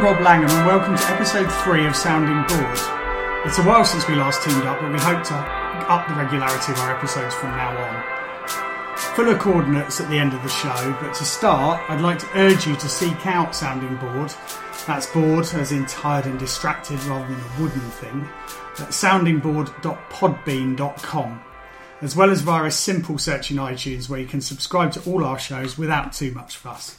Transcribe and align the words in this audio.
Rob 0.00 0.20
Langham, 0.22 0.50
and 0.50 0.66
welcome 0.66 0.96
to 0.96 1.10
episode 1.10 1.52
three 1.62 1.86
of 1.86 1.94
Sounding 1.94 2.42
Bored. 2.48 2.78
It's 3.44 3.58
a 3.58 3.62
while 3.62 3.84
since 3.84 4.08
we 4.08 4.14
last 4.14 4.42
teamed 4.42 4.62
up, 4.62 4.80
but 4.80 4.90
we 4.90 4.98
hope 4.98 5.22
to 5.24 5.34
up 5.34 6.08
the 6.08 6.14
regularity 6.14 6.72
of 6.72 6.78
our 6.78 6.96
episodes 6.96 7.34
from 7.34 7.50
now 7.50 7.76
on. 7.76 8.02
Fuller 9.14 9.36
coordinates 9.36 10.00
at 10.00 10.08
the 10.08 10.16
end 10.16 10.32
of 10.32 10.42
the 10.42 10.48
show, 10.48 10.96
but 11.02 11.12
to 11.12 11.22
start, 11.22 11.82
I'd 11.90 12.00
like 12.00 12.18
to 12.20 12.26
urge 12.34 12.66
you 12.66 12.76
to 12.76 12.88
seek 12.88 13.26
out 13.26 13.54
Sounding 13.54 13.94
Bored. 13.96 14.32
That's 14.86 15.06
bored 15.08 15.44
as 15.52 15.70
in 15.70 15.84
tired 15.84 16.24
and 16.24 16.38
distracted 16.38 17.04
rather 17.04 17.28
than 17.28 17.38
a 17.38 17.60
wooden 17.60 17.90
thing. 17.90 18.26
At 18.78 18.88
soundingbored.podbean.com, 18.88 21.42
as 22.00 22.16
well 22.16 22.30
as 22.30 22.40
via 22.40 22.64
a 22.64 22.70
simple 22.70 23.18
search 23.18 23.50
in 23.50 23.58
iTunes 23.58 24.08
where 24.08 24.20
you 24.20 24.26
can 24.26 24.40
subscribe 24.40 24.92
to 24.92 25.02
all 25.10 25.26
our 25.26 25.38
shows 25.38 25.76
without 25.76 26.14
too 26.14 26.32
much 26.32 26.56
fuss. 26.56 26.96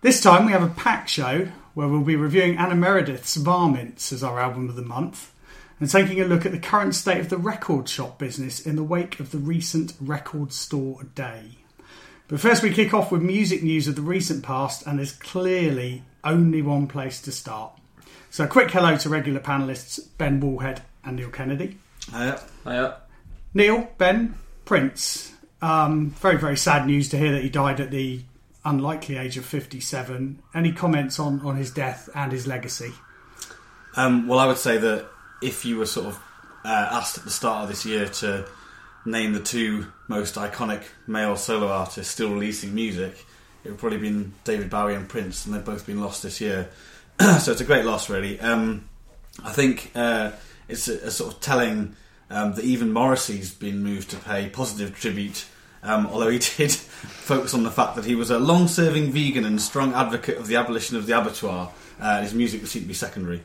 This 0.00 0.20
time 0.20 0.46
we 0.46 0.52
have 0.52 0.62
a 0.62 0.72
packed 0.74 1.10
show 1.10 1.48
where 1.78 1.86
we'll 1.86 2.00
be 2.00 2.16
reviewing 2.16 2.58
Anna 2.58 2.74
Meredith's 2.74 3.36
Varmints 3.36 4.12
as 4.12 4.24
our 4.24 4.40
album 4.40 4.68
of 4.68 4.74
the 4.74 4.82
month 4.82 5.32
and 5.78 5.88
taking 5.88 6.20
a 6.20 6.24
look 6.24 6.44
at 6.44 6.50
the 6.50 6.58
current 6.58 6.92
state 6.92 7.20
of 7.20 7.28
the 7.28 7.36
record 7.36 7.88
shop 7.88 8.18
business 8.18 8.58
in 8.66 8.74
the 8.74 8.82
wake 8.82 9.20
of 9.20 9.30
the 9.30 9.38
recent 9.38 9.94
Record 10.00 10.52
Store 10.52 11.04
Day. 11.14 11.58
But 12.26 12.40
first, 12.40 12.64
we 12.64 12.74
kick 12.74 12.92
off 12.92 13.12
with 13.12 13.22
music 13.22 13.62
news 13.62 13.86
of 13.86 13.94
the 13.94 14.02
recent 14.02 14.42
past, 14.42 14.88
and 14.88 14.98
there's 14.98 15.12
clearly 15.12 16.02
only 16.24 16.62
one 16.62 16.88
place 16.88 17.20
to 17.22 17.30
start. 17.30 17.78
So, 18.28 18.42
a 18.42 18.48
quick 18.48 18.72
hello 18.72 18.96
to 18.96 19.08
regular 19.08 19.38
panelists 19.38 20.00
Ben 20.18 20.40
Woolhead 20.40 20.80
and 21.04 21.16
Niall 21.16 21.30
Kennedy. 21.30 21.78
Hiya. 22.10 22.40
Hiya. 22.64 22.96
Niall, 23.54 23.88
Ben, 23.98 24.34
Prince. 24.64 25.32
Um, 25.62 26.10
very, 26.10 26.38
very 26.38 26.56
sad 26.56 26.88
news 26.88 27.08
to 27.10 27.18
hear 27.18 27.30
that 27.30 27.42
he 27.44 27.48
died 27.48 27.78
at 27.78 27.92
the 27.92 28.24
unlikely 28.68 29.16
age 29.16 29.36
of 29.36 29.44
57. 29.44 30.42
Any 30.54 30.72
comments 30.72 31.18
on, 31.18 31.40
on 31.40 31.56
his 31.56 31.70
death 31.70 32.08
and 32.14 32.32
his 32.32 32.46
legacy? 32.46 32.92
Um, 33.96 34.28
well, 34.28 34.38
I 34.38 34.46
would 34.46 34.58
say 34.58 34.78
that 34.78 35.06
if 35.42 35.64
you 35.64 35.78
were 35.78 35.86
sort 35.86 36.06
of 36.06 36.22
uh, 36.64 36.88
asked 36.92 37.18
at 37.18 37.24
the 37.24 37.30
start 37.30 37.62
of 37.62 37.68
this 37.68 37.86
year 37.86 38.06
to 38.06 38.46
name 39.04 39.32
the 39.32 39.40
two 39.40 39.86
most 40.06 40.34
iconic 40.34 40.82
male 41.06 41.36
solo 41.36 41.68
artists 41.68 42.12
still 42.12 42.32
releasing 42.32 42.74
music, 42.74 43.24
it 43.64 43.70
would 43.70 43.78
probably 43.78 43.98
been 43.98 44.32
David 44.44 44.70
Bowie 44.70 44.94
and 44.94 45.08
Prince, 45.08 45.46
and 45.46 45.54
they've 45.54 45.64
both 45.64 45.86
been 45.86 46.00
lost 46.00 46.22
this 46.22 46.40
year. 46.40 46.68
so 47.40 47.52
it's 47.52 47.60
a 47.60 47.64
great 47.64 47.84
loss, 47.84 48.08
really. 48.08 48.38
Um, 48.40 48.88
I 49.42 49.52
think 49.52 49.90
uh, 49.94 50.32
it's 50.68 50.88
a, 50.88 51.06
a, 51.06 51.10
sort 51.10 51.34
of 51.34 51.40
telling 51.40 51.96
um, 52.30 52.54
that 52.54 52.64
even 52.64 52.92
Morrissey's 52.92 53.52
been 53.52 53.82
moved 53.82 54.10
to 54.10 54.16
pay 54.16 54.48
positive 54.48 54.98
tribute. 54.98 55.46
Um, 55.82 56.06
although 56.06 56.30
he 56.30 56.38
did 56.56 56.72
focus 56.72 57.54
on 57.54 57.62
the 57.62 57.70
fact 57.70 57.96
that 57.96 58.04
he 58.04 58.14
was 58.14 58.30
a 58.30 58.38
long-serving 58.38 59.12
vegan 59.12 59.44
and 59.44 59.60
strong 59.60 59.94
advocate 59.94 60.38
of 60.38 60.46
the 60.46 60.56
abolition 60.56 60.96
of 60.96 61.06
the 61.06 61.18
abattoir, 61.18 61.72
uh, 62.00 62.22
his 62.22 62.34
music 62.34 62.66
seemed 62.66 62.84
to 62.84 62.88
be 62.88 62.94
secondary. 62.94 63.42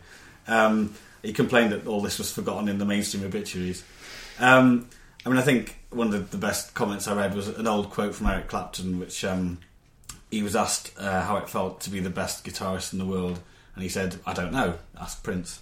Um, 0.47 0.95
he 1.21 1.33
complained 1.33 1.71
that 1.71 1.87
all 1.87 2.01
this 2.01 2.17
was 2.17 2.31
forgotten 2.31 2.67
in 2.67 2.77
the 2.77 2.85
mainstream 2.85 3.23
obituaries. 3.23 3.83
Um, 4.39 4.89
I 5.25 5.29
mean, 5.29 5.37
I 5.37 5.41
think 5.41 5.77
one 5.89 6.13
of 6.13 6.31
the 6.31 6.37
best 6.37 6.73
comments 6.73 7.07
I 7.07 7.15
read 7.15 7.33
was 7.33 7.47
an 7.47 7.67
old 7.67 7.89
quote 7.89 8.13
from 8.13 8.27
Eric 8.27 8.49
Clapton, 8.49 8.99
which 8.99 9.23
um, 9.23 9.59
he 10.29 10.43
was 10.43 10.55
asked 10.55 10.91
uh, 10.97 11.21
how 11.21 11.37
it 11.37 11.49
felt 11.49 11.79
to 11.81 11.89
be 11.89 11.99
the 11.99 12.09
best 12.09 12.43
guitarist 12.43 12.91
in 12.91 12.99
the 12.99 13.05
world, 13.05 13.39
and 13.75 13.83
he 13.83 13.89
said, 13.89 14.17
"I 14.25 14.33
don't 14.33 14.51
know. 14.51 14.79
Ask 14.99 15.23
Prince." 15.23 15.61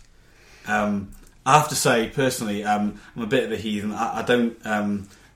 Um, 0.65 1.11
I 1.45 1.57
have 1.57 1.69
to 1.69 1.75
say, 1.75 2.09
personally, 2.09 2.63
um, 2.63 2.99
I'm 3.15 3.23
a 3.23 3.27
bit 3.27 3.43
of 3.43 3.51
a 3.51 3.57
heathen. 3.57 3.93
I, 3.93 4.19
I 4.19 4.21
don't 4.23 4.57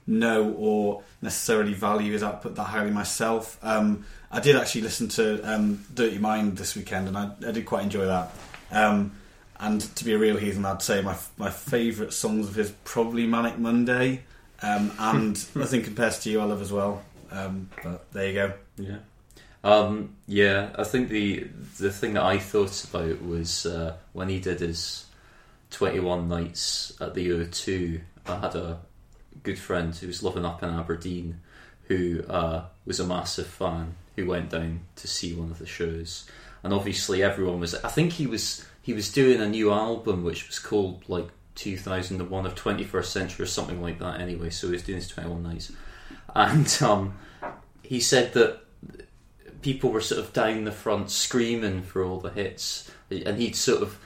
know 0.06 0.52
or 0.56 1.02
necessarily 1.22 1.74
value 1.74 2.12
his 2.12 2.22
output 2.22 2.54
that 2.54 2.64
highly 2.64 2.90
myself. 2.90 3.58
Um, 3.62 4.04
I 4.30 4.40
did 4.40 4.56
actually 4.56 4.82
listen 4.82 5.08
to 5.08 5.42
um, 5.42 5.84
Dirty 5.94 6.18
Mind 6.18 6.56
this 6.56 6.76
weekend, 6.76 7.08
and 7.08 7.16
I, 7.16 7.30
I 7.46 7.52
did 7.52 7.66
quite 7.66 7.82
enjoy 7.82 8.06
that. 8.06 8.32
Um, 8.70 9.12
and 9.58 9.80
to 9.96 10.04
be 10.04 10.12
a 10.12 10.18
real 10.18 10.36
heathen, 10.36 10.64
I'd 10.64 10.82
say 10.82 11.00
my 11.00 11.16
my 11.38 11.50
favourite 11.50 12.12
songs 12.12 12.48
of 12.48 12.54
his 12.54 12.70
probably 12.84 13.26
Manic 13.26 13.58
Monday, 13.58 14.22
um, 14.62 14.92
and 14.98 15.36
I 15.56 15.64
think 15.64 15.84
compared 15.84 16.12
to 16.12 16.30
you, 16.30 16.40
I 16.40 16.44
love 16.44 16.62
as 16.62 16.72
well. 16.72 17.02
Um, 17.30 17.70
but 17.82 18.10
there 18.12 18.26
you 18.28 18.34
go. 18.34 18.52
Yeah. 18.76 18.98
Um, 19.64 20.14
yeah, 20.26 20.70
I 20.76 20.84
think 20.84 21.08
the 21.08 21.48
the 21.78 21.90
thing 21.90 22.14
that 22.14 22.22
I 22.22 22.38
thought 22.38 22.84
about 22.84 23.22
was 23.22 23.66
uh, 23.66 23.96
when 24.12 24.28
he 24.28 24.38
did 24.38 24.60
his 24.60 25.06
21 25.70 26.28
nights 26.28 26.92
at 27.00 27.14
the 27.14 27.28
O2. 27.30 28.00
I 28.26 28.36
had 28.36 28.54
a 28.54 28.78
good 29.46 29.58
friend 29.58 29.94
who 29.94 30.08
was 30.08 30.22
living 30.22 30.44
up 30.44 30.62
in 30.62 30.68
Aberdeen 30.68 31.40
who 31.88 32.24
uh, 32.28 32.64
was 32.84 33.00
a 33.00 33.06
massive 33.06 33.46
fan 33.46 33.94
who 34.16 34.26
went 34.26 34.50
down 34.50 34.80
to 34.96 35.06
see 35.06 35.34
one 35.34 35.50
of 35.50 35.58
the 35.58 35.66
shows. 35.66 36.28
And 36.62 36.74
obviously, 36.74 37.22
everyone 37.22 37.60
was. 37.60 37.74
I 37.76 37.88
think 37.88 38.14
he 38.14 38.26
was 38.26 38.66
he 38.82 38.92
was 38.92 39.12
doing 39.12 39.40
a 39.40 39.48
new 39.48 39.72
album 39.72 40.24
which 40.24 40.48
was 40.48 40.58
called 40.58 41.04
like 41.08 41.28
2001 41.54 42.46
of 42.46 42.54
21st 42.54 43.04
Century 43.04 43.44
or 43.44 43.46
something 43.46 43.80
like 43.80 44.00
that. 44.00 44.20
Anyway, 44.20 44.50
so 44.50 44.66
he 44.66 44.72
was 44.72 44.82
doing 44.82 44.98
his 44.98 45.08
21 45.08 45.42
nights, 45.42 45.72
and 46.34 46.78
um, 46.82 47.14
he 47.82 48.00
said 48.00 48.32
that 48.34 48.60
people 49.62 49.90
were 49.90 50.00
sort 50.00 50.20
of 50.20 50.32
down 50.32 50.64
the 50.64 50.72
front 50.72 51.10
screaming 51.10 51.82
for 51.82 52.02
all 52.02 52.18
the 52.18 52.30
hits, 52.30 52.90
and 53.10 53.38
he'd 53.38 53.54
sort 53.54 53.82
of 53.82 53.98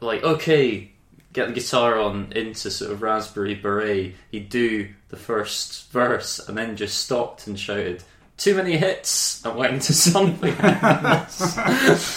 like, 0.00 0.22
okay, 0.22 0.92
get 1.32 1.48
the 1.48 1.54
guitar 1.54 1.98
on 1.98 2.32
into 2.34 2.70
sort 2.70 2.90
of 2.90 3.02
Raspberry 3.02 3.54
Beret. 3.54 4.14
He'd 4.30 4.48
do 4.48 4.88
the 5.08 5.16
first 5.16 5.90
verse 5.92 6.38
and 6.40 6.56
then 6.56 6.76
just 6.76 6.98
stopped 6.98 7.46
and 7.46 7.58
shouted, 7.58 8.02
too 8.36 8.54
many 8.54 8.76
hits 8.76 9.44
and 9.44 9.56
went 9.56 9.74
into 9.74 9.92
something 9.92 10.54
else. 10.58 11.56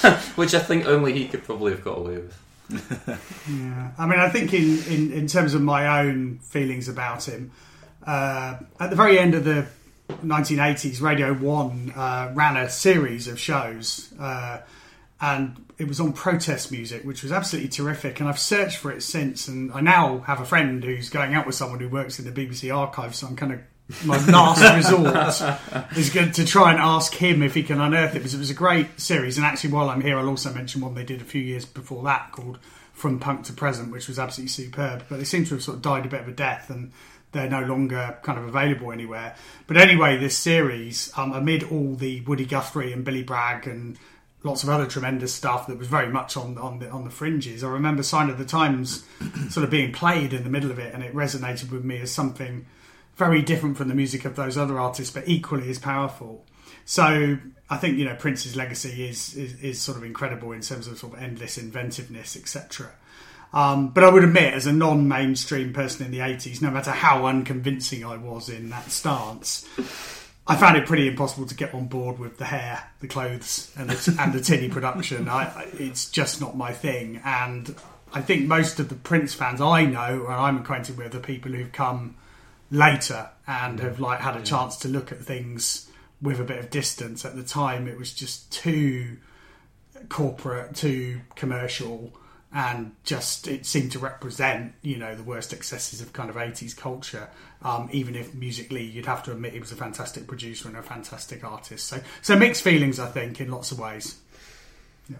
Which 0.35 0.53
I 0.53 0.59
think 0.59 0.85
only 0.85 1.13
he 1.13 1.27
could 1.27 1.43
probably 1.43 1.73
have 1.73 1.83
got 1.83 1.97
away 1.97 2.15
with. 2.15 2.39
yeah, 3.49 3.91
I 3.97 4.07
mean, 4.07 4.19
I 4.19 4.29
think 4.29 4.53
in, 4.53 4.83
in, 4.85 5.11
in 5.11 5.27
terms 5.27 5.53
of 5.53 5.61
my 5.61 5.99
own 6.01 6.39
feelings 6.39 6.87
about 6.87 7.27
him, 7.27 7.51
uh, 8.07 8.57
at 8.79 8.89
the 8.89 8.95
very 8.95 9.19
end 9.19 9.35
of 9.35 9.43
the 9.43 9.67
1980s, 10.09 11.01
Radio 11.01 11.33
1 11.33 11.93
uh, 11.95 12.31
ran 12.33 12.57
a 12.57 12.69
series 12.69 13.27
of 13.27 13.39
shows. 13.39 14.11
Uh, 14.19 14.61
and 15.19 15.62
it 15.83 15.89
was 15.89 15.99
on 15.99 16.13
protest 16.13 16.71
music, 16.71 17.03
which 17.03 17.23
was 17.23 17.31
absolutely 17.33 17.69
terrific. 17.69 18.21
And 18.21 18.29
I've 18.29 18.39
searched 18.39 18.77
for 18.77 18.89
it 18.89 19.03
since, 19.03 19.49
and 19.49 19.69
I 19.73 19.81
now 19.81 20.19
have 20.19 20.39
a 20.39 20.45
friend 20.45 20.81
who's 20.81 21.09
going 21.09 21.33
out 21.33 21.45
with 21.45 21.55
someone 21.55 21.79
who 21.79 21.89
works 21.89 22.19
in 22.19 22.25
the 22.25 22.31
BBC 22.31 22.73
archive, 22.73 23.13
so 23.13 23.27
I'm 23.27 23.35
kind 23.35 23.51
of 23.51 23.59
my 24.05 24.17
last 24.27 24.61
resort 24.75 25.97
is 25.97 26.09
good 26.09 26.33
to 26.35 26.45
try 26.45 26.71
and 26.71 26.79
ask 26.79 27.13
him 27.13 27.43
if 27.43 27.53
he 27.53 27.63
can 27.63 27.81
unearth 27.81 28.11
it 28.11 28.19
because 28.19 28.33
it 28.33 28.37
was 28.37 28.49
a 28.49 28.55
great 28.55 28.97
series. 28.97 29.37
And 29.37 29.45
actually, 29.45 29.71
while 29.71 29.89
I'm 29.89 29.99
here, 29.99 30.17
I'll 30.17 30.29
also 30.29 30.53
mention 30.53 30.79
one 30.79 30.95
they 30.95 31.03
did 31.03 31.19
a 31.19 31.25
few 31.25 31.41
years 31.41 31.65
before 31.65 32.01
that 32.03 32.31
called 32.31 32.59
From 32.93 33.19
Punk 33.19 33.43
to 33.47 33.53
Present, 33.53 33.91
which 33.91 34.07
was 34.07 34.17
absolutely 34.17 34.49
superb. 34.49 35.03
But 35.09 35.17
they 35.17 35.25
seem 35.25 35.43
to 35.45 35.55
have 35.55 35.63
sort 35.63 35.75
of 35.75 35.81
died 35.81 36.05
a 36.05 36.09
bit 36.09 36.21
of 36.21 36.29
a 36.29 36.31
death 36.31 36.69
and 36.69 36.93
they're 37.33 37.49
no 37.49 37.63
longer 37.63 38.17
kind 38.23 38.39
of 38.39 38.45
available 38.45 38.93
anywhere. 38.93 39.35
But 39.67 39.75
anyway, 39.75 40.17
this 40.17 40.37
series, 40.37 41.11
um, 41.17 41.33
amid 41.33 41.63
all 41.63 41.95
the 41.95 42.21
Woody 42.21 42.45
Guthrie 42.45 42.93
and 42.93 43.03
Billy 43.03 43.23
Bragg 43.23 43.67
and 43.67 43.97
lots 44.43 44.63
of 44.63 44.69
other 44.69 44.85
tremendous 44.85 45.33
stuff 45.33 45.67
that 45.67 45.77
was 45.77 45.87
very 45.87 46.09
much 46.09 46.37
on 46.37 46.57
on 46.57 46.79
the 46.79 46.89
on 46.89 47.03
the 47.03 47.09
fringes. 47.09 47.63
I 47.63 47.69
remember 47.69 48.03
Sign 48.03 48.29
of 48.29 48.37
the 48.37 48.45
Times 48.45 49.03
sort 49.49 49.63
of 49.63 49.69
being 49.69 49.91
played 49.91 50.33
in 50.33 50.43
the 50.43 50.49
middle 50.49 50.71
of 50.71 50.79
it, 50.79 50.93
and 50.93 51.03
it 51.03 51.13
resonated 51.15 51.71
with 51.71 51.83
me 51.83 51.99
as 51.99 52.11
something 52.11 52.65
very 53.15 53.41
different 53.41 53.77
from 53.77 53.87
the 53.87 53.95
music 53.95 54.25
of 54.25 54.35
those 54.35 54.57
other 54.57 54.79
artists, 54.79 55.13
but 55.13 55.27
equally 55.27 55.69
as 55.69 55.79
powerful. 55.79 56.45
So 56.85 57.37
I 57.69 57.77
think 57.77 57.97
you 57.97 58.05
know 58.05 58.15
Prince's 58.15 58.55
legacy 58.55 59.07
is 59.07 59.35
is, 59.35 59.59
is 59.61 59.81
sort 59.81 59.97
of 59.97 60.03
incredible 60.03 60.51
in 60.51 60.61
terms 60.61 60.87
of 60.87 60.97
sort 60.97 61.13
of 61.13 61.21
endless 61.21 61.57
inventiveness, 61.57 62.35
etc. 62.35 62.91
Um, 63.53 63.89
but 63.89 64.03
I 64.03 64.09
would 64.09 64.23
admit, 64.23 64.55
as 64.55 64.65
a 64.65 64.73
non-mainstream 64.73 65.73
person 65.73 66.05
in 66.05 66.11
the 66.11 66.19
'80s, 66.19 66.61
no 66.61 66.71
matter 66.71 66.91
how 66.91 67.25
unconvincing 67.25 68.03
I 68.03 68.17
was 68.17 68.49
in 68.49 68.69
that 68.69 68.91
stance, 68.91 69.67
I 70.45 70.57
found 70.57 70.75
it 70.75 70.85
pretty 70.85 71.07
impossible 71.07 71.47
to 71.47 71.55
get 71.55 71.73
on 71.73 71.87
board 71.87 72.19
with 72.19 72.37
the 72.37 72.45
hair, 72.45 72.91
the 72.99 73.07
clothes, 73.07 73.71
and 73.77 73.89
the, 73.89 74.21
and 74.21 74.33
the 74.33 74.41
tinny 74.41 74.67
production. 74.67 75.29
I, 75.29 75.67
it's 75.73 76.09
just 76.09 76.41
not 76.41 76.57
my 76.57 76.73
thing, 76.73 77.21
and 77.23 77.73
I 78.13 78.21
think 78.21 78.45
most 78.45 78.79
of 78.79 78.89
the 78.89 78.95
Prince 78.95 79.33
fans 79.33 79.61
I 79.61 79.85
know 79.85 80.25
and 80.25 80.35
I'm 80.35 80.57
acquainted 80.57 80.97
with 80.97 81.15
are 81.15 81.19
people 81.19 81.51
who've 81.51 81.71
come 81.71 82.15
later 82.69 83.29
and 83.47 83.79
have 83.79 83.99
like 83.99 84.19
had 84.19 84.35
a 84.35 84.41
chance 84.41 84.77
to 84.77 84.87
look 84.87 85.11
at 85.11 85.19
things 85.19 85.89
with 86.21 86.39
a 86.39 86.43
bit 86.43 86.59
of 86.59 86.69
distance. 86.69 87.25
At 87.25 87.35
the 87.35 87.43
time, 87.43 87.87
it 87.87 87.97
was 87.97 88.13
just 88.13 88.51
too 88.51 89.17
corporate, 90.09 90.75
too 90.75 91.21
commercial, 91.35 92.13
and 92.53 92.95
just 93.03 93.47
it 93.47 93.65
seemed 93.65 93.91
to 93.91 93.99
represent 93.99 94.73
you 94.83 94.97
know 94.97 95.15
the 95.15 95.23
worst 95.23 95.53
excesses 95.53 96.01
of 96.01 96.13
kind 96.13 96.29
of 96.29 96.35
80s 96.35 96.75
culture. 96.75 97.29
Um, 97.63 97.89
even 97.91 98.15
if 98.15 98.33
musically, 98.33 98.83
you'd 98.83 99.05
have 99.05 99.23
to 99.23 99.31
admit 99.31 99.53
he 99.53 99.59
was 99.59 99.71
a 99.71 99.75
fantastic 99.75 100.27
producer 100.27 100.67
and 100.67 100.75
a 100.75 100.83
fantastic 100.83 101.43
artist. 101.45 101.87
So, 101.87 102.01
so 102.21 102.35
mixed 102.35 102.61
feelings, 102.61 102.99
I 102.99 103.07
think, 103.07 103.39
in 103.39 103.49
lots 103.49 103.71
of 103.71 103.79
ways. 103.79 104.19
Yeah. 105.09 105.15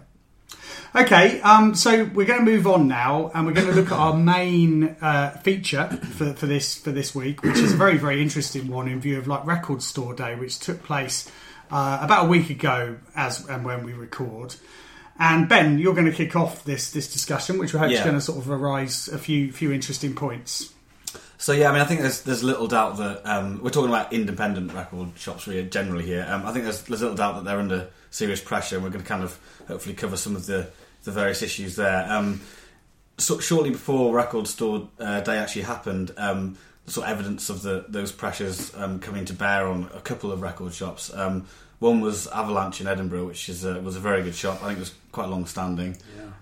Okay, 0.94 1.40
um, 1.40 1.74
so 1.74 2.04
we're 2.04 2.26
going 2.26 2.44
to 2.44 2.44
move 2.44 2.66
on 2.66 2.86
now, 2.86 3.30
and 3.34 3.46
we're 3.46 3.54
going 3.54 3.68
to 3.68 3.72
look 3.72 3.86
at 3.86 3.98
our 3.98 4.14
main 4.14 4.94
uh, 5.00 5.30
feature 5.42 5.88
for, 5.88 6.34
for 6.34 6.46
this 6.46 6.76
for 6.76 6.92
this 6.92 7.14
week, 7.14 7.42
which 7.42 7.56
is 7.56 7.72
a 7.72 7.76
very 7.76 7.96
very 7.96 8.20
interesting 8.20 8.68
one 8.68 8.88
in 8.88 9.00
view 9.00 9.18
of 9.18 9.26
like 9.26 9.46
Record 9.46 9.82
Store 9.82 10.14
Day, 10.14 10.34
which 10.34 10.58
took 10.58 10.82
place 10.82 11.30
uh, 11.70 11.98
about 12.02 12.26
a 12.26 12.28
week 12.28 12.50
ago, 12.50 12.96
as 13.16 13.44
and 13.48 13.64
when 13.64 13.84
we 13.84 13.92
record. 13.92 14.54
And 15.18 15.48
Ben, 15.48 15.78
you're 15.78 15.94
going 15.94 16.06
to 16.10 16.12
kick 16.12 16.34
off 16.34 16.64
this 16.64 16.90
this 16.90 17.12
discussion, 17.12 17.58
which 17.58 17.72
we 17.72 17.78
hope 17.78 17.90
is 17.90 18.00
going 18.00 18.14
to 18.14 18.20
sort 18.20 18.38
of 18.38 18.50
arise 18.50 19.08
a 19.08 19.18
few 19.18 19.52
few 19.52 19.72
interesting 19.72 20.14
points. 20.14 20.72
So 21.38 21.52
yeah, 21.52 21.68
I 21.68 21.72
mean, 21.72 21.82
I 21.82 21.84
think 21.84 22.00
there's 22.00 22.22
there's 22.22 22.42
little 22.42 22.66
doubt 22.66 22.96
that 22.96 23.22
um, 23.24 23.62
we're 23.62 23.70
talking 23.70 23.90
about 23.90 24.12
independent 24.12 24.72
record 24.72 25.10
shops 25.16 25.46
really 25.46 25.68
generally 25.68 26.04
here. 26.04 26.26
Um, 26.28 26.46
I 26.46 26.52
think 26.52 26.64
there's 26.64 26.82
there's 26.82 27.02
little 27.02 27.16
doubt 27.16 27.36
that 27.36 27.44
they're 27.44 27.58
under 27.58 27.88
serious 28.10 28.40
pressure, 28.40 28.76
and 28.76 28.84
we're 28.84 28.90
going 28.90 29.02
to 29.02 29.08
kind 29.08 29.22
of 29.22 29.38
hopefully 29.68 29.94
cover 29.94 30.16
some 30.16 30.34
of 30.34 30.46
the 30.46 30.68
the 31.04 31.12
various 31.12 31.42
issues 31.42 31.76
there. 31.76 32.06
Um, 32.10 32.40
so, 33.18 33.38
shortly 33.38 33.70
before 33.70 34.12
Record 34.14 34.48
Store 34.48 34.88
uh, 34.98 35.20
Day 35.20 35.36
actually 35.38 35.62
happened, 35.62 36.12
um, 36.16 36.56
sort 36.86 37.06
of 37.06 37.12
evidence 37.12 37.50
of 37.50 37.62
the 37.62 37.84
those 37.88 38.10
pressures 38.10 38.74
um, 38.76 38.98
coming 38.98 39.24
to 39.26 39.32
bear 39.32 39.66
on 39.68 39.90
a 39.94 40.00
couple 40.00 40.32
of 40.32 40.42
record 40.42 40.72
shops. 40.72 41.12
One 41.78 42.00
was 42.00 42.26
Avalanche 42.28 42.80
in 42.80 42.86
Edinburgh, 42.86 43.26
which 43.26 43.48
is 43.48 43.64
a, 43.64 43.80
was 43.80 43.96
a 43.96 44.00
very 44.00 44.22
good 44.22 44.34
shop. 44.34 44.62
I 44.62 44.68
think 44.68 44.78
it 44.78 44.80
was 44.80 44.94
quite 45.12 45.28
long 45.28 45.46
standing. 45.46 45.96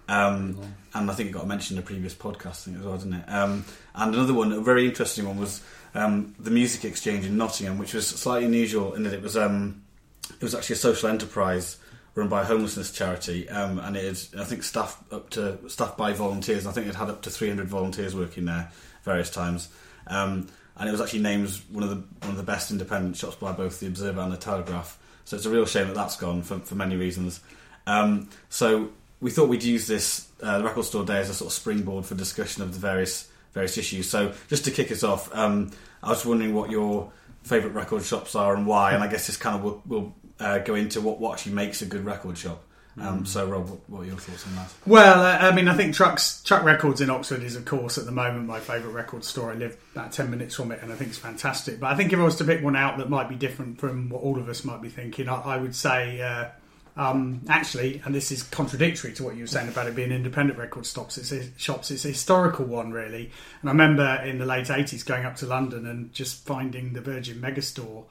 Um, 0.08 0.58
and 0.94 1.10
I 1.10 1.14
think 1.14 1.30
it 1.30 1.32
got 1.32 1.46
mentioned 1.46 1.78
in 1.78 1.84
a 1.84 1.86
previous 1.86 2.14
podcast 2.14 2.64
thing 2.64 2.76
as 2.76 2.82
well, 2.82 2.98
didn't 2.98 3.14
it? 3.14 3.28
Um, 3.28 3.64
and 3.94 4.14
another 4.14 4.34
one, 4.34 4.52
a 4.52 4.60
very 4.60 4.86
interesting 4.86 5.26
one, 5.26 5.38
was 5.38 5.62
um, 5.94 6.34
the 6.38 6.50
Music 6.50 6.84
Exchange 6.84 7.24
in 7.24 7.36
Nottingham, 7.36 7.78
which 7.78 7.94
was 7.94 8.06
slightly 8.06 8.46
unusual 8.46 8.94
in 8.94 9.04
that 9.04 9.12
it 9.12 9.22
was 9.22 9.36
um, 9.36 9.82
it 10.30 10.42
was 10.42 10.54
actually 10.54 10.74
a 10.74 10.78
social 10.78 11.08
enterprise 11.08 11.78
run 12.14 12.28
by 12.28 12.42
a 12.42 12.44
homelessness 12.44 12.92
charity, 12.92 13.48
um, 13.48 13.78
and 13.78 13.96
it 13.96 14.04
is 14.04 14.34
I 14.38 14.44
think 14.44 14.62
staffed 14.62 15.12
up 15.12 15.30
to 15.30 15.58
staffed 15.68 15.96
by 15.96 16.12
volunteers. 16.12 16.66
I 16.66 16.72
think 16.72 16.86
it 16.88 16.94
had 16.94 17.08
up 17.08 17.22
to 17.22 17.30
300 17.30 17.68
volunteers 17.68 18.14
working 18.14 18.44
there 18.44 18.70
various 19.02 19.30
times. 19.30 19.68
Um, 20.06 20.48
and 20.76 20.88
it 20.88 20.92
was 20.92 21.00
actually 21.00 21.20
named 21.20 21.48
one 21.70 21.84
of 21.84 21.90
the 21.90 22.02
one 22.20 22.30
of 22.30 22.36
the 22.36 22.42
best 22.42 22.70
independent 22.70 23.16
shops 23.16 23.36
by 23.36 23.52
both 23.52 23.80
the 23.80 23.86
Observer 23.86 24.20
and 24.20 24.32
the 24.32 24.36
Telegraph. 24.36 24.98
So 25.24 25.36
it's 25.36 25.46
a 25.46 25.50
real 25.50 25.66
shame 25.66 25.88
that 25.88 25.94
that's 25.94 26.16
gone 26.16 26.42
for, 26.42 26.58
for 26.58 26.74
many 26.74 26.96
reasons. 26.96 27.40
Um, 27.86 28.28
so 28.48 28.90
we 29.20 29.30
thought 29.30 29.48
we'd 29.48 29.62
use 29.62 29.86
this 29.86 30.28
uh, 30.42 30.60
record 30.64 30.84
store 30.84 31.04
day 31.04 31.18
as 31.18 31.30
a 31.30 31.34
sort 31.34 31.50
of 31.50 31.54
springboard 31.54 32.04
for 32.04 32.14
discussion 32.14 32.62
of 32.62 32.72
the 32.72 32.78
various 32.78 33.28
various 33.52 33.76
issues. 33.76 34.08
So 34.08 34.32
just 34.48 34.64
to 34.64 34.70
kick 34.70 34.90
us 34.90 35.02
off, 35.02 35.34
um, 35.34 35.70
I 36.02 36.10
was 36.10 36.24
wondering 36.24 36.54
what 36.54 36.70
your 36.70 37.12
favourite 37.42 37.74
record 37.74 38.02
shops 38.02 38.34
are 38.34 38.54
and 38.54 38.66
why, 38.66 38.92
and 38.92 39.02
I 39.02 39.08
guess 39.08 39.26
this 39.26 39.36
kind 39.36 39.56
of 39.56 39.62
will, 39.62 39.82
will 39.86 40.14
uh, 40.40 40.58
go 40.58 40.74
into 40.74 41.00
what, 41.00 41.20
what 41.20 41.34
actually 41.34 41.52
makes 41.52 41.82
a 41.82 41.86
good 41.86 42.04
record 42.04 42.38
shop. 42.38 42.64
Um, 43.00 43.24
So 43.24 43.46
Rob, 43.46 43.70
what, 43.70 43.80
what 43.88 44.00
are 44.00 44.04
your 44.04 44.18
thoughts 44.18 44.46
on 44.46 44.54
that? 44.56 44.68
Well, 44.86 45.22
uh, 45.22 45.48
I 45.48 45.54
mean, 45.54 45.66
I 45.66 45.74
think 45.74 45.94
Trucks 45.94 46.42
Truck 46.44 46.62
Records 46.62 47.00
in 47.00 47.08
Oxford 47.08 47.42
is, 47.42 47.56
of 47.56 47.64
course, 47.64 47.96
at 47.96 48.04
the 48.04 48.12
moment 48.12 48.46
my 48.46 48.60
favourite 48.60 48.92
record 48.92 49.24
store. 49.24 49.50
I 49.50 49.54
live 49.54 49.78
about 49.94 50.12
ten 50.12 50.30
minutes 50.30 50.56
from 50.56 50.72
it, 50.72 50.80
and 50.82 50.92
I 50.92 50.96
think 50.96 51.10
it's 51.10 51.18
fantastic. 51.18 51.80
But 51.80 51.90
I 51.90 51.96
think 51.96 52.12
if 52.12 52.18
I 52.18 52.22
was 52.22 52.36
to 52.36 52.44
pick 52.44 52.62
one 52.62 52.76
out 52.76 52.98
that 52.98 53.08
might 53.08 53.28
be 53.30 53.34
different 53.34 53.80
from 53.80 54.10
what 54.10 54.22
all 54.22 54.38
of 54.38 54.48
us 54.48 54.64
might 54.64 54.82
be 54.82 54.90
thinking, 54.90 55.28
I, 55.28 55.40
I 55.40 55.56
would 55.56 55.74
say. 55.74 56.20
Uh, 56.20 56.48
um, 56.94 57.40
actually, 57.48 58.02
and 58.04 58.14
this 58.14 58.30
is 58.30 58.42
contradictory 58.42 59.14
to 59.14 59.24
what 59.24 59.34
you 59.34 59.44
were 59.44 59.46
saying 59.46 59.68
about 59.68 59.86
it 59.86 59.96
being 59.96 60.12
independent 60.12 60.58
record 60.58 60.84
stops. 60.84 61.16
It's 61.16 61.32
a, 61.32 61.48
shops. 61.56 61.90
It's 61.90 62.04
a 62.04 62.08
historical 62.08 62.66
one, 62.66 62.92
really. 62.92 63.30
And 63.62 63.70
I 63.70 63.72
remember 63.72 64.20
in 64.26 64.36
the 64.36 64.44
late 64.44 64.68
eighties 64.68 65.02
going 65.02 65.24
up 65.24 65.36
to 65.36 65.46
London 65.46 65.86
and 65.86 66.12
just 66.12 66.44
finding 66.44 66.92
the 66.92 67.00
Virgin 67.00 67.40
Megastore 67.40 68.04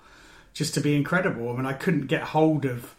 just 0.53 0.73
to 0.73 0.81
be 0.81 0.95
incredible. 0.95 1.51
I 1.51 1.57
mean, 1.57 1.67
I 1.67 1.73
couldn't 1.73 2.07
get 2.07 2.23
hold 2.23 2.65
of 2.65 2.95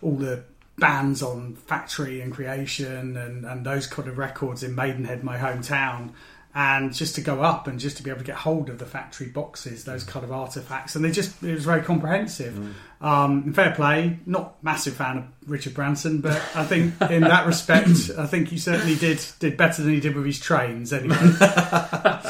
all 0.00 0.14
the 0.14 0.44
bands 0.78 1.22
on 1.22 1.54
Factory 1.54 2.20
and 2.20 2.32
Creation 2.32 3.16
and, 3.16 3.44
and 3.44 3.64
those 3.64 3.86
kind 3.86 4.08
of 4.08 4.18
records 4.18 4.62
in 4.62 4.74
Maidenhead, 4.74 5.22
my 5.22 5.38
hometown. 5.38 6.10
And 6.56 6.94
just 6.94 7.16
to 7.16 7.20
go 7.20 7.42
up 7.42 7.66
and 7.66 7.80
just 7.80 7.96
to 7.96 8.04
be 8.04 8.10
able 8.10 8.20
to 8.20 8.24
get 8.24 8.36
hold 8.36 8.70
of 8.70 8.78
the 8.78 8.86
factory 8.86 9.26
boxes, 9.26 9.84
those 9.84 10.04
kind 10.04 10.24
of 10.24 10.30
artifacts, 10.30 10.94
and 10.94 11.04
they 11.04 11.10
just 11.10 11.42
it 11.42 11.52
was 11.52 11.64
very 11.64 11.82
comprehensive. 11.82 12.76
Um, 13.00 13.52
fair 13.52 13.72
play, 13.74 14.20
not 14.24 14.62
massive 14.62 14.94
fan 14.94 15.18
of 15.18 15.24
Richard 15.48 15.74
Branson, 15.74 16.20
but 16.20 16.40
I 16.54 16.64
think 16.64 16.94
in 17.10 17.22
that 17.22 17.44
respect, 17.48 17.88
I 18.16 18.28
think 18.28 18.50
he 18.50 18.58
certainly 18.58 18.94
did 18.94 19.20
did 19.40 19.56
better 19.56 19.82
than 19.82 19.94
he 19.94 19.98
did 19.98 20.14
with 20.14 20.26
his 20.26 20.38
trains 20.38 20.92
anyway. 20.92 21.16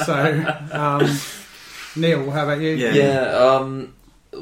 so, 0.07 0.57
um, 0.73 1.19
Niall, 1.95 2.31
how 2.31 2.45
about 2.45 2.61
you? 2.61 2.71
Yeah. 2.71 2.93
Yeah, 2.95 3.29
um, 3.37 3.93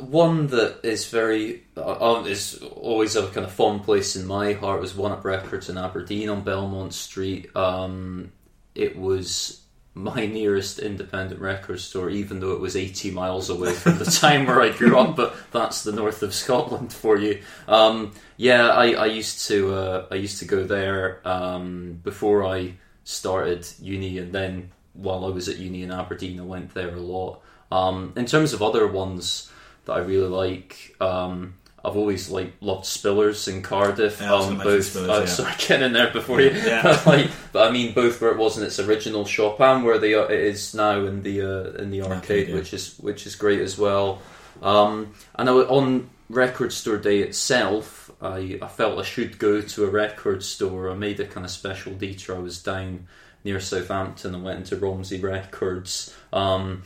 one 0.00 0.48
that 0.48 0.80
is 0.82 1.08
very 1.08 1.62
uh, 1.76 2.16
um, 2.16 2.26
is 2.26 2.62
always 2.62 3.16
a 3.16 3.26
kind 3.28 3.46
of 3.46 3.52
fond 3.52 3.84
place 3.84 4.16
in 4.16 4.26
my 4.26 4.52
heart 4.52 4.80
was 4.80 4.94
One 4.94 5.12
Up 5.12 5.24
Records 5.24 5.68
in 5.68 5.78
Aberdeen 5.78 6.28
on 6.28 6.42
Belmont 6.42 6.94
Street. 6.94 7.54
Um, 7.56 8.32
it 8.74 8.96
was 8.96 9.62
my 9.94 10.26
nearest 10.26 10.78
independent 10.78 11.40
record 11.40 11.80
store, 11.80 12.10
even 12.10 12.40
though 12.40 12.52
it 12.52 12.60
was 12.60 12.76
80 12.76 13.10
miles 13.10 13.50
away 13.50 13.72
from 13.72 13.98
the 13.98 14.04
time 14.04 14.46
where 14.46 14.60
I 14.60 14.70
grew 14.70 14.98
up. 14.98 15.16
But 15.16 15.34
that's 15.50 15.84
the 15.84 15.92
north 15.92 16.22
of 16.22 16.34
Scotland 16.34 16.92
for 16.92 17.16
you. 17.18 17.42
Um, 17.68 18.12
yeah, 18.36 18.68
I, 18.68 18.92
I 18.92 19.06
used 19.06 19.46
to 19.48 19.74
uh, 19.74 20.06
I 20.10 20.16
used 20.16 20.38
to 20.40 20.44
go 20.44 20.64
there 20.64 21.20
um, 21.26 22.00
before 22.02 22.44
I 22.44 22.74
started 23.04 23.66
uni, 23.80 24.18
and 24.18 24.32
then 24.32 24.70
while 24.94 25.24
I 25.24 25.28
was 25.28 25.48
at 25.48 25.58
uni 25.58 25.82
in 25.82 25.90
Aberdeen, 25.90 26.40
I 26.40 26.44
went 26.44 26.74
there 26.74 26.94
a 26.94 27.00
lot. 27.00 27.40
Um, 27.70 28.12
in 28.16 28.26
terms 28.26 28.52
of 28.52 28.62
other 28.62 28.86
ones 28.86 29.50
that 29.84 29.92
I 29.92 29.98
really 29.98 30.28
like, 30.28 30.94
um, 31.00 31.54
I've 31.84 31.96
always 31.96 32.30
like 32.30 32.52
loved 32.60 32.84
Spillers 32.84 33.48
in 33.48 33.62
Cardiff. 33.62 34.20
Yeah, 34.20 34.34
um, 34.34 34.58
both, 34.58 34.84
Spillers, 34.84 35.08
uh, 35.08 35.20
yeah. 35.20 35.26
sorry, 35.26 35.54
getting 35.58 35.86
in 35.86 35.92
there 35.92 36.12
before 36.12 36.40
you. 36.40 36.50
Yeah. 36.50 37.02
like, 37.06 37.30
but 37.52 37.68
I 37.68 37.72
mean, 37.72 37.92
both 37.94 38.20
where 38.20 38.30
it 38.30 38.38
was 38.38 38.58
in 38.58 38.64
its 38.64 38.78
original 38.78 39.24
shop 39.24 39.60
and 39.60 39.84
where 39.84 39.98
they 39.98 40.14
are, 40.14 40.30
it 40.30 40.40
is 40.40 40.74
now 40.74 41.04
in 41.04 41.22
the 41.22 41.42
uh, 41.42 41.82
in 41.82 41.90
the 41.90 42.02
arcade, 42.02 42.48
yeah. 42.48 42.54
which 42.54 42.72
is 42.72 42.96
which 42.98 43.26
is 43.26 43.34
great 43.34 43.60
as 43.60 43.76
well. 43.76 44.20
Um, 44.62 45.12
and 45.34 45.48
I, 45.48 45.52
on 45.52 46.08
Record 46.30 46.72
Store 46.72 46.98
Day 46.98 47.18
itself, 47.20 48.10
I, 48.20 48.58
I 48.62 48.68
felt 48.68 48.98
I 48.98 49.02
should 49.02 49.38
go 49.38 49.60
to 49.60 49.84
a 49.84 49.90
record 49.90 50.44
store. 50.44 50.90
I 50.90 50.94
made 50.94 51.18
a 51.20 51.26
kind 51.26 51.44
of 51.44 51.50
special 51.50 51.92
detour. 51.94 52.36
I 52.36 52.40
was 52.40 52.62
down 52.62 53.06
near 53.44 53.60
Southampton 53.60 54.34
and 54.34 54.44
went 54.44 54.58
into 54.58 54.76
Romsey 54.76 55.18
Records, 55.18 56.14
um, 56.32 56.82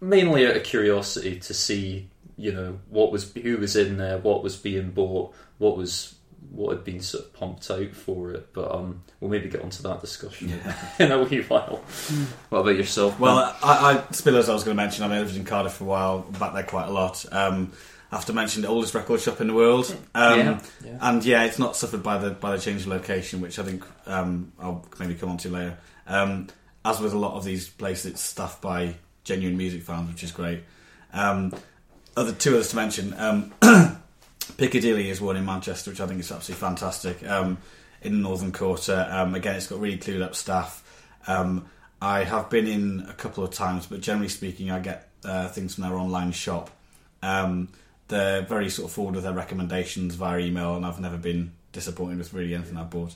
mainly 0.00 0.46
out 0.46 0.56
of 0.56 0.62
curiosity 0.62 1.38
to 1.40 1.54
see, 1.54 2.08
you 2.40 2.52
know, 2.52 2.78
what 2.88 3.12
was 3.12 3.32
who 3.34 3.58
was 3.58 3.76
in 3.76 3.98
there, 3.98 4.18
what 4.18 4.42
was 4.42 4.56
being 4.56 4.90
bought, 4.90 5.34
what 5.58 5.76
was 5.76 6.14
what 6.50 6.74
had 6.74 6.84
been 6.84 7.00
sort 7.00 7.24
of 7.24 7.32
pumped 7.34 7.70
out 7.70 7.90
for 7.94 8.32
it. 8.32 8.52
But 8.54 8.74
um, 8.74 9.02
we'll 9.20 9.30
maybe 9.30 9.50
get 9.50 9.62
onto 9.62 9.82
that 9.82 10.00
discussion 10.00 10.58
in 10.98 11.12
a 11.12 11.22
wee 11.22 11.42
while. 11.42 11.84
What 12.48 12.60
about 12.60 12.76
yourself? 12.76 13.12
Ben? 13.12 13.20
Well, 13.20 13.56
I, 13.62 13.92
I 13.92 13.96
Spillers 14.12 14.48
I 14.48 14.54
was 14.54 14.64
going 14.64 14.76
to 14.76 14.82
mention. 14.82 15.04
I 15.04 15.08
mean, 15.08 15.18
I 15.18 15.20
lived 15.20 15.36
in 15.36 15.44
Cardiff 15.44 15.74
for 15.74 15.84
a 15.84 15.88
while, 15.88 16.18
back 16.20 16.54
there 16.54 16.62
quite 16.62 16.88
a 16.88 16.92
lot. 16.92 17.24
Um, 17.30 17.72
I 18.10 18.16
have 18.16 18.24
to 18.24 18.32
mention 18.32 18.62
the 18.62 18.68
oldest 18.68 18.94
record 18.94 19.20
shop 19.20 19.40
in 19.40 19.46
the 19.46 19.54
world. 19.54 19.94
Um, 20.14 20.38
Yeah, 20.38 20.60
yeah. 20.84 20.98
And 21.00 21.24
yeah, 21.24 21.44
it's 21.44 21.58
not 21.58 21.76
suffered 21.76 22.02
by 22.02 22.16
the 22.18 22.30
by 22.30 22.56
the 22.56 22.62
change 22.62 22.82
of 22.82 22.88
location, 22.88 23.42
which 23.42 23.58
I 23.58 23.62
think 23.62 23.84
um, 24.06 24.52
I'll 24.58 24.84
maybe 24.98 25.14
come 25.14 25.28
on 25.28 25.36
to 25.38 25.50
later. 25.50 25.78
Um, 26.06 26.48
as 26.84 27.00
with 27.00 27.12
a 27.12 27.18
lot 27.18 27.34
of 27.34 27.44
these 27.44 27.68
places, 27.68 28.12
it's 28.12 28.22
staffed 28.22 28.62
by 28.62 28.94
genuine 29.24 29.58
music 29.58 29.82
fans, 29.82 30.10
which 30.10 30.24
is 30.24 30.32
great. 30.32 30.64
Um, 31.12 31.52
other 32.20 32.32
two 32.32 32.54
others 32.54 32.68
to 32.70 32.76
mention. 32.76 33.14
Um, 33.16 33.52
Piccadilly 34.58 35.08
is 35.08 35.20
one 35.20 35.36
in 35.36 35.44
Manchester, 35.44 35.90
which 35.90 36.00
I 36.00 36.06
think 36.06 36.20
is 36.20 36.30
absolutely 36.30 36.60
fantastic. 36.60 37.26
Um, 37.26 37.58
in 38.02 38.12
the 38.12 38.18
Northern 38.18 38.52
Quarter, 38.52 39.08
um, 39.10 39.34
again, 39.34 39.56
it's 39.56 39.66
got 39.66 39.80
really 39.80 39.98
clued 39.98 40.22
up 40.22 40.34
staff. 40.34 40.82
Um, 41.26 41.66
I 42.00 42.24
have 42.24 42.50
been 42.50 42.66
in 42.66 43.06
a 43.08 43.12
couple 43.12 43.44
of 43.44 43.50
times, 43.50 43.86
but 43.86 44.00
generally 44.00 44.28
speaking, 44.28 44.70
I 44.70 44.80
get 44.80 45.08
uh, 45.24 45.48
things 45.48 45.74
from 45.74 45.84
their 45.84 45.96
online 45.96 46.32
shop. 46.32 46.70
Um, 47.22 47.68
they're 48.08 48.42
very 48.42 48.70
sort 48.70 48.88
of 48.88 48.94
forward 48.94 49.14
with 49.14 49.24
their 49.24 49.32
recommendations 49.32 50.14
via 50.14 50.40
email, 50.40 50.76
and 50.76 50.84
I've 50.84 51.00
never 51.00 51.18
been 51.18 51.52
disappointed 51.72 52.18
with 52.18 52.34
really 52.34 52.54
anything 52.54 52.76
I've 52.76 52.90
bought. 52.90 53.14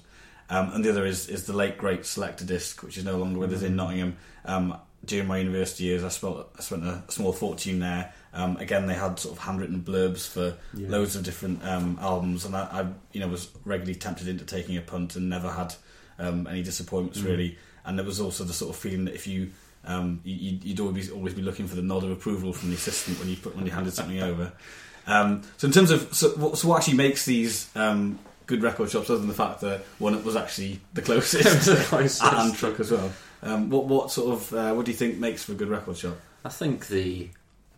Um, 0.50 0.70
and 0.74 0.84
the 0.84 0.90
other 0.90 1.06
is 1.06 1.28
is 1.28 1.46
the 1.46 1.54
late 1.54 1.78
great 1.78 2.02
Selectadisc, 2.02 2.82
which 2.82 2.98
is 2.98 3.04
no 3.04 3.16
longer 3.16 3.38
with 3.38 3.52
us 3.52 3.62
in 3.62 3.76
Nottingham. 3.76 4.16
During 5.04 5.26
my 5.28 5.38
university 5.38 5.84
years, 5.84 6.04
I 6.04 6.08
spent 6.08 6.36
I 6.58 6.62
spent 6.62 6.84
a 6.84 7.02
small 7.08 7.32
fortune 7.32 7.80
there. 7.80 8.12
Um, 8.32 8.56
again, 8.56 8.86
they 8.86 8.94
had 8.94 9.18
sort 9.18 9.36
of 9.36 9.42
handwritten 9.44 9.82
blurbs 9.82 10.26
for 10.28 10.56
Yeah. 10.74 10.88
loads 10.88 11.14
of 11.16 11.22
different 11.24 11.64
um, 11.64 11.98
albums, 12.00 12.44
and 12.44 12.56
I, 12.56 12.60
I, 12.62 12.86
you 13.12 13.20
know, 13.20 13.28
was 13.28 13.48
regularly 13.64 13.94
tempted 13.98 14.26
into 14.28 14.44
taking 14.44 14.76
a 14.76 14.80
punt 14.80 15.14
and 15.16 15.28
never 15.30 15.50
had 15.50 15.74
um, 16.18 16.46
any 16.46 16.62
disappointments 16.62 17.20
really. 17.20 17.56
And 17.84 17.98
there 17.98 18.06
was 18.06 18.20
also 18.20 18.44
the 18.44 18.52
sort 18.52 18.74
of 18.74 18.80
feeling 18.80 19.04
that 19.04 19.14
if 19.14 19.26
you 19.26 19.50
um, 19.86 20.20
you- 20.24 20.34
you'd, 20.52 20.64
you'd 20.64 20.80
always 20.80 21.08
be, 21.08 21.12
always 21.14 21.34
be 21.34 21.42
looking 21.42 21.66
for 21.68 21.76
the 21.76 21.82
nod 21.82 22.02
of 22.04 22.10
approval 22.10 22.52
from 22.54 22.70
the 22.70 22.74
assistant 22.76 23.18
when 23.18 23.28
you 23.28 23.36
put 23.36 23.54
when 23.54 23.66
you 23.66 23.72
handed 23.72 23.92
something 23.92 24.20
over. 24.30 24.52
Um, 25.06 25.42
so 25.58 25.66
in 25.66 25.72
terms 25.72 25.90
of 25.90 26.14
so 26.14 26.30
what, 26.30 26.56
so 26.58 26.68
what 26.68 26.78
actually 26.78 26.96
makes 26.96 27.24
these 27.26 27.68
um, 27.76 28.18
good 28.46 28.62
record 28.62 28.90
shops, 28.90 29.10
other 29.10 29.18
than 29.18 29.28
the 29.28 29.34
fact 29.34 29.60
that 29.60 29.82
one 29.98 30.22
was 30.24 30.34
actually 30.36 30.80
the 30.94 31.02
closest, 31.02 31.68
and 32.22 32.54
truck 32.56 32.80
as 32.80 32.90
well. 32.90 33.12
Um, 33.44 33.68
what 33.68 33.84
what 33.84 34.10
sort 34.10 34.32
of 34.32 34.54
uh, 34.54 34.72
what 34.72 34.86
do 34.86 34.90
you 34.90 34.96
think 34.96 35.18
makes 35.18 35.44
for 35.44 35.52
a 35.52 35.54
good 35.54 35.68
record 35.68 35.98
shop? 35.98 36.16
I 36.44 36.48
think 36.48 36.88
the 36.88 37.28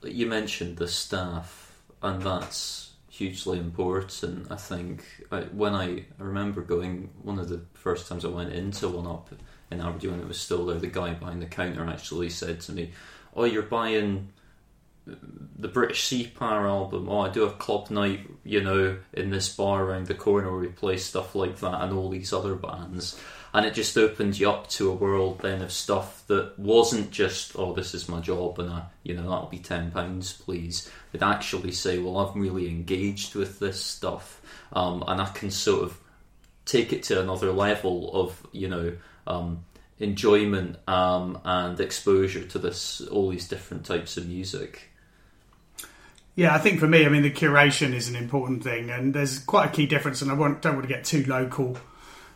you 0.04 0.26
mentioned 0.26 0.76
the 0.76 0.87
staff, 0.87 1.73
and 2.00 2.23
that's 2.23 2.92
hugely 3.11 3.58
important. 3.58 4.50
I 4.50 4.56
think 4.56 5.04
I, 5.32 5.40
when 5.42 5.75
I, 5.75 6.04
I 6.20 6.23
remember 6.23 6.61
going 6.61 7.11
one 7.23 7.40
of 7.40 7.49
the 7.49 7.62
first 7.75 8.08
times 8.08 8.25
I 8.25 8.28
went 8.28 8.52
into 8.52 8.88
one 8.88 9.06
up 9.06 9.30
in 9.70 9.80
Aberdeen 9.80 10.20
it 10.20 10.28
was 10.28 10.40
still 10.40 10.66
there, 10.66 10.78
the 10.78 10.87
guy 10.87 11.14
behind 11.14 11.42
the 11.42 11.46
counter 11.46 11.85
actually 11.88 12.30
said 12.30 12.61
to 12.62 12.73
me, 12.73 12.92
"Oh, 13.35 13.44
you're 13.44 13.62
buying." 13.62 14.28
The 15.07 15.69
British 15.69 16.05
Sea 16.05 16.27
Power 16.27 16.67
album. 16.67 17.09
Oh, 17.09 17.21
I 17.21 17.31
do 17.31 17.45
a 17.45 17.53
club 17.53 17.91
night, 17.91 18.29
you 18.45 18.61
know, 18.61 18.99
in 19.13 19.31
this 19.31 19.55
bar 19.55 19.85
around 19.85 20.07
the 20.07 20.15
corner 20.15 20.51
where 20.51 20.61
we 20.61 20.69
play 20.69 20.97
stuff 20.97 21.35
like 21.35 21.59
that, 21.61 21.83
and 21.83 21.93
all 21.93 22.11
these 22.11 22.33
other 22.33 22.55
bands. 22.55 23.21
And 23.55 23.65
it 23.65 23.73
just 23.73 23.97
opened 23.97 24.39
you 24.39 24.51
up 24.51 24.69
to 24.71 24.91
a 24.91 24.95
world 24.95 25.39
then 25.39 25.63
of 25.63 25.73
stuff 25.73 26.25
that 26.27 26.59
wasn't 26.59 27.11
just, 27.11 27.53
oh, 27.57 27.73
this 27.73 27.95
is 27.95 28.09
my 28.09 28.21
job, 28.21 28.59
and 28.59 28.71
I, 28.71 28.83
you 29.03 29.15
know, 29.15 29.23
that'll 29.23 29.47
be 29.47 29.59
ten 29.59 29.91
pounds, 29.91 30.33
please. 30.33 30.91
They'd 31.13 31.23
actually 31.23 31.73
say, 31.73 31.99
well, 31.99 32.19
I'm 32.19 32.41
really 32.41 32.69
engaged 32.69 33.35
with 33.35 33.59
this 33.59 33.83
stuff, 33.83 34.43
um, 34.73 35.05
and 35.07 35.21
I 35.21 35.27
can 35.31 35.51
sort 35.51 35.85
of 35.85 35.99
take 36.65 36.93
it 36.93 37.05
to 37.05 37.21
another 37.21 37.53
level 37.53 38.11
of, 38.13 38.47
you 38.53 38.69
know. 38.69 38.97
Um, 39.27 39.65
enjoyment 39.99 40.77
um, 40.87 41.41
and 41.43 41.81
exposure 41.81 42.45
to 42.45 42.59
this 42.59 43.01
all 43.01 43.31
these 43.31 43.49
different 43.49 43.87
types 43.87 44.19
of 44.19 44.29
music. 44.29 44.91
Yeah, 46.37 46.55
I 46.55 46.59
think 46.59 46.81
for 46.81 46.87
me, 46.87 47.07
I 47.07 47.09
mean, 47.09 47.23
the 47.23 47.31
curation 47.31 47.95
is 47.95 48.09
an 48.09 48.14
important 48.14 48.62
thing, 48.62 48.90
and 48.90 49.14
there's 49.14 49.38
quite 49.38 49.71
a 49.71 49.73
key 49.73 49.87
difference. 49.87 50.21
And 50.21 50.31
I 50.31 50.35
don't 50.35 50.64
want 50.75 50.83
to 50.83 50.87
get 50.87 51.02
too 51.02 51.25
local 51.25 51.78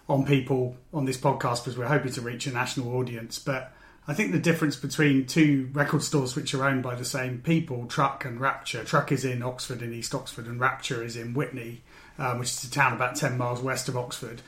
on 0.08 0.24
people 0.24 0.74
on 0.94 1.04
this 1.04 1.18
podcast 1.18 1.62
because 1.62 1.76
we're 1.76 1.86
hoping 1.86 2.10
to 2.12 2.22
reach 2.22 2.46
a 2.46 2.50
national 2.50 2.96
audience. 2.96 3.38
But 3.38 3.72
I 4.08 4.14
think 4.14 4.32
the 4.32 4.38
difference 4.38 4.74
between 4.74 5.26
two 5.26 5.68
record 5.74 6.02
stores 6.02 6.34
which 6.34 6.54
are 6.54 6.64
owned 6.64 6.82
by 6.82 6.94
the 6.94 7.04
same 7.04 7.42
people, 7.42 7.86
Truck 7.86 8.24
and 8.24 8.40
Rapture, 8.40 8.84
Truck 8.84 9.12
is 9.12 9.26
in 9.26 9.42
Oxford 9.42 9.82
in 9.82 9.92
East 9.92 10.14
Oxford, 10.14 10.46
and 10.46 10.58
Rapture 10.58 11.04
is 11.04 11.14
in 11.14 11.34
Witney, 11.34 11.82
um, 12.18 12.38
which 12.38 12.48
is 12.48 12.64
a 12.64 12.70
town 12.70 12.94
about 12.94 13.16
10 13.16 13.36
miles 13.36 13.60
west 13.60 13.86
of 13.90 13.98
Oxford 13.98 14.40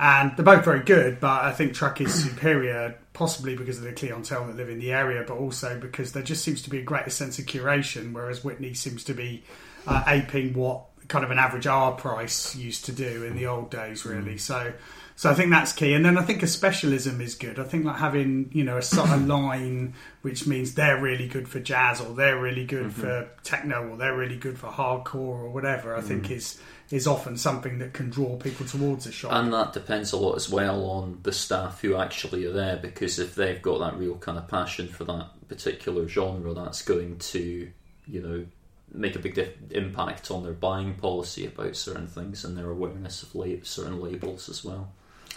and 0.00 0.34
they're 0.34 0.44
both 0.44 0.64
very 0.64 0.80
good. 0.80 1.20
But 1.20 1.44
I 1.44 1.52
think 1.52 1.74
Truck 1.74 2.00
is 2.00 2.12
superior, 2.12 2.96
possibly 3.12 3.54
because 3.54 3.76
of 3.76 3.84
the 3.84 3.92
clientele 3.92 4.46
that 4.46 4.56
live 4.56 4.70
in 4.70 4.80
the 4.80 4.92
area, 4.92 5.22
but 5.28 5.36
also 5.36 5.78
because 5.78 6.12
there 6.12 6.22
just 6.22 6.42
seems 6.42 6.62
to 6.62 6.70
be 6.70 6.78
a 6.78 6.82
greater 6.82 7.10
sense 7.10 7.38
of 7.38 7.44
curation, 7.44 8.14
whereas 8.14 8.42
Witney 8.42 8.72
seems 8.72 9.04
to 9.04 9.14
be 9.14 9.44
uh, 9.86 10.02
aping 10.06 10.54
what 10.54 10.84
kind 11.08 11.22
of 11.22 11.30
an 11.30 11.38
average 11.38 11.66
Our 11.66 11.92
Price 11.92 12.56
used 12.56 12.86
to 12.86 12.92
do 12.92 13.24
in 13.24 13.36
the 13.36 13.46
old 13.46 13.70
days, 13.70 14.04
really. 14.04 14.34
Mm. 14.34 14.40
So. 14.40 14.72
So 15.16 15.28
I 15.28 15.34
think 15.34 15.50
that's 15.50 15.74
key, 15.74 15.92
and 15.92 16.02
then 16.02 16.16
I 16.16 16.22
think 16.22 16.42
a 16.42 16.46
specialism 16.46 17.20
is 17.20 17.34
good. 17.34 17.58
I 17.58 17.64
think 17.64 17.84
like 17.84 17.96
having 17.96 18.48
you 18.54 18.64
know 18.64 18.78
a 18.78 18.82
sort 18.82 19.10
of 19.10 19.26
line, 19.26 19.92
which 20.22 20.46
means 20.46 20.72
they're 20.72 20.98
really 20.98 21.28
good 21.28 21.46
for 21.46 21.60
jazz, 21.60 22.00
or 22.00 22.14
they're 22.14 22.40
really 22.40 22.64
good 22.64 22.86
mm-hmm. 22.86 23.00
for 23.02 23.28
techno, 23.42 23.86
or 23.86 23.98
they're 23.98 24.16
really 24.16 24.38
good 24.38 24.58
for 24.58 24.68
hardcore, 24.68 25.16
or 25.16 25.50
whatever. 25.50 25.94
I 25.94 26.00
mm. 26.00 26.04
think 26.04 26.30
is 26.30 26.58
is 26.90 27.06
often 27.06 27.36
something 27.36 27.78
that 27.78 27.92
can 27.92 28.10
draw 28.10 28.36
people 28.36 28.66
towards 28.66 29.06
a 29.06 29.12
shop. 29.12 29.32
And 29.32 29.52
that 29.52 29.72
depends 29.72 30.12
a 30.12 30.16
lot 30.16 30.34
as 30.34 30.50
well 30.50 30.84
on 30.90 31.20
the 31.22 31.32
staff 31.32 31.80
who 31.80 31.94
actually 31.94 32.44
are 32.46 32.52
there, 32.52 32.76
because 32.76 33.18
if 33.18 33.34
they've 33.36 33.62
got 33.62 33.78
that 33.78 33.96
real 33.96 34.16
kind 34.16 34.36
of 34.36 34.48
passion 34.48 34.88
for 34.88 35.04
that 35.04 35.28
particular 35.48 36.08
genre, 36.08 36.52
that's 36.52 36.82
going 36.82 37.18
to, 37.18 37.70
you 38.08 38.20
know, 38.20 38.44
make 38.92 39.14
a 39.14 39.20
big 39.20 39.34
dif- 39.34 39.56
impact 39.70 40.32
on 40.32 40.42
their 40.42 40.52
buying 40.52 40.94
policy 40.94 41.46
about 41.46 41.76
certain 41.76 42.08
things 42.08 42.44
and 42.44 42.58
their 42.58 42.70
awareness 42.70 43.22
of 43.22 43.34
la- 43.36 43.62
certain 43.62 44.00
labels 44.00 44.48
as 44.48 44.64
well. 44.64 44.90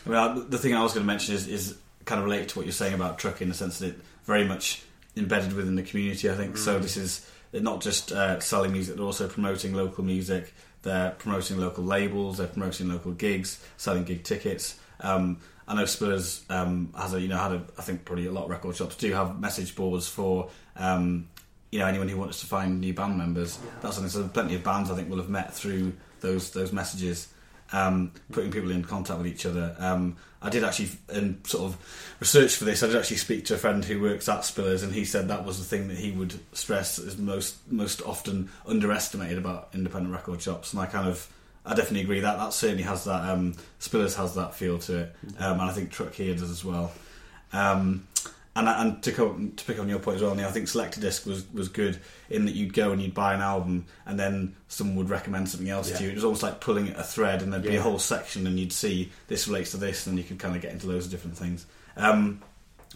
Well, 0.07 0.33
the 0.33 0.57
thing 0.57 0.74
I 0.74 0.81
was 0.81 0.93
going 0.93 1.03
to 1.03 1.07
mention 1.07 1.36
is, 1.36 1.48
is 1.48 1.77
kind 2.05 2.17
of 2.17 2.25
related 2.25 2.50
to 2.50 2.60
what 2.60 2.65
you're 2.65 2.74
saying 2.74 2.95
about 2.95 3.19
truck 3.19 3.41
in 3.43 3.50
the 3.50 3.53
sense 3.53 3.77
that 3.79 3.89
it 3.89 4.00
very 4.25 4.43
much 4.43 4.81
embedded 5.15 5.53
within 5.53 5.75
the 5.75 5.83
community. 5.83 6.31
I 6.31 6.33
think 6.33 6.55
mm. 6.55 6.57
so. 6.57 6.79
This 6.79 6.98
is 6.98 7.29
not 7.53 7.81
just 7.81 8.12
uh, 8.12 8.39
selling 8.39 8.72
music, 8.72 8.98
but 8.98 9.03
also 9.03 9.27
promoting 9.27 9.74
local 9.74 10.03
music 10.03 10.51
they're 10.84 11.12
promoting 11.12 11.58
local 11.58 11.84
labels. 11.84 12.38
They're 12.38 12.48
promoting 12.48 12.90
local 12.90 13.13
gigs, 13.13 13.66
selling 13.78 14.04
gig 14.04 14.24
tickets. 14.24 14.80
Um, 15.00 15.40
I 15.68 15.75
know 15.75 15.86
Spurs 15.86 16.44
um, 16.50 16.94
has 16.98 17.13
a 17.13 17.22
you 17.22 17.28
know 17.28 17.38
had 17.38 17.54
a 17.54 17.63
I 17.78 17.82
think 17.82 18.06
probably 18.06 18.28
a 18.28 18.32
lot 18.32 18.46
of 18.46 18.50
record 18.50 18.75
shops 18.75 18.96
do 18.96 19.12
have 19.13 19.40
message 19.40 19.75
boards 19.75 20.08
for 20.08 20.50
um, 20.75 21.28
you 21.72 21.80
know 21.80 21.88
anyone 21.88 22.08
who 22.08 22.18
wants 22.18 22.42
to 22.42 22.46
find 22.46 22.80
new 22.80 22.94
band 22.94 23.18
members. 23.18 23.60
Yeah. 23.63 23.72
That's 23.82 23.96
something. 23.96 24.10
So 24.10 24.28
plenty 24.28 24.56
of 24.56 24.63
bands 24.63 24.92
I 24.92 24.96
think 24.96 25.10
will 25.10 25.18
have 25.18 25.30
met 25.30 25.54
through 25.54 25.94
those 26.20 26.52
those 26.52 26.72
messages 26.72 27.33
um, 27.74 28.12
putting 28.32 28.51
people 28.51 28.72
in 28.72 28.84
contact 28.84 29.18
with 29.18 29.27
each 29.27 29.46
other. 29.46 29.75
Um, 29.80 30.15
I 30.42 30.50
did 30.50 30.63
actually, 30.63 30.92
in 31.13 31.44
sort 31.46 31.63
of 31.63 32.15
research 32.20 32.56
for 32.56 32.65
this, 32.65 32.84
I 32.84 32.88
did 32.88 32.96
actually 32.96 33.18
speak 33.18 33.46
to 33.46 33.56
a 33.56 33.58
friend 33.58 33.84
who 33.84 34.01
works 34.01 34.30
at 34.30 34.42
Spillers, 34.42 34.84
and 34.84 34.94
he 34.94 35.03
said 35.03 35.27
that 35.27 35.46
was 35.46 35.58
the 35.58 35.65
thing 35.65 35.88
that 35.88 35.98
he 35.98 36.12
would 36.12 36.39
stress 36.53 37.00
is 37.00 37.18
most 37.18 37.56
most 37.72 38.01
often 38.03 38.50
underestimated 38.65 39.38
about 39.38 39.70
independent 39.74 40.13
record 40.13 40.42
shops. 40.42 40.72
And 40.72 40.82
I 40.82 40.86
kind 40.86 41.08
of, 41.08 41.27
I 41.65 41.74
definitely 41.74 42.01
agree 42.01 42.20
that 42.20 42.38
that 42.38 42.53
certainly 42.53 42.84
has 42.84 43.06
that. 43.06 43.30
Um, 43.30 43.56
Spillers 43.80 44.15
has 44.15 44.36
that 44.36 44.53
feel 44.53 44.77
to 44.80 45.00
it, 45.00 45.15
um, 45.39 45.60
and 45.60 45.70
I 45.70 45.72
think 45.72 45.92
Truck 45.92 46.13
here 46.13 46.36
does 46.36 46.51
as 46.51 46.63
well. 46.63 46.92
And 48.55 48.69
and 48.69 49.01
to 49.01 49.12
co- 49.12 49.33
to 49.55 49.65
pick 49.65 49.79
on 49.79 49.89
your 49.89 49.98
point 49.98 50.17
as 50.17 50.22
well, 50.22 50.39
I 50.39 50.51
think 50.51 50.67
Selectadisc 50.67 51.25
was 51.25 51.43
was 51.53 51.69
good 51.69 52.00
in 52.29 52.45
that 52.45 52.53
you'd 52.53 52.74
go 52.74 52.91
and 52.91 53.01
you'd 53.01 53.15
buy 53.15 53.33
an 53.33 53.41
album, 53.41 53.86
and 54.05 54.19
then 54.19 54.55
someone 54.67 54.95
would 54.98 55.10
recommend 55.10 55.50
something 55.50 55.69
else 55.69 55.89
yeah. 55.89 55.98
to 55.98 56.03
you. 56.03 56.10
It 56.12 56.15
was 56.15 56.24
almost 56.24 56.43
like 56.43 56.60
pulling 56.60 56.89
a 56.89 57.03
thread, 57.03 57.41
and 57.41 57.51
there'd 57.51 57.65
yeah. 57.65 57.72
be 57.72 57.77
a 57.77 57.81
whole 57.81 57.98
section, 57.98 58.45
and 58.45 58.60
you'd 58.60 58.72
see 58.72 59.12
this 59.27 59.48
relates 59.48 59.72
to 59.72 59.77
this, 59.77 60.05
and 60.05 60.19
you 60.19 60.24
could 60.24 60.38
kind 60.38 60.55
of 60.55 60.62
get 60.62 60.72
into 60.72 60.88
loads 60.88 61.05
of 61.05 61.12
different 61.12 61.36
things. 61.36 61.65
Um, 61.98 62.41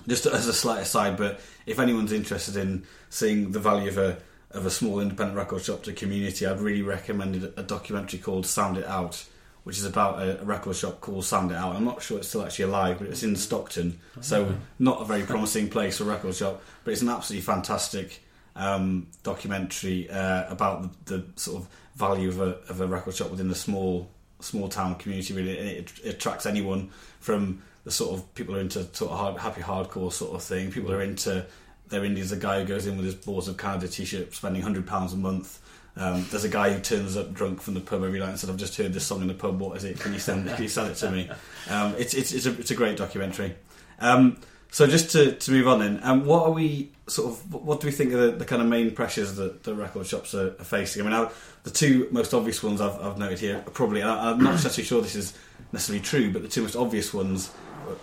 just 0.07 0.27
as 0.27 0.47
a 0.47 0.53
slight 0.53 0.81
aside, 0.81 1.17
but 1.17 1.39
if 1.65 1.79
anyone's 1.79 2.11
interested 2.11 2.55
in 2.55 2.83
seeing 3.09 3.51
the 3.51 3.59
value 3.59 3.89
of 3.89 3.97
a 3.97 4.17
of 4.51 4.65
a 4.65 4.69
small 4.69 4.99
independent 4.99 5.37
record 5.37 5.63
shop 5.63 5.83
to 5.83 5.93
community, 5.93 6.45
I'd 6.45 6.59
really 6.59 6.83
recommend 6.83 7.51
a 7.57 7.63
documentary 7.63 8.19
called 8.19 8.45
Sound 8.45 8.77
It 8.77 8.85
Out 8.85 9.25
which 9.67 9.77
is 9.77 9.83
about 9.83 10.21
a, 10.21 10.39
record 10.45 10.77
shop 10.77 11.01
called 11.01 11.25
Sound 11.25 11.51
It 11.51 11.55
Out. 11.55 11.75
I'm 11.75 11.83
not 11.83 12.01
sure 12.01 12.17
it's 12.17 12.29
still 12.29 12.45
actually 12.45 12.65
alive, 12.65 12.99
but 12.99 13.09
it's 13.09 13.21
in 13.21 13.35
Stockton, 13.35 13.99
so 14.21 14.55
not 14.79 15.01
a 15.01 15.03
very 15.03 15.23
promising 15.23 15.69
place 15.69 15.97
for 15.97 16.05
a 16.05 16.07
record 16.07 16.35
shop. 16.35 16.63
But 16.85 16.93
it's 16.93 17.01
an 17.01 17.09
absolutely 17.09 17.43
fantastic 17.43 18.23
um, 18.55 19.07
documentary 19.23 20.09
uh, 20.09 20.49
about 20.49 21.05
the, 21.05 21.17
the, 21.17 21.25
sort 21.35 21.63
of 21.63 21.67
value 21.97 22.29
of 22.29 22.39
a, 22.39 22.55
of 22.69 22.79
a 22.79 22.87
record 22.87 23.13
shop 23.13 23.29
within 23.29 23.49
the 23.49 23.55
small 23.55 24.09
small 24.39 24.69
town 24.69 24.95
community. 24.95 25.33
Really, 25.33 25.57
it, 25.57 25.91
it, 26.01 26.15
attracts 26.15 26.45
anyone 26.45 26.89
from 27.19 27.61
the 27.83 27.91
sort 27.91 28.17
of 28.17 28.35
people 28.35 28.53
who 28.53 28.61
are 28.61 28.63
into 28.63 28.85
sort 28.95 29.11
of 29.11 29.17
hard, 29.17 29.37
happy 29.37 29.59
hardcore 29.59 30.13
sort 30.13 30.33
of 30.33 30.43
thing. 30.43 30.71
People 30.71 30.91
who 30.91 30.95
are 30.95 31.01
into 31.01 31.45
their 31.89 32.05
indies. 32.05 32.31
A 32.31 32.37
guy 32.37 32.61
who 32.61 32.65
goes 32.65 32.87
in 32.87 32.95
with 32.95 33.05
his 33.05 33.15
Boards 33.15 33.49
of 33.49 33.57
Canada 33.57 33.89
t-shirt, 33.89 34.33
spending 34.33 34.61
hundred 34.61 34.87
pounds 34.87 35.11
a 35.11 35.17
month 35.17 35.59
um, 35.97 36.25
there's 36.29 36.43
a 36.43 36.49
guy 36.49 36.71
who 36.71 36.79
turns 36.79 37.17
up 37.17 37.33
drunk 37.33 37.61
from 37.61 37.73
the 37.73 37.81
pub 37.81 38.03
every 38.03 38.19
night 38.19 38.29
and 38.29 38.39
said, 38.39 38.49
"I've 38.49 38.57
just 38.57 38.77
heard 38.77 38.93
this 38.93 39.05
song 39.05 39.21
in 39.21 39.27
the 39.27 39.33
pub. 39.33 39.59
What 39.59 39.77
is 39.77 39.83
it? 39.83 39.99
Can 39.99 40.13
you 40.13 40.19
send? 40.19 40.47
Can 40.47 40.61
you 40.61 40.69
send 40.69 40.91
it 40.91 40.95
to 40.95 41.11
me?" 41.11 41.29
Um, 41.69 41.95
it's 41.97 42.13
it's 42.13 42.31
it's 42.31 42.45
a 42.45 42.57
it's 42.59 42.71
a 42.71 42.75
great 42.75 42.95
documentary. 42.95 43.53
Um, 43.99 44.37
so 44.71 44.85
just 44.85 45.11
to, 45.11 45.33
to 45.33 45.51
move 45.51 45.67
on 45.67 45.79
then, 45.79 45.99
um, 46.03 46.25
what 46.25 46.43
are 46.43 46.51
we 46.51 46.91
sort 47.07 47.31
of 47.31 47.53
what 47.53 47.81
do 47.81 47.87
we 47.87 47.91
think 47.91 48.13
are 48.13 48.27
the, 48.27 48.37
the 48.37 48.45
kind 48.45 48.61
of 48.61 48.67
main 48.67 48.91
pressures 48.91 49.35
that 49.35 49.63
the 49.63 49.73
record 49.73 50.07
shops 50.07 50.33
are, 50.33 50.55
are 50.59 50.63
facing? 50.63 51.01
I 51.01 51.05
mean, 51.05 51.13
I, 51.13 51.29
the 51.63 51.71
two 51.71 52.07
most 52.11 52.33
obvious 52.33 52.61
ones 52.63 52.79
I've, 52.79 52.99
I've 53.01 53.17
noted 53.17 53.39
here 53.39 53.57
are 53.65 53.71
probably 53.71 54.03
I, 54.03 54.31
I'm 54.31 54.41
not 54.41 54.51
necessarily 54.51 54.83
sure 54.83 55.01
this 55.01 55.15
is 55.15 55.33
necessarily 55.71 56.03
true, 56.03 56.31
but 56.31 56.41
the 56.41 56.47
two 56.47 56.61
most 56.61 56.75
obvious 56.75 57.13
ones 57.13 57.51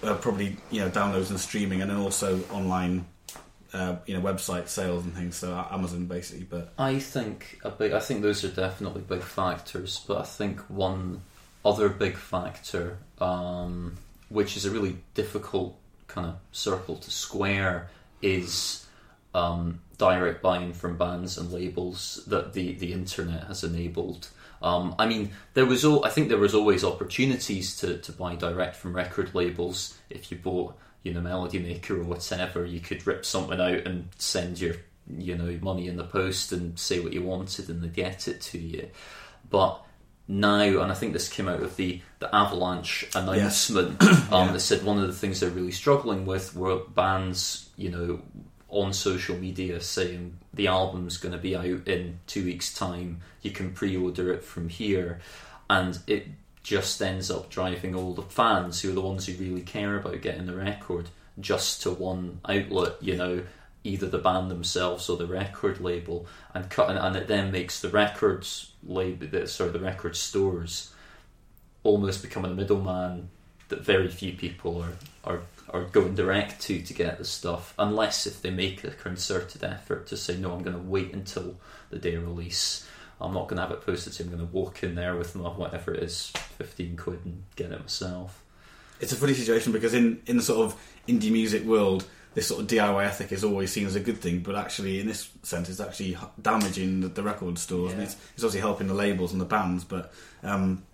are 0.02 0.14
probably 0.16 0.56
you 0.70 0.80
know 0.80 0.90
downloads 0.90 1.30
and 1.30 1.38
streaming, 1.38 1.82
and 1.82 1.90
then 1.90 1.98
also 1.98 2.40
online 2.50 3.06
uh, 3.74 3.96
you 4.06 4.14
know 4.14 4.22
website 4.22 4.68
sales 4.68 5.04
and 5.04 5.12
things. 5.12 5.36
So 5.36 5.66
Amazon 5.70 6.06
basically, 6.06 6.44
but 6.44 6.72
I 6.78 7.00
think 7.00 7.58
a 7.64 7.70
big. 7.70 7.92
I 7.92 8.00
think 8.00 8.22
those 8.22 8.44
are 8.44 8.48
definitely 8.48 9.02
big 9.02 9.22
factors. 9.22 10.02
But 10.06 10.18
I 10.18 10.22
think 10.22 10.60
one 10.70 11.22
other 11.64 11.88
big 11.88 12.16
factor, 12.16 12.98
um, 13.20 13.96
which 14.28 14.56
is 14.56 14.64
a 14.64 14.70
really 14.70 14.98
difficult 15.14 15.76
kind 16.06 16.28
of 16.28 16.36
circle 16.52 16.96
to 16.96 17.10
square, 17.10 17.90
is 18.22 18.86
um, 19.34 19.80
direct 19.98 20.40
buying 20.40 20.72
from 20.72 20.96
bands 20.96 21.36
and 21.36 21.52
labels 21.52 22.22
that 22.28 22.52
the 22.52 22.74
the 22.74 22.92
internet 22.92 23.44
has 23.44 23.64
enabled. 23.64 24.28
Um, 24.62 24.94
I 24.98 25.06
mean, 25.06 25.32
there 25.52 25.66
was 25.66 25.84
all, 25.84 26.06
I 26.06 26.08
think 26.08 26.30
there 26.30 26.38
was 26.38 26.54
always 26.54 26.84
opportunities 26.84 27.76
to, 27.80 27.98
to 27.98 28.12
buy 28.12 28.34
direct 28.34 28.76
from 28.76 28.96
record 28.96 29.34
labels 29.34 29.98
if 30.08 30.30
you 30.30 30.38
bought 30.38 30.74
you 31.04 31.14
know 31.14 31.20
Melody 31.20 31.60
Maker 31.60 32.00
or 32.00 32.04
whatever, 32.04 32.64
you 32.64 32.80
could 32.80 33.06
rip 33.06 33.24
something 33.24 33.60
out 33.60 33.86
and 33.86 34.08
send 34.18 34.58
your 34.60 34.74
you 35.16 35.36
know 35.36 35.56
money 35.62 35.86
in 35.86 35.96
the 35.96 36.04
post 36.04 36.50
and 36.50 36.76
say 36.78 36.98
what 36.98 37.12
you 37.12 37.22
wanted 37.22 37.68
and 37.68 37.82
they'd 37.82 37.94
get 37.94 38.26
it 38.26 38.40
to 38.40 38.58
you. 38.58 38.88
But 39.48 39.80
now, 40.26 40.62
and 40.62 40.90
I 40.90 40.94
think 40.94 41.12
this 41.12 41.28
came 41.28 41.48
out 41.48 41.62
of 41.62 41.76
the 41.76 42.00
the 42.18 42.34
Avalanche 42.34 43.06
announcement 43.14 43.98
yes. 44.00 44.30
um, 44.32 44.46
yeah. 44.46 44.52
that 44.52 44.60
said 44.60 44.82
one 44.82 44.98
of 44.98 45.06
the 45.06 45.12
things 45.12 45.40
they're 45.40 45.50
really 45.50 45.70
struggling 45.70 46.24
with 46.24 46.56
were 46.56 46.78
bands, 46.78 47.68
you 47.76 47.90
know, 47.90 48.22
on 48.70 48.92
social 48.92 49.36
media 49.36 49.80
saying 49.80 50.38
the 50.54 50.66
album's 50.66 51.18
going 51.18 51.32
to 51.32 51.38
be 51.38 51.54
out 51.54 51.86
in 51.86 52.18
two 52.26 52.44
weeks' 52.44 52.72
time. 52.72 53.20
You 53.42 53.50
can 53.50 53.72
pre-order 53.72 54.32
it 54.32 54.42
from 54.42 54.70
here, 54.70 55.20
and 55.68 55.98
it 56.06 56.26
just 56.64 57.00
ends 57.00 57.30
up 57.30 57.50
driving 57.50 57.94
all 57.94 58.14
the 58.14 58.22
fans 58.22 58.80
who 58.80 58.90
are 58.90 58.94
the 58.94 59.00
ones 59.00 59.26
who 59.26 59.34
really 59.34 59.60
care 59.60 59.96
about 59.96 60.20
getting 60.22 60.46
the 60.46 60.56
record 60.56 61.08
just 61.38 61.82
to 61.82 61.90
one 61.90 62.40
outlet, 62.48 62.94
you 63.00 63.14
know, 63.14 63.42
either 63.84 64.08
the 64.08 64.18
band 64.18 64.50
themselves 64.50 65.08
or 65.08 65.16
the 65.16 65.26
record 65.26 65.78
label, 65.80 66.26
and 66.54 66.70
cut, 66.70 66.90
and, 66.90 67.16
it 67.16 67.28
then 67.28 67.52
makes 67.52 67.80
the 67.80 67.88
records 67.90 68.72
label, 68.82 69.46
sorry, 69.46 69.70
the 69.70 69.78
record 69.78 70.16
stores 70.16 70.92
almost 71.82 72.22
becoming 72.22 72.52
a 72.52 72.54
middleman 72.54 73.28
that 73.68 73.82
very 73.82 74.08
few 74.08 74.32
people 74.32 74.82
are 74.82 74.96
are 75.24 75.42
are 75.70 75.84
going 75.84 76.14
direct 76.14 76.60
to 76.62 76.80
to 76.80 76.94
get 76.94 77.18
the 77.18 77.24
stuff, 77.24 77.74
unless 77.78 78.26
if 78.26 78.40
they 78.40 78.50
make 78.50 78.84
a 78.84 78.90
concerted 78.90 79.64
effort 79.64 80.06
to 80.06 80.16
say, 80.16 80.36
no, 80.36 80.52
I'm 80.52 80.62
going 80.62 80.76
to 80.76 80.90
wait 80.90 81.12
until 81.12 81.56
the 81.90 81.98
day 81.98 82.16
release. 82.16 82.88
I'm 83.20 83.32
not 83.32 83.48
going 83.48 83.56
to 83.56 83.62
have 83.62 83.70
it 83.70 83.84
posted 83.84 84.12
to 84.14 84.22
you. 84.22 84.30
I'm 84.30 84.36
going 84.36 84.48
to 84.48 84.54
walk 84.54 84.82
in 84.82 84.94
there 84.94 85.16
with 85.16 85.34
my 85.34 85.48
whatever 85.48 85.94
it 85.94 86.02
is, 86.02 86.32
15 86.58 86.96
quid 86.96 87.20
and 87.24 87.44
get 87.56 87.72
it 87.72 87.80
myself. 87.80 88.42
It's 89.00 89.12
a 89.12 89.16
funny 89.16 89.34
situation 89.34 89.72
because 89.72 89.94
in, 89.94 90.22
in 90.26 90.36
the 90.36 90.42
sort 90.42 90.66
of 90.66 90.80
indie 91.08 91.32
music 91.32 91.64
world, 91.64 92.06
this 92.34 92.48
sort 92.48 92.60
of 92.60 92.66
DIY 92.66 93.04
ethic 93.04 93.32
is 93.32 93.44
always 93.44 93.72
seen 93.72 93.86
as 93.86 93.94
a 93.94 94.00
good 94.00 94.18
thing, 94.18 94.40
but 94.40 94.56
actually, 94.56 95.00
in 95.00 95.06
this 95.06 95.30
sense, 95.42 95.68
it's 95.68 95.80
actually 95.80 96.16
damaging 96.40 97.00
the, 97.00 97.08
the 97.08 97.22
record 97.22 97.58
stores. 97.58 97.92
And 97.92 98.02
it's, 98.02 98.16
it's 98.34 98.42
obviously 98.42 98.60
helping 98.60 98.88
the 98.88 98.94
labels 98.94 99.32
and 99.32 99.40
the 99.40 99.46
bands, 99.46 99.84
but 99.84 100.12
um, 100.42 100.84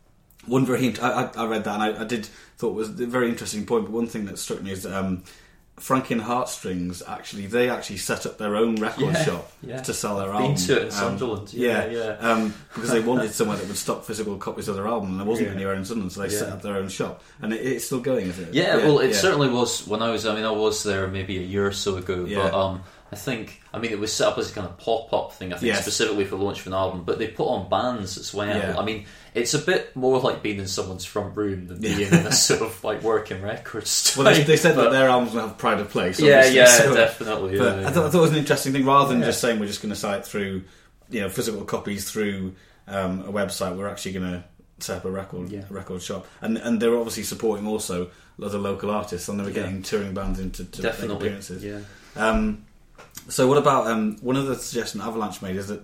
one 0.46 0.64
very 0.64 0.98
I, 0.98 1.24
I 1.24 1.30
I 1.36 1.46
read 1.46 1.64
that 1.64 1.80
and 1.80 1.82
I, 1.82 2.02
I 2.02 2.04
did 2.04 2.26
thought 2.56 2.74
was 2.74 2.88
a 2.88 3.06
very 3.06 3.28
interesting 3.28 3.66
point. 3.66 3.84
But 3.86 3.92
one 3.92 4.06
thing 4.06 4.24
that 4.26 4.38
struck 4.38 4.62
me 4.62 4.72
is 4.72 4.86
um, 4.86 5.24
Frank 5.80 6.10
and 6.10 6.20
Heartstrings 6.20 7.02
actually 7.08 7.46
they 7.46 7.68
actually 7.70 7.96
set 7.96 8.26
up 8.26 8.38
their 8.38 8.54
own 8.54 8.76
record 8.76 9.14
Yeah, 9.14 9.24
shop 9.24 9.52
yeah. 9.62 9.80
to 9.82 9.92
sell 9.94 10.16
their 10.18 10.26
Been 10.30 10.36
albums. 10.42 10.66
to 10.66 10.72
it 10.76 10.78
in 10.82 10.84
Um, 10.84 10.90
Sunderland. 10.92 11.52
yeah, 11.52 11.86
Yeah, 11.86 12.16
yeah. 12.20 12.30
Um, 12.32 12.54
because 12.74 12.90
they 12.90 13.00
wanted 13.00 13.32
somewhere 13.34 13.56
that 13.56 13.66
would 13.66 13.76
stock 13.76 14.04
physical 14.04 14.36
copies 14.36 14.68
of 14.68 14.76
their 14.76 14.86
album, 14.86 15.10
and 15.10 15.18
there 15.20 15.26
wasn't 15.26 15.48
anywhere 15.48 15.74
in 15.74 15.84
Sunderland, 15.84 16.12
so 16.12 16.20
they 16.20 16.28
set 16.28 16.48
up 16.50 16.62
their 16.62 16.76
own 16.76 16.88
shop, 16.88 17.22
and 17.42 17.52
it, 17.52 17.60
it's 17.64 17.86
still 17.86 18.00
going, 18.00 18.26
is 18.28 18.38
it? 18.38 18.54
Yeah, 18.54 18.76
well, 18.76 18.98
it 19.00 19.14
certainly 19.14 19.48
was 19.48 19.86
when 19.86 20.02
I 20.02 20.10
was. 20.10 20.26
I 20.26 20.34
mean, 20.34 20.44
I 20.44 20.50
was 20.50 20.82
there 20.84 21.08
maybe 21.08 21.38
a 21.38 21.42
year 21.42 21.66
or 21.66 21.72
so 21.72 21.96
ago, 21.96 22.24
Yeah. 22.28 22.42
but 22.42 22.54
um, 22.54 22.82
I 23.12 23.16
think 23.16 23.60
I 23.74 23.78
mean 23.78 23.90
it 23.90 23.98
was 23.98 24.12
set 24.12 24.28
up 24.28 24.38
as 24.38 24.50
a 24.50 24.54
kind 24.54 24.66
of 24.66 24.78
pop 24.78 25.12
up 25.12 25.32
thing. 25.32 25.52
I 25.52 25.56
think 25.56 25.66
Yes. 25.72 25.82
specifically 25.82 26.24
for 26.24 26.36
launch 26.36 26.60
of 26.60 26.68
an 26.68 26.74
album, 26.74 27.02
but 27.04 27.18
they 27.18 27.26
put 27.26 27.46
on 27.48 27.68
bands 27.68 28.16
as 28.16 28.32
well. 28.32 28.46
Yeah. 28.56 28.76
I 28.78 28.84
mean, 28.84 29.06
it's 29.34 29.52
a 29.54 29.58
bit 29.58 29.94
more 29.96 30.20
like 30.20 30.42
being 30.42 30.58
in 30.58 30.68
someone's 30.68 31.04
front 31.04 31.36
room 31.36 31.66
than 31.66 31.80
being 31.80 32.00
in 32.00 32.14
a 32.14 32.30
sort 32.32 32.62
of 32.62 32.82
like 32.84 33.02
working 33.02 33.42
record 33.42 33.86
store. 33.86 34.24
Well, 34.24 34.34
they, 34.34 34.42
they 34.44 34.56
said 34.56 34.72
that 34.76 34.84
But- 34.84 34.90
their 34.92 35.08
albums 35.08 35.34
will 35.34 35.40
have 35.42 35.58
pride 35.58 35.80
of 35.80 35.88
place. 35.90 36.20
yeah, 36.20 36.44
yeah, 36.46 36.66
so- 36.66 36.94
definitely. 36.94 37.58
But 37.58 37.80
yeah, 37.80 37.88
I, 37.88 37.90
thought, 37.92 38.06
I 38.06 38.10
thought 38.10 38.18
it 38.18 38.22
was 38.22 38.30
an 38.32 38.36
interesting 38.38 38.72
thing. 38.72 38.84
Rather 38.86 39.12
than 39.12 39.22
just 39.22 39.40
saying 39.40 39.58
we're 39.58 39.66
just 39.66 39.82
going 39.82 39.92
to 39.94 39.98
sell 39.98 40.14
it 40.14 40.24
through, 40.24 40.62
you 41.10 41.20
know, 41.20 41.28
physical 41.28 41.64
copies 41.64 42.08
through 42.10 42.54
um, 42.86 43.20
a 43.22 43.32
website, 43.32 43.76
we're 43.76 43.88
actually 43.88 44.12
going 44.12 44.30
to 44.32 44.44
set 44.78 44.98
up 44.98 45.04
a 45.04 45.10
record 45.10 45.50
Yeah. 45.50 45.64
a 45.68 45.72
record 45.74 46.00
shop, 46.02 46.26
and 46.40 46.56
and 46.56 46.80
they're 46.80 46.96
obviously 46.96 47.22
supporting 47.24 47.66
also 47.66 48.10
other 48.42 48.56
local 48.58 48.90
artists, 48.90 49.28
and 49.28 49.38
they 49.38 49.44
were 49.44 49.50
Yeah. 49.50 49.56
getting 49.64 49.82
touring 49.82 50.14
bands 50.14 50.38
into 50.40 50.64
to 50.64 50.80
definitely. 50.82 51.26
appearances. 51.26 51.62
Yeah. 51.64 51.80
Um, 52.16 52.64
so 53.28 53.46
what 53.46 53.58
about 53.58 53.86
um, 53.86 54.16
one 54.20 54.36
of 54.36 54.46
the 54.46 54.56
suggestions 54.56 55.02
Avalanche 55.02 55.42
made 55.42 55.56
is 55.56 55.68
that 55.68 55.80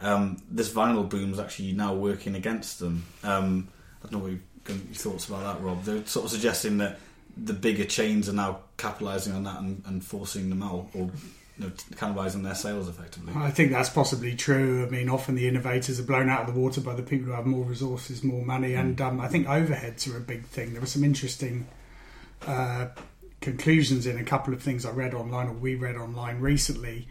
um, 0.00 0.42
this 0.50 0.72
vinyl 0.72 1.08
boom 1.08 1.32
is 1.32 1.38
actually 1.38 1.72
now 1.72 1.94
working 1.94 2.34
against 2.34 2.78
them. 2.78 3.04
Um, 3.22 3.68
I 4.02 4.08
don't 4.08 4.12
know 4.12 4.18
what 4.18 4.32
your, 4.32 4.40
your 4.86 4.94
thoughts 4.94 5.28
about 5.28 5.42
that, 5.42 5.64
Rob. 5.64 5.84
They're 5.84 6.04
sort 6.06 6.24
of 6.24 6.30
suggesting 6.30 6.78
that 6.78 6.98
the 7.36 7.52
bigger 7.52 7.84
chains 7.84 8.28
are 8.28 8.32
now 8.32 8.60
capitalising 8.78 9.34
on 9.34 9.44
that 9.44 9.60
and, 9.60 9.82
and 9.86 10.04
forcing 10.04 10.48
them 10.48 10.62
out, 10.62 10.88
or 10.94 11.10
you 11.58 11.66
know, 11.66 11.68
cannibalising 11.92 12.42
their 12.42 12.54
sales 12.54 12.88
effectively. 12.88 13.32
I 13.36 13.50
think 13.50 13.70
that's 13.70 13.90
possibly 13.90 14.34
true. 14.34 14.86
I 14.86 14.90
mean, 14.90 15.08
often 15.08 15.34
the 15.34 15.46
innovators 15.46 16.00
are 16.00 16.04
blown 16.04 16.28
out 16.28 16.48
of 16.48 16.54
the 16.54 16.58
water 16.58 16.80
by 16.80 16.94
the 16.94 17.02
people 17.02 17.26
who 17.26 17.32
have 17.32 17.46
more 17.46 17.64
resources, 17.64 18.24
more 18.24 18.44
money, 18.44 18.74
and 18.74 19.00
um, 19.00 19.20
I 19.20 19.28
think 19.28 19.46
overheads 19.46 20.12
are 20.12 20.16
a 20.16 20.20
big 20.20 20.44
thing. 20.46 20.72
There 20.72 20.80
were 20.80 20.86
some 20.86 21.04
interesting 21.04 21.66
uh, 22.46 22.86
conclusions 23.40 24.06
in 24.06 24.18
a 24.18 24.24
couple 24.24 24.52
of 24.52 24.62
things 24.62 24.84
I 24.84 24.90
read 24.90 25.14
online 25.14 25.48
or 25.48 25.52
we 25.52 25.74
read 25.74 25.96
online 25.96 26.40
recently 26.40 27.08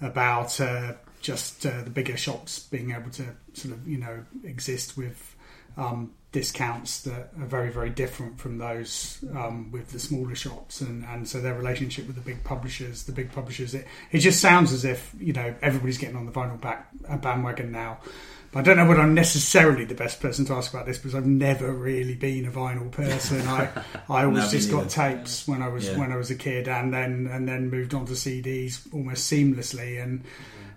about 0.00 0.60
uh, 0.60 0.94
just 1.20 1.64
uh, 1.66 1.82
the 1.82 1.90
bigger 1.90 2.16
shops 2.16 2.60
being 2.60 2.92
able 2.92 3.10
to 3.10 3.24
sort 3.52 3.74
of 3.74 3.86
you 3.86 3.98
know 3.98 4.24
exist 4.44 4.96
with 4.96 5.36
um, 5.76 6.12
discounts 6.32 7.02
that 7.02 7.30
are 7.38 7.46
very 7.46 7.70
very 7.70 7.90
different 7.90 8.38
from 8.38 8.58
those 8.58 9.24
um, 9.34 9.70
with 9.72 9.88
the 9.88 9.98
smaller 9.98 10.34
shops. 10.34 10.80
And, 10.80 11.04
and 11.04 11.26
so 11.26 11.40
their 11.40 11.54
relationship 11.54 12.06
with 12.06 12.16
the 12.16 12.22
big 12.22 12.44
publishers 12.44 13.04
the 13.04 13.12
big 13.12 13.32
publishers 13.32 13.74
it, 13.74 13.86
it 14.10 14.18
just 14.18 14.40
sounds 14.40 14.72
as 14.72 14.84
if 14.84 15.14
you 15.18 15.32
know 15.32 15.54
everybody's 15.62 15.98
getting 15.98 16.16
on 16.16 16.26
the 16.26 16.32
vinyl 16.32 16.60
back 16.60 16.88
bandwagon 17.20 17.72
now 17.72 17.98
but 18.52 18.60
I 18.60 18.62
don't 18.62 18.76
know 18.76 18.86
whether 18.86 19.00
I'm 19.00 19.14
necessarily 19.14 19.84
the 19.84 19.94
best 19.94 20.20
person 20.20 20.44
to 20.46 20.52
ask 20.54 20.72
about 20.72 20.86
this 20.86 20.98
because 20.98 21.14
I've 21.14 21.26
never 21.26 21.72
really 21.72 22.14
been 22.14 22.44
a 22.46 22.50
vinyl 22.50 22.90
person. 22.90 23.40
I 23.48 23.68
I 24.08 24.24
always 24.24 24.44
No, 24.44 24.50
just 24.50 24.70
got 24.70 24.88
tapes 24.90 25.48
when 25.48 25.62
I 25.62 25.68
was 25.68 25.88
Yeah. 25.88 25.98
when 25.98 26.12
I 26.12 26.16
was 26.16 26.30
a 26.30 26.36
kid, 26.36 26.68
and 26.68 26.92
then 26.92 27.28
and 27.32 27.48
then 27.48 27.70
moved 27.70 27.94
on 27.94 28.06
to 28.06 28.12
CDs 28.12 28.80
almost 28.92 29.30
seamlessly, 29.32 30.02
and 30.02 30.22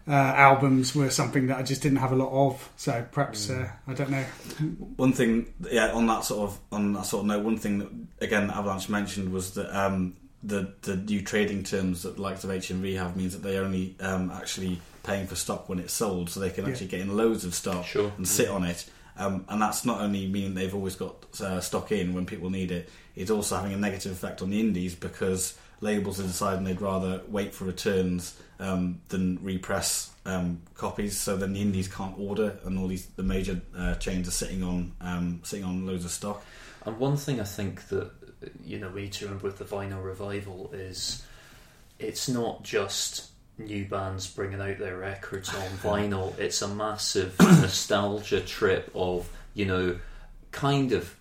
uh, 0.07 0.11
albums 0.11 0.95
were 0.95 1.09
something 1.09 1.47
that 1.47 1.57
I 1.57 1.63
just 1.63 1.81
didn't 1.81 1.97
have 1.97 2.11
a 2.11 2.15
lot 2.15 2.31
of. 2.31 2.69
So 2.77 3.05
perhaps 3.11 3.49
uh, 3.49 3.69
I 3.87 3.93
don't 3.93 4.09
know. 4.11 4.23
One 4.97 5.13
thing, 5.13 5.53
yeah, 5.71 5.91
on 5.91 6.05
that 6.07 6.23
sort 6.23 6.49
of 6.49 6.59
on 6.71 6.93
that 6.93 7.05
sort 7.05 7.21
of 7.21 7.27
note, 7.27 7.43
one 7.43 7.57
thing 7.57 7.79
that 7.79 7.89
again 8.25 8.47
that 8.47 8.55
Avalanche 8.55 8.87
mentioned 8.89 9.33
was 9.33 9.55
that 9.55 9.75
um, 9.77 10.15
the 10.43 10.71
the 10.83 10.95
new 10.95 11.21
trading 11.23 11.63
terms 11.63 12.03
that 12.03 12.15
the 12.17 12.21
likes 12.21 12.43
of 12.43 12.51
HMV 12.51 12.97
have 12.97 13.15
means 13.17 13.33
that 13.33 13.41
they 13.43 13.57
only 13.57 13.95
um, 13.99 14.31
actually 14.31 14.79
paying 15.05 15.27
for 15.27 15.35
stock 15.35 15.69
when 15.69 15.79
it's 15.79 15.93
sold, 15.93 16.29
so 16.29 16.39
they 16.39 16.49
can 16.49 16.65
Yeah. 16.65 16.71
actually 16.71 16.87
get 16.87 16.99
in 17.01 17.15
loads 17.15 17.45
of 17.45 17.53
stock 17.53 17.85
Sure. 17.85 18.11
and 18.17 18.27
sit 18.27 18.49
on 18.49 18.63
it. 18.63 18.85
Um, 19.17 19.45
and 19.47 19.61
that's 19.61 19.85
not 19.85 20.01
only 20.01 20.27
meaning 20.27 20.55
they've 20.55 20.75
always 20.75 20.95
got 20.95 21.25
uh, 21.39 21.61
stock 21.61 21.91
in 21.91 22.13
when 22.13 22.25
people 22.25 22.49
need 22.49 22.71
it. 22.71 22.89
It's 23.15 23.31
also 23.31 23.55
having 23.55 23.71
a 23.73 23.77
negative 23.77 24.11
effect 24.11 24.41
on 24.41 24.49
the 24.49 24.59
indies 24.59 24.93
because 24.95 25.53
labels 25.79 26.19
are 26.19 26.23
deciding 26.23 26.65
they'd 26.65 26.81
rather 26.81 27.21
wait 27.29 27.53
for 27.53 27.63
returns 27.65 28.33
um, 28.59 28.99
than 29.09 29.39
repress 29.41 30.11
um, 30.25 30.61
copies. 30.75 31.17
So 31.17 31.37
then 31.37 31.53
the 31.53 31.61
indies 31.61 31.87
can't 31.87 32.17
order, 32.19 32.57
and 32.65 32.77
all 32.79 32.87
these 32.87 33.05
the 33.15 33.23
major 33.23 33.61
uh, 33.77 33.95
chains 33.95 34.27
are 34.27 34.31
sitting 34.31 34.63
on 34.63 34.91
um, 34.99 35.39
sitting 35.43 35.63
on 35.65 35.85
loads 35.85 36.03
of 36.03 36.11
stock. 36.11 36.43
And 36.85 36.97
one 36.99 37.15
thing 37.15 37.39
I 37.39 37.43
think 37.45 37.87
that 37.89 38.11
you 38.65 38.79
know 38.79 38.89
we 38.89 39.03
need 39.03 39.13
to 39.13 39.25
remember 39.25 39.45
with 39.47 39.57
the 39.59 39.65
vinyl 39.65 40.03
revival 40.03 40.71
is 40.73 41.23
it's 41.99 42.27
not 42.27 42.63
just 42.63 43.29
new 43.57 43.85
bands 43.85 44.27
bringing 44.27 44.61
out 44.61 44.77
their 44.77 44.97
records 44.97 45.49
on 45.49 45.61
vinyl. 45.83 46.37
It's 46.37 46.61
a 46.61 46.67
massive 46.67 47.35
nostalgia 47.39 48.41
trip 48.41 48.91
of 48.93 49.29
you 49.53 49.65
know 49.65 49.99
kind 50.51 50.91
of 50.91 51.15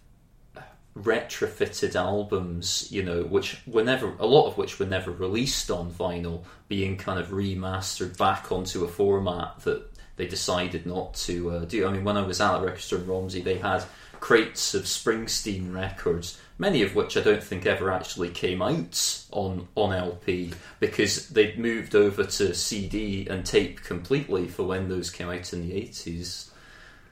retrofitted 0.96 1.96
albums, 1.96 2.88
you 2.90 3.02
know, 3.02 3.24
which 3.24 3.60
were 3.66 3.82
never 3.82 4.14
a 4.18 4.26
lot 4.26 4.46
of 4.46 4.56
which 4.56 4.78
were 4.78 4.86
never 4.86 5.10
released 5.10 5.70
on 5.70 5.90
vinyl, 5.90 6.44
being 6.68 6.96
kind 6.96 7.18
of 7.18 7.28
remastered 7.28 8.16
back 8.16 8.52
onto 8.52 8.84
a 8.84 8.88
format 8.88 9.60
that 9.60 9.90
they 10.16 10.26
decided 10.26 10.86
not 10.86 11.14
to 11.14 11.50
uh, 11.50 11.64
do. 11.64 11.86
I 11.86 11.90
mean, 11.92 12.04
when 12.04 12.16
I 12.16 12.22
was 12.22 12.40
at 12.40 12.62
Record 12.62 12.80
Store 12.80 12.98
in 13.00 13.06
Romsey, 13.06 13.42
they 13.42 13.58
had 13.58 13.84
crates 14.20 14.74
of 14.74 14.84
Springsteen 14.84 15.74
records, 15.74 16.40
many 16.58 16.82
of 16.82 16.94
which 16.94 17.16
I 17.16 17.20
don't 17.20 17.42
think 17.42 17.66
ever 17.66 17.90
actually 17.90 18.30
came 18.30 18.62
out 18.62 19.24
on 19.32 19.68
on 19.74 19.92
LP 19.92 20.52
because 20.80 21.28
they'd 21.30 21.58
moved 21.58 21.94
over 21.94 22.24
to 22.24 22.54
CD 22.54 23.26
and 23.28 23.44
tape 23.44 23.82
completely 23.82 24.46
for 24.48 24.62
when 24.64 24.88
those 24.88 25.10
came 25.10 25.28
out 25.28 25.52
in 25.52 25.66
the 25.68 25.74
eighties. 25.74 26.50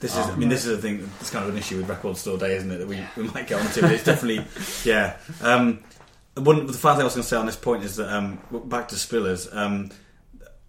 This 0.00 0.12
is, 0.12 0.18
I 0.26 0.30
Um, 0.32 0.40
mean, 0.40 0.48
this 0.48 0.66
is 0.66 0.76
a 0.78 0.82
thing. 0.82 1.08
It's 1.20 1.30
kind 1.30 1.44
of 1.46 1.52
an 1.52 1.58
issue 1.58 1.76
with 1.76 1.88
Record 1.88 2.16
Store 2.16 2.36
Day, 2.36 2.56
isn't 2.56 2.70
it? 2.72 2.78
That 2.78 2.88
we, 2.88 2.98
we 3.16 3.22
might 3.30 3.46
get 3.46 3.60
onto. 3.60 3.82
But 3.82 3.92
it's 3.92 4.02
definitely, 4.02 4.44
yeah. 4.84 5.16
Um, 5.40 5.84
one 6.34 6.66
the 6.66 6.72
final 6.72 6.96
thing 6.96 7.02
I 7.02 7.04
was 7.04 7.14
going 7.14 7.22
to 7.22 7.28
say 7.28 7.36
on 7.36 7.46
this 7.46 7.54
point 7.56 7.84
is 7.84 7.96
that 7.96 8.12
um, 8.12 8.40
back 8.64 8.88
to 8.88 8.96
Spillers. 8.96 9.54
Um, 9.54 9.90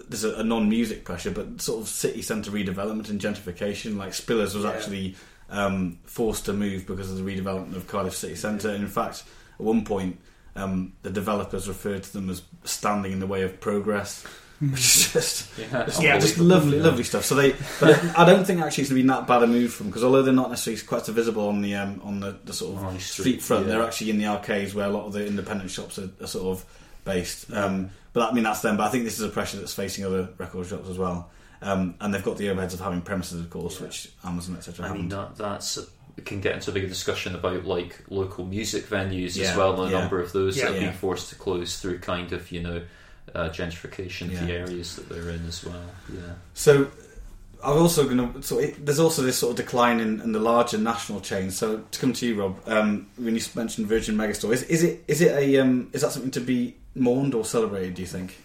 there's 0.08 0.24
a, 0.26 0.36
a 0.36 0.44
non-music 0.44 1.04
pressure, 1.06 1.32
but 1.32 1.62
sort 1.62 1.82
of 1.82 1.88
city 1.88 2.22
centre 2.22 2.52
redevelopment 2.52 3.10
and 3.10 3.20
gentrification. 3.20 3.98
Like 3.98 4.12
Spillers 4.12 4.54
was 4.54 4.66
Yeah. 4.66 4.72
actually 4.72 5.16
um, 5.54 6.00
forced 6.06 6.46
to 6.46 6.54
move 6.54 6.86
because 6.86 7.10
of 7.10 7.18
the 7.18 7.24
redevelopment 7.24 7.76
of 7.76 7.88
Cardiff 7.88 8.16
city 8.16 8.36
centre. 8.36 8.70
And 8.70 8.84
in 8.84 8.90
fact, 8.90 9.24
at 9.54 9.62
one 9.62 9.86
point, 9.86 10.20
um, 10.56 10.94
the 11.04 11.10
developers 11.12 11.68
referred 11.68 12.04
to 12.04 12.14
them 12.14 12.30
as 12.30 12.42
standing 12.64 13.12
in 13.14 13.20
the 13.20 13.28
way 13.28 13.44
of 13.44 13.60
progress, 13.62 14.26
which 14.60 14.80
is 14.80 15.14
just 15.14 15.58
Yeah, 15.58 15.66
yeah, 16.00 16.20
just 16.20 16.40
unbelievable. 16.40 16.46
lovely, 16.46 16.80
lovely 16.80 17.04
stuff. 17.04 17.26
So 17.26 17.36
they, 17.36 17.56
but 17.80 18.18
I 18.18 18.26
don't 18.26 18.46
think 18.46 18.62
actually 18.62 18.84
it's 18.84 18.92
going 18.92 19.02
to 19.02 19.04
be 19.04 19.08
that 19.10 19.28
bad 19.28 19.44
a 19.44 19.48
move 19.48 19.74
from 19.74 19.88
because 19.88 20.04
although 20.04 20.22
they're 20.24 20.34
not 20.34 20.50
necessarily 20.50 20.82
quite 20.84 21.06
so 21.06 21.14
visible 21.14 21.48
on 21.48 21.62
the 21.62 21.76
um, 21.76 22.02
on 22.04 22.20
the, 22.20 22.38
the 22.46 22.54
sort 22.54 22.76
of 22.76 22.82
High 22.82 22.98
street, 22.98 23.24
street, 23.24 23.42
front, 23.42 23.66
yeah. 23.66 23.74
they're 23.74 23.84
actually 23.84 24.10
in 24.10 24.18
the 24.18 24.26
arcades 24.28 24.74
where 24.74 24.88
a 24.88 24.92
lot 24.92 25.06
of 25.06 25.14
the 25.14 25.26
independent 25.26 25.70
shops 25.72 26.00
are, 26.00 26.10
are 26.22 26.28
sort 26.28 26.58
of 26.58 26.66
based. 27.06 27.52
Um, 27.54 27.90
but 28.14 28.30
I 28.30 28.34
mean 28.34 28.44
that's 28.44 28.62
them. 28.62 28.78
But 28.78 28.86
I 28.86 28.90
think 28.90 29.04
this 29.04 29.20
is 29.20 29.26
a 29.26 29.30
pressure 29.30 29.58
that's 29.58 29.74
facing 29.74 30.06
other 30.06 30.30
record 30.38 30.68
shops 30.68 30.90
as 30.90 30.98
well. 30.98 31.30
Um, 31.64 31.96
and 32.02 32.14
they've 32.14 32.24
got 32.24 32.38
the 32.38 32.48
overheads 32.48 32.74
of 32.74 32.82
having 32.82 33.02
premises, 33.02 33.40
of 33.40 33.50
course, 33.50 33.80
Yeah. 33.80 33.88
which 33.88 34.12
Amazon 34.24 34.58
etc. 34.58 34.86
I 34.86 34.88
haven't. 34.90 35.02
mean 35.04 35.10
that 35.10 35.38
that's 35.38 35.80
can 36.26 36.42
get 36.42 36.54
into 36.54 36.70
a 36.70 36.74
bigger 36.74 36.88
discussion 36.88 37.34
about 37.34 37.66
like 37.66 38.00
local 38.10 38.46
music 38.46 38.86
venues 38.88 39.36
Yeah, 39.36 39.50
as 39.52 39.58
well. 39.58 39.82
and 39.82 39.90
A 39.90 39.92
yeah. 39.96 40.00
number 40.02 40.20
of 40.22 40.32
those 40.32 40.58
that 40.58 40.66
have 40.68 40.76
Yeah. 40.76 40.90
been 40.90 40.94
forced 40.98 41.30
to 41.30 41.36
close 41.36 41.80
through 41.80 42.00
kind 42.00 42.32
of 42.34 42.52
you 42.52 42.62
know 42.62 42.82
uh, 43.34 43.50
gentrification 43.50 44.28
of 44.34 44.46
the 44.46 44.54
areas 44.54 44.96
that 44.98 45.10
they're 45.10 45.30
in 45.32 45.48
as 45.48 45.64
well. 45.64 45.82
Yeah, 46.14 46.34
So 46.54 46.92
I've 47.64 47.78
also 47.78 48.04
going 48.08 48.34
to. 48.34 48.44
So 48.44 48.60
it, 48.60 48.86
there's 48.86 49.00
also 49.00 49.22
this 49.22 49.38
sort 49.38 49.52
of 49.52 49.66
decline 49.66 50.02
in, 50.02 50.20
in 50.22 50.34
the 50.34 50.40
larger 50.40 50.78
national 50.78 51.22
chains. 51.22 51.58
So 51.58 51.78
to 51.80 52.00
come 52.00 52.12
to 52.14 52.28
you, 52.28 52.36
Rob, 52.42 52.60
um, 52.68 53.08
when 53.16 53.36
you 53.36 53.42
mentioned 53.56 53.88
Virgin 53.88 54.16
Megastore, 54.18 54.52
is, 54.54 54.64
is 54.64 54.84
it 54.84 55.04
is 55.08 55.22
it 55.22 55.32
a 55.32 55.58
um, 55.60 55.90
is 55.94 56.02
that 56.02 56.12
something 56.12 56.32
to 56.32 56.42
be 56.42 56.76
mourned 56.94 57.34
or 57.34 57.46
celebrated? 57.46 57.96
Do 57.96 58.02
you 58.02 58.08
think? 58.08 58.38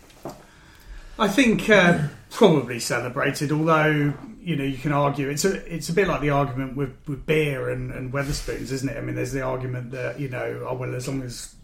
I 1.19 1.29
think 1.29 1.69
uh, 1.69 2.09
probably 2.31 2.81
celebrated, 2.81 3.53
although 3.53 4.15
you 4.41 4.57
know 4.57 4.65
you 4.65 4.79
can 4.79 4.93
argue 4.93 5.29
it's 5.29 5.45
a 5.45 5.75
it's 5.75 5.89
a 5.89 5.93
bit 5.93 6.09
like 6.09 6.21
the 6.21 6.31
argument 6.31 6.77
with, 6.77 6.95
with 7.07 7.27
beer 7.27 7.71
and, 7.71 7.91
and 7.91 8.13
Wetherspoons, 8.13 8.71
isn't 8.73 8.89
it? 8.89 8.97
I 8.97 9.01
mean, 9.01 9.17
there's 9.17 9.33
the 9.33 9.43
argument 9.43 9.91
that 9.91 10.21
you 10.21 10.29
know, 10.29 10.67
oh 10.69 10.75
well, 10.75 10.95
as 10.95 11.09
long 11.09 11.23
as 11.23 11.55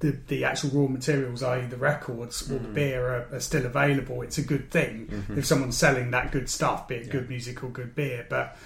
the 0.00 0.10
the 0.26 0.44
actual 0.44 0.70
raw 0.70 0.88
materials, 0.88 1.42
i.e., 1.42 1.66
the 1.66 1.76
records 1.76 2.50
or 2.50 2.58
the 2.58 2.68
beer, 2.68 3.06
are, 3.06 3.36
are 3.36 3.40
still 3.40 3.64
available, 3.64 4.22
it's 4.22 4.38
a 4.38 4.42
good 4.42 4.70
thing 4.70 5.24
if 5.36 5.46
someone's 5.46 5.76
selling 5.76 6.10
that 6.10 6.32
good 6.32 6.48
stuff, 6.48 6.88
be 6.88 6.96
it 6.96 7.10
good 7.10 7.28
music 7.28 7.62
or 7.62 7.68
good 7.68 7.94
beer. 7.94 8.26
But 8.28 8.56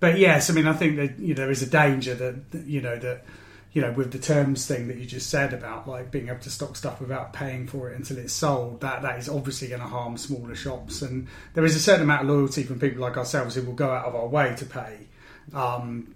but 0.00 0.18
yes, 0.18 0.50
I 0.50 0.54
mean, 0.54 0.66
I 0.66 0.72
think 0.72 0.96
that 0.96 1.18
you 1.18 1.34
know 1.34 1.42
there 1.42 1.50
is 1.50 1.62
a 1.62 1.66
danger 1.66 2.14
that, 2.14 2.66
you 2.66 2.80
know 2.80 2.98
that 2.98 3.24
you 3.72 3.80
know 3.80 3.92
with 3.92 4.10
the 4.10 4.18
terms 4.18 4.66
thing 4.66 4.88
that 4.88 4.96
you 4.96 5.06
just 5.06 5.30
said 5.30 5.52
about 5.52 5.86
like 5.86 6.10
being 6.10 6.28
able 6.28 6.40
to 6.40 6.50
stock 6.50 6.76
stuff 6.76 7.00
without 7.00 7.32
paying 7.32 7.66
for 7.66 7.90
it 7.90 7.96
until 7.96 8.18
it's 8.18 8.32
sold. 8.32 8.80
That 8.80 9.02
that 9.02 9.18
is 9.18 9.28
obviously 9.28 9.68
going 9.68 9.80
to 9.80 9.86
harm 9.86 10.16
smaller 10.16 10.54
shops, 10.54 11.02
and 11.02 11.28
there 11.54 11.64
is 11.64 11.76
a 11.76 11.80
certain 11.80 12.02
amount 12.02 12.22
of 12.22 12.28
loyalty 12.28 12.64
from 12.64 12.80
people 12.80 13.00
like 13.00 13.16
ourselves 13.16 13.54
who 13.54 13.62
will 13.62 13.74
go 13.74 13.90
out 13.90 14.06
of 14.06 14.14
our 14.14 14.26
way 14.26 14.54
to 14.56 14.66
pay, 14.66 14.98
um, 15.54 16.14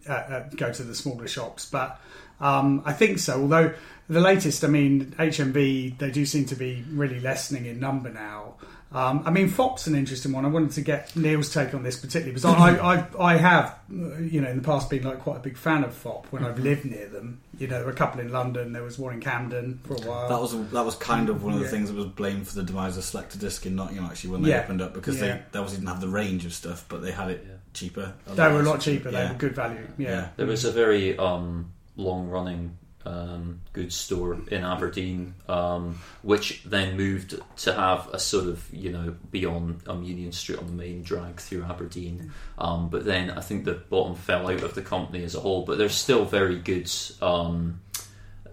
go 0.57 0.73
to 0.73 0.83
the 0.83 0.95
smaller 0.95 1.29
shops. 1.29 1.69
But 1.71 2.01
um, 2.41 2.83
I 2.85 2.93
think 2.93 3.19
so. 3.19 3.43
Although 3.43 3.75
the 4.09 4.21
latest, 4.21 4.65
I 4.65 4.69
mean, 4.69 5.15
HMV, 5.19 5.99
they 5.99 6.11
do 6.11 6.27
seem 6.27 6.45
to 6.47 6.57
be 6.57 6.85
really 6.91 7.21
lessening 7.21 7.67
in 7.67 7.81
number 7.81 8.11
now. 8.11 8.55
Um, 8.95 9.23
I 9.27 9.31
mean, 9.33 9.49
Fopp's 9.51 9.87
an 9.89 9.97
interesting 9.97 10.31
one. 10.33 10.45
I 10.45 10.49
wanted 10.49 10.71
to 10.73 10.81
get 10.81 11.15
Niall's 11.17 11.53
take 11.53 11.75
on 11.75 11.83
this 11.83 11.97
particularly 11.99 12.31
because 12.33 12.45
I, 12.45 12.77
I, 13.19 13.33
I 13.33 13.37
have, 13.37 13.77
uh, 13.93 14.19
you 14.19 14.41
know, 14.41 14.49
in 14.49 14.57
the 14.57 14.63
past 14.63 14.89
been 14.89 15.03
like 15.03 15.19
quite 15.21 15.37
a 15.37 15.41
big 15.41 15.57
fan 15.57 15.83
of 15.83 15.91
Fopp 16.01 16.27
when 16.27 16.45
I've 16.45 16.61
lived 16.61 16.85
near 16.85 17.09
them. 17.09 17.41
You 17.59 17.67
know, 17.67 17.77
there 17.77 17.85
were 17.87 17.91
a 17.93 17.97
couple 17.97 18.21
in 18.21 18.31
London. 18.31 18.73
There 18.73 18.83
was 18.85 18.99
one 18.99 19.13
in 19.15 19.21
Camden 19.21 19.81
for 19.85 19.95
a 19.95 20.01
while. 20.09 20.29
That 20.29 20.41
was 20.41 20.53
that 20.71 20.85
was 20.85 20.95
kind 20.97 21.29
of 21.29 21.43
one 21.43 21.55
of 21.55 21.59
the 21.59 21.65
Yeah. 21.67 21.71
things 21.73 21.89
that 21.91 21.97
was 21.97 22.07
blamed 22.07 22.47
for 22.47 22.55
the 22.55 22.63
demise 22.63 22.97
of 22.97 23.03
Selectadisc 23.05 23.67
in 23.67 23.75
Nottingham 23.77 24.05
actually 24.07 24.31
when 24.31 24.43
they 24.43 24.51
Yeah. 24.51 24.63
opened 24.63 24.81
up 24.83 24.95
because 24.95 25.17
Yeah. 25.17 25.21
they, 25.23 25.43
they 25.53 25.59
obviously 25.59 25.79
didn't 25.79 25.89
have 25.89 26.01
the 26.01 26.09
range 26.09 26.45
of 26.47 26.53
stuff, 26.53 26.85
but 26.89 27.03
they 27.03 27.11
had 27.13 27.31
it 27.31 27.45
Yeah. 27.47 27.55
cheaper. 27.73 28.15
they 28.27 28.43
were 28.43 28.49
a 28.49 28.53
lot 28.55 28.61
otherwise. 28.61 28.85
cheaper. 28.85 29.11
They 29.11 29.27
were 29.27 29.35
good 29.35 29.55
value. 29.57 29.87
Yeah. 29.99 30.09
Yeah. 30.09 30.29
There 30.37 30.47
was 30.47 30.65
a 30.65 30.71
very 30.73 31.19
um, 31.19 31.73
long 31.97 32.29
running 32.29 32.77
um, 33.05 33.61
goods 33.73 33.95
store 33.95 34.39
in 34.51 34.65
Aberdeen, 34.65 35.35
um, 35.49 35.99
which 36.23 36.63
then 36.65 36.97
moved 36.97 37.41
to 37.59 37.75
have 37.75 38.09
a 38.13 38.19
sort 38.19 38.47
of, 38.47 38.67
you 38.73 38.91
know, 38.91 39.15
be 39.31 39.45
on 39.47 39.81
um, 39.87 40.03
Union 40.03 40.33
Street 40.33 40.59
on 40.59 40.67
the 40.67 40.73
main 40.73 41.03
drag 41.03 41.41
through 41.41 41.65
Aberdeen. 41.65 42.33
Um, 42.59 42.89
but 42.89 43.05
then 43.05 43.31
I 43.31 43.41
think 43.41 43.65
the 43.65 43.75
bottom 43.75 44.15
fell 44.15 44.51
out 44.51 44.63
of 44.63 44.75
the 44.75 44.83
company 44.83 45.25
as 45.25 45.35
a 45.35 45.41
whole, 45.41 45.65
but 45.65 45.79
there's 45.79 45.95
still 45.95 46.25
very 46.25 46.59
good. 46.59 46.91
Um, 47.21 47.81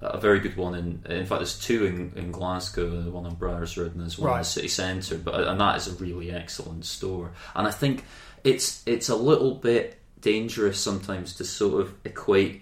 a 0.04 0.20
very 0.20 0.40
good 0.40 0.58
one 0.58 0.74
in 0.74 1.04
in 1.06 1.28
fact 1.28 1.42
there's 1.42 1.60
two 1.60 1.86
in, 1.86 2.12
in 2.16 2.32
Glasgow 2.32 3.02
one 3.12 3.28
on 3.28 3.36
Byres 3.36 3.78
Road 3.78 3.92
and 3.92 4.02
there's 4.02 4.18
one 4.18 4.32
in 4.32 4.40
the 4.40 4.44
city 4.44 4.68
centre 4.68 5.16
but 5.20 5.48
and 5.48 5.62
that 5.62 5.78
is 5.78 5.88
a 5.88 5.94
really 6.04 6.32
excellent 6.32 6.86
store 6.86 7.34
and 7.56 7.68
I 7.68 7.72
think 7.72 8.04
it's 8.44 8.82
it's 8.88 9.10
a 9.10 9.16
little 9.16 9.54
bit 9.54 10.00
dangerous 10.20 10.80
sometimes 10.80 11.36
to 11.36 11.46
sort 11.46 11.82
of 11.82 11.94
equate 12.04 12.62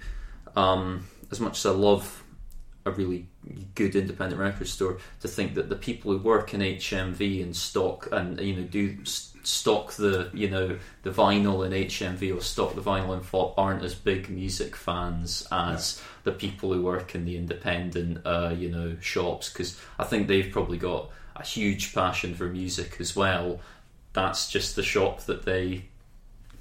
um, 0.55 1.05
as 1.31 1.39
much 1.39 1.59
as 1.59 1.65
I 1.65 1.71
love 1.71 2.23
a 2.85 2.91
really 2.91 3.27
good 3.75 3.95
independent 3.95 4.39
record 4.39 4.67
store 4.67 4.97
to 5.21 5.27
think 5.27 5.55
that 5.55 5.69
the 5.69 5.75
people 5.75 6.11
who 6.11 6.17
work 6.19 6.53
in 6.53 6.61
HMV 6.61 7.43
and 7.43 7.55
stock 7.55 8.07
and 8.11 8.39
you 8.39 8.55
know 8.55 8.63
do 8.63 9.03
stock 9.05 9.93
the 9.93 10.29
you 10.33 10.49
know 10.49 10.77
the 11.03 11.09
vinyl 11.09 11.65
in 11.65 11.71
HMV 11.71 12.35
or 12.35 12.41
stock 12.41 12.75
the 12.75 12.81
vinyl 12.81 13.13
in 13.13 13.21
Fopp 13.21 13.53
aren't 13.57 13.83
as 13.83 13.95
big 13.95 14.29
music 14.29 14.75
fans 14.75 15.47
as 15.51 16.01
the 16.23 16.31
people 16.31 16.73
who 16.73 16.81
work 16.81 17.15
in 17.15 17.25
the 17.25 17.37
independent 17.37 18.25
uh, 18.25 18.53
you 18.57 18.69
know 18.69 18.97
shops 19.01 19.49
because 19.49 19.79
I 19.97 20.03
think 20.03 20.27
they've 20.27 20.51
probably 20.51 20.77
got 20.77 21.09
a 21.35 21.43
huge 21.43 21.93
passion 21.93 22.35
for 22.35 22.45
music 22.45 22.97
as 22.99 23.15
well. 23.15 23.59
That's 24.13 24.49
just 24.49 24.75
the 24.75 24.83
shop 24.83 25.21
that 25.21 25.45
they 25.45 25.85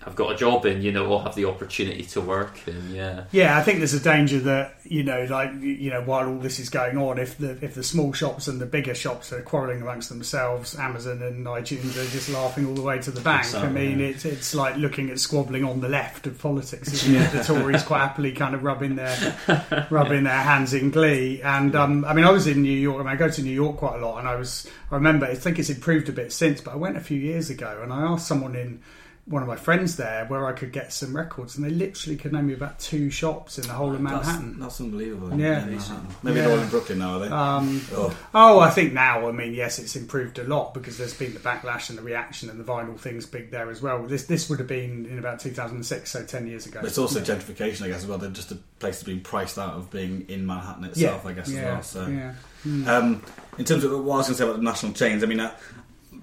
have 0.09 0.17
got 0.17 0.33
a 0.33 0.37
job 0.37 0.65
in, 0.65 0.83
you 0.83 0.91
know, 0.91 1.07
or 1.07 1.23
have 1.23 1.35
the 1.35 1.45
opportunity 1.45 2.03
to 2.03 2.21
work 2.21 2.67
in. 2.67 2.95
Yeah. 2.95 3.25
Yeah, 3.31 3.59
I 3.59 3.63
think 3.63 3.79
there's 3.79 3.95
a 3.95 4.01
danger 4.01 4.41
that 4.41 4.75
you 4.85 5.03
know, 5.03 5.27
like 5.29 5.53
you 5.61 5.91
know, 5.91 6.03
while 6.03 6.27
all 6.29 6.39
this 6.39 6.59
is 6.59 6.71
going 6.71 6.97
on, 6.97 7.19
if 7.19 7.37
the 7.37 7.59
if 7.63 7.75
the 7.75 7.83
small 7.83 8.13
shops 8.13 8.49
and 8.49 8.61
the 8.61 8.67
bigger 8.67 8.95
shops 8.95 9.33
are 9.33 9.43
quarrelling 9.43 9.83
amongst 9.83 10.09
themselves, 10.09 10.77
Amazon 10.79 11.23
and 11.23 11.45
iTunes 11.47 11.91
are 11.91 12.11
just 12.11 12.31
laughing 12.31 12.67
all 12.67 12.75
the 12.75 12.83
way 12.83 12.99
to 12.99 13.11
the 13.11 13.21
bank. 13.21 13.55
I 13.55 13.69
mean, 13.69 14.01
it's 14.01 14.25
it's 14.25 14.55
like 14.55 14.77
looking 14.77 15.11
at 15.11 15.21
squabbling 15.21 15.65
on 15.65 15.81
the 15.81 15.89
left 15.89 16.27
of 16.27 16.39
politics. 16.39 16.93
Isn't 16.93 17.15
it? 17.15 17.33
The 17.33 17.45
Tories 17.45 17.83
quite 17.83 18.01
happily 18.01 18.33
kind 18.33 18.55
of 18.55 18.65
rubbing 18.65 18.97
their 18.97 19.87
rubbing 19.91 20.25
their 20.25 20.41
hands 20.41 20.73
in 20.73 20.91
glee. 20.91 21.43
And 21.43 21.77
um, 21.77 22.05
I 22.05 22.15
mean, 22.15 22.25
I 22.25 22.31
was 22.31 22.47
in 22.47 22.63
New 22.63 22.71
York. 22.71 23.01
I 23.01 23.05
mean, 23.05 23.13
I 23.13 23.17
go 23.17 23.31
to 23.31 23.43
New 23.43 23.51
York 23.51 23.77
quite 23.77 24.01
a 24.01 24.07
lot, 24.07 24.19
and 24.19 24.27
I 24.27 24.37
was 24.37 24.67
I 24.91 24.95
remember 24.95 25.27
I 25.27 25.35
think 25.35 25.59
it's 25.59 25.71
improved 25.71 26.09
a 26.09 26.13
bit 26.13 26.33
since, 26.33 26.61
but 26.63 26.73
I 26.73 26.77
went 26.77 26.97
a 26.97 27.01
few 27.01 27.19
years 27.19 27.51
ago, 27.51 27.81
and 27.83 27.93
I 27.93 28.03
asked 28.03 28.27
someone 28.27 28.57
in 28.57 28.81
one 29.29 29.43
of 29.43 29.49
my 29.49 29.57
friends 29.57 29.97
there 29.97 30.25
where 30.27 30.47
I 30.47 30.53
could 30.53 30.73
get 30.73 30.93
some 30.93 31.15
records, 31.15 31.57
and 31.57 31.65
they 31.65 31.71
literally 31.71 32.17
could 32.17 32.33
name 32.33 32.47
me 32.47 32.55
about 32.55 32.79
two 32.79 33.11
shops 33.11 33.59
in 33.59 33.67
the 33.67 33.75
whole 33.75 33.95
of 33.95 34.01
Manhattan. 34.01 34.59
that's 34.59 34.81
unbelievable. 34.81 35.39
Yeah. 35.39 35.67
Manhattan. 35.67 36.07
Maybe 36.23 36.39
Yeah. 36.39 36.47
they're 36.47 36.57
all 36.57 36.63
in 36.63 36.69
Brooklyn 36.71 36.99
now, 37.01 37.15
are 37.15 37.21
they? 37.21 37.29
Um, 37.29 37.83
oh. 37.93 38.17
oh, 38.35 38.61
I 38.61 38.71
think 38.71 38.95
now, 38.95 39.29
I 39.29 39.33
mean, 39.33 39.53
yes, 39.53 39.79
it's 39.79 39.97
improved 39.97 40.39
a 40.39 40.45
lot 40.45 40.73
because 40.73 40.97
there's 40.97 41.15
been 41.15 41.35
the 41.35 41.41
backlash 41.41 41.91
and 41.91 41.99
the 41.99 42.03
reaction, 42.03 42.49
and 42.49 42.59
the 42.59 42.65
vinyl 42.65 42.99
thing's 42.99 43.27
big 43.27 43.51
there 43.51 43.71
as 43.71 43.83
well. 43.83 44.03
This 44.05 44.25
this 44.25 44.49
would 44.49 44.59
have 44.61 44.69
been 44.69 45.05
in 45.07 45.19
about 45.19 45.41
2006, 45.41 46.11
so 46.11 46.25
10 46.25 46.47
years 46.47 46.67
ago. 46.67 46.81
But 46.81 46.89
it's 46.89 46.99
also 46.99 47.21
gentrification, 47.21 47.83
I 47.83 47.89
guess, 47.89 47.99
as 47.99 48.07
well. 48.07 48.19
They're 48.19 48.31
just 48.31 48.51
a 48.51 48.57
place 48.79 48.97
that's 48.97 49.03
been 49.05 49.21
priced 49.21 49.59
out 49.59 49.75
of 49.75 49.91
being 49.91 50.25
in 50.29 50.47
Manhattan 50.47 50.85
itself, 50.85 51.27
I 51.27 51.33
guess, 51.35 51.51
yeah, 51.51 51.59
as 51.59 51.65
well. 51.65 51.83
So, 51.83 52.07
yeah. 52.07 52.97
um, 52.97 53.23
in 53.59 53.65
terms 53.65 53.85
of 53.85 53.91
what 53.93 54.15
I 54.15 54.17
was 54.19 54.27
going 54.27 54.35
to 54.35 54.35
say 54.35 54.45
about 54.45 54.57
the 54.57 54.63
national 54.63 54.93
chains, 54.93 55.23
I 55.23 55.27
mean, 55.27 55.41
uh, 55.41 55.55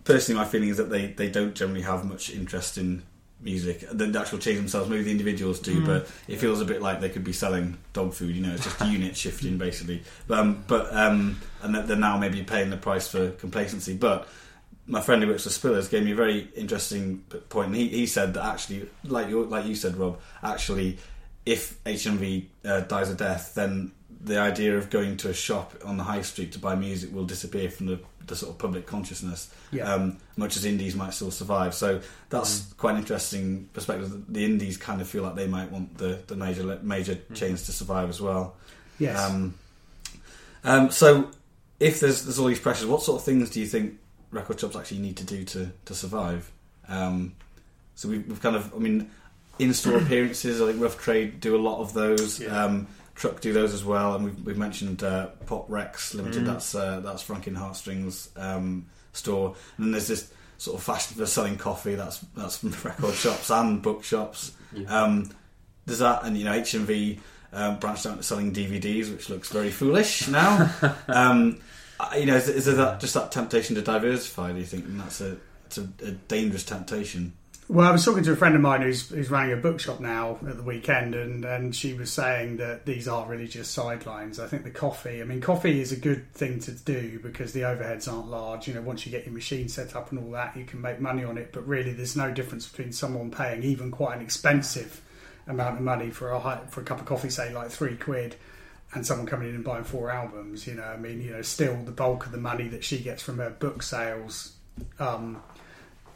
personally, 0.06 0.40
my 0.40 0.48
feeling 0.48 0.70
is 0.70 0.78
that 0.78 0.90
they, 0.90 1.08
they 1.08 1.30
don't 1.30 1.54
generally 1.54 1.82
have 1.82 2.06
much 2.06 2.30
interest 2.30 2.78
in 2.78 3.04
music. 3.42 3.82
The, 3.92 4.06
the 4.06 4.20
actual 4.20 4.40
chains 4.40 4.58
themselves, 4.58 4.90
maybe 4.90 5.04
the 5.04 5.12
individuals 5.12 5.60
do, 5.60 5.82
Mm. 5.82 5.86
but 5.86 6.08
it 6.28 6.38
feels 6.40 6.62
a 6.62 6.66
bit 6.66 6.82
like 6.82 7.02
they 7.02 7.10
could 7.10 7.24
be 7.26 7.34
selling 7.34 7.78
dog 7.92 8.14
food. 8.14 8.34
You 8.36 8.42
know, 8.44 8.54
it's 8.54 8.64
just 8.64 8.80
unit 8.86 9.18
shifting 9.18 9.58
basically. 9.58 10.04
But 10.28 10.40
um, 10.40 10.64
but 10.68 10.96
um, 10.96 11.40
and 11.62 11.76
that 11.76 11.88
they're 11.88 11.98
now 11.98 12.18
maybe 12.18 12.42
paying 12.44 12.70
the 12.70 12.78
price 12.78 13.08
for 13.08 13.32
complacency, 13.32 13.96
but. 13.96 14.28
My 14.88 15.02
friend 15.02 15.24
who 15.24 15.30
works 15.30 15.46
for 15.46 15.50
Spillers 15.50 15.90
gave 15.90 16.04
me 16.04 16.12
a 16.12 16.16
very 16.16 16.48
interesting 16.56 17.24
point. 17.30 17.50
point, 17.50 17.68
and 17.70 17.76
he, 17.76 17.88
he 17.88 18.06
said 18.06 18.36
that 18.36 18.46
actually, 18.46 18.88
like 19.04 19.30
you 19.30 19.44
like 19.46 19.66
you 19.66 19.74
said, 19.74 19.98
Rob, 19.98 20.20
actually, 20.44 21.00
if 21.44 21.84
HMV 21.86 22.46
uh, 22.64 22.82
dies 22.82 23.10
a 23.10 23.16
death, 23.16 23.56
then 23.56 23.94
the 24.22 24.38
idea 24.38 24.78
of 24.78 24.92
going 24.92 25.18
to 25.18 25.30
a 25.30 25.34
shop 25.34 25.74
on 25.84 25.98
the 25.98 26.04
high 26.04 26.22
street 26.22 26.52
to 26.52 26.60
buy 26.60 26.76
music 26.76 27.12
will 27.12 27.26
disappear 27.26 27.68
from 27.72 27.88
the, 27.88 28.00
the 28.28 28.36
sort 28.36 28.52
of 28.52 28.58
public 28.58 28.86
consciousness. 28.86 29.54
Yeah. 29.72 29.92
Um, 29.92 30.18
much 30.38 30.58
as 30.58 30.66
indies 30.66 30.96
might 30.96 31.14
still 31.14 31.32
survive, 31.32 31.74
so 31.74 32.02
that's 32.30 32.74
quite 32.74 32.92
an 32.92 32.98
interesting 32.98 33.70
perspective. 33.74 34.12
The 34.28 34.46
indies 34.46 34.78
kind 34.78 35.02
of 35.02 35.08
feel 35.08 35.24
like 35.24 35.36
they 35.36 35.48
might 35.48 35.72
want 35.72 35.98
the, 35.98 36.22
the 36.28 36.36
major 36.36 36.80
major 36.82 37.18
chains 37.34 37.66
to 37.66 37.72
survive 37.72 38.10
as 38.10 38.22
well. 38.22 38.56
Yes. 39.00 39.20
Um, 39.20 39.56
um, 40.64 40.92
so, 40.92 41.32
if 41.80 42.00
there's 42.00 42.24
there's 42.24 42.40
all 42.40 42.48
these 42.48 42.60
pressures, 42.60 42.88
what 42.88 43.04
sort 43.04 43.20
of 43.20 43.26
things 43.26 43.50
do 43.50 43.60
you 43.60 43.68
think 43.68 44.00
record 44.32 44.60
shops 44.60 44.76
actually 44.76 45.00
need 45.00 45.18
to 45.18 45.24
do 45.24 45.44
to 45.44 45.72
to 45.86 45.94
survive? 45.94 46.52
Um, 46.88 47.36
so 47.96 48.10
we've, 48.10 48.28
we've 48.28 48.42
kind 48.42 48.56
of, 48.56 48.74
I 48.76 48.78
mean, 48.78 49.10
in-store 49.58 49.98
appearances. 50.02 50.62
I 50.62 50.68
think 50.68 50.82
Rough 50.82 51.00
Trade 51.00 51.40
do 51.40 51.56
a 51.56 51.62
lot 51.62 51.80
of 51.80 51.94
those. 51.94 52.40
Yeah. 52.40 52.66
Truck 53.16 53.40
do 53.40 53.54
those 53.54 53.74
as 53.74 53.84
well, 53.84 54.16
and 54.16 54.26
we've, 54.26 54.46
we've 54.46 54.58
mentioned 54.58 55.02
uh, 55.04 55.28
Pop 55.46 55.70
Recs 55.70 56.14
Limited. 56.14 56.44
Mm. 56.44 56.48
That's 56.48 56.76
uh, 56.76 57.00
that's 57.00 57.22
Franklin 57.22 57.56
Heartstrings 57.56 58.30
um, 58.36 58.88
store, 59.14 59.56
and 59.78 59.86
then 59.86 59.92
there's 59.92 60.08
this 60.08 60.32
sort 60.58 60.78
of 60.78 60.84
fashion 60.84 61.18
for 61.18 61.26
selling 61.26 61.58
coffee. 61.58 61.96
That's 61.96 62.20
that's 62.36 62.58
from 62.58 62.72
record 62.84 63.16
shops 63.16 63.50
and 63.50 63.82
bookshops. 63.82 64.52
Yeah. 64.74 65.04
Um, 65.04 65.32
there's 65.86 66.00
that, 66.00 66.24
and 66.24 66.38
you 66.38 66.44
know 66.44 66.52
HMV 66.52 67.20
um, 67.54 67.80
branched 67.80 68.06
out 68.06 68.14
into 68.14 68.24
selling 68.24 68.54
DVDs, 68.54 69.12
which 69.12 69.30
looks 69.30 69.50
very 69.50 69.72
foolish 69.72 70.28
now. 70.28 70.70
um, 71.08 71.60
you 72.18 72.26
know, 72.26 72.36
is, 72.36 72.50
is 72.50 72.66
there 72.66 72.76
that 72.76 73.00
just 73.00 73.14
that 73.14 73.32
temptation 73.32 73.76
to 73.76 73.82
diversify? 73.82 74.52
Do 74.52 74.60
you 74.60 74.66
think 74.66 74.86
and 74.86 75.00
that's 75.00 75.22
a 75.22 75.38
it's 75.66 75.78
a, 75.78 75.88
a 76.04 76.12
dangerous 76.12 76.64
temptation? 76.64 77.34
Well, 77.68 77.88
I 77.88 77.92
was 77.92 78.06
talking 78.06 78.24
to 78.24 78.32
a 78.32 78.36
friend 78.36 78.54
of 78.54 78.62
mine 78.62 78.84
who's 78.84 79.10
who's 79.10 79.32
running 79.32 79.54
a 79.54 79.58
bookshop 79.58 80.00
now 80.00 80.38
at 80.48 80.56
the 80.56 80.62
weekend, 80.62 81.16
and, 81.16 81.44
and 81.44 81.76
she 81.76 81.96
was 81.96 82.12
saying 82.14 82.58
that 82.58 82.86
these 82.86 83.08
are 83.08 83.28
really 83.28 83.48
just 83.48 83.72
sidelines. 83.72 84.40
I 84.40 84.46
think 84.46 84.64
the 84.64 84.70
coffee, 84.70 85.20
I 85.20 85.24
mean, 85.24 85.42
coffee 85.42 85.82
is 85.82 85.92
a 85.92 85.96
good 85.96 86.32
thing 86.34 86.60
to 86.60 86.72
do 86.72 87.20
because 87.24 87.54
the 87.54 87.62
overheads 87.62 88.12
aren't 88.12 88.28
large. 88.28 88.68
You 88.68 88.76
know, 88.76 88.84
once 88.84 89.08
you 89.08 89.12
get 89.12 89.26
your 89.26 89.34
machine 89.34 89.68
set 89.68 89.96
up 89.96 90.12
and 90.12 90.24
all 90.24 90.30
that, 90.34 90.56
you 90.56 90.64
can 90.64 90.80
make 90.80 91.00
money 91.00 91.24
on 91.24 91.40
it. 91.40 91.54
But 91.54 91.68
really, 91.68 91.92
there's 91.92 92.16
no 92.16 92.30
difference 92.32 92.68
between 92.68 92.92
someone 92.92 93.32
paying 93.32 93.64
even 93.64 93.90
quite 93.90 94.16
an 94.18 94.22
expensive 94.22 95.02
amount 95.48 95.78
of 95.78 95.82
money 95.82 96.12
for 96.12 96.30
a 96.34 96.40
high, 96.40 96.62
for 96.70 96.82
a 96.82 96.84
cup 96.84 97.00
of 97.00 97.08
coffee, 97.08 97.32
say 97.32 97.52
like 97.52 97.72
three 97.72 97.98
quid, 97.98 98.36
and 98.94 99.08
someone 99.08 99.26
coming 99.26 99.50
in 99.50 99.56
and 99.56 99.64
buying 99.64 99.84
four 99.84 100.12
albums. 100.12 100.68
You 100.68 100.76
know, 100.76 100.84
I 100.84 100.98
mean, 100.98 101.20
you 101.20 101.32
know, 101.32 101.42
still 101.42 101.76
the 101.84 101.92
bulk 101.92 102.28
of 102.28 102.32
the 102.32 102.38
money 102.38 102.68
that 102.68 102.84
she 102.84 103.00
gets 103.00 103.24
from 103.24 103.40
her 103.40 103.50
book 103.50 103.82
sales. 103.82 104.54
Um, 105.00 105.42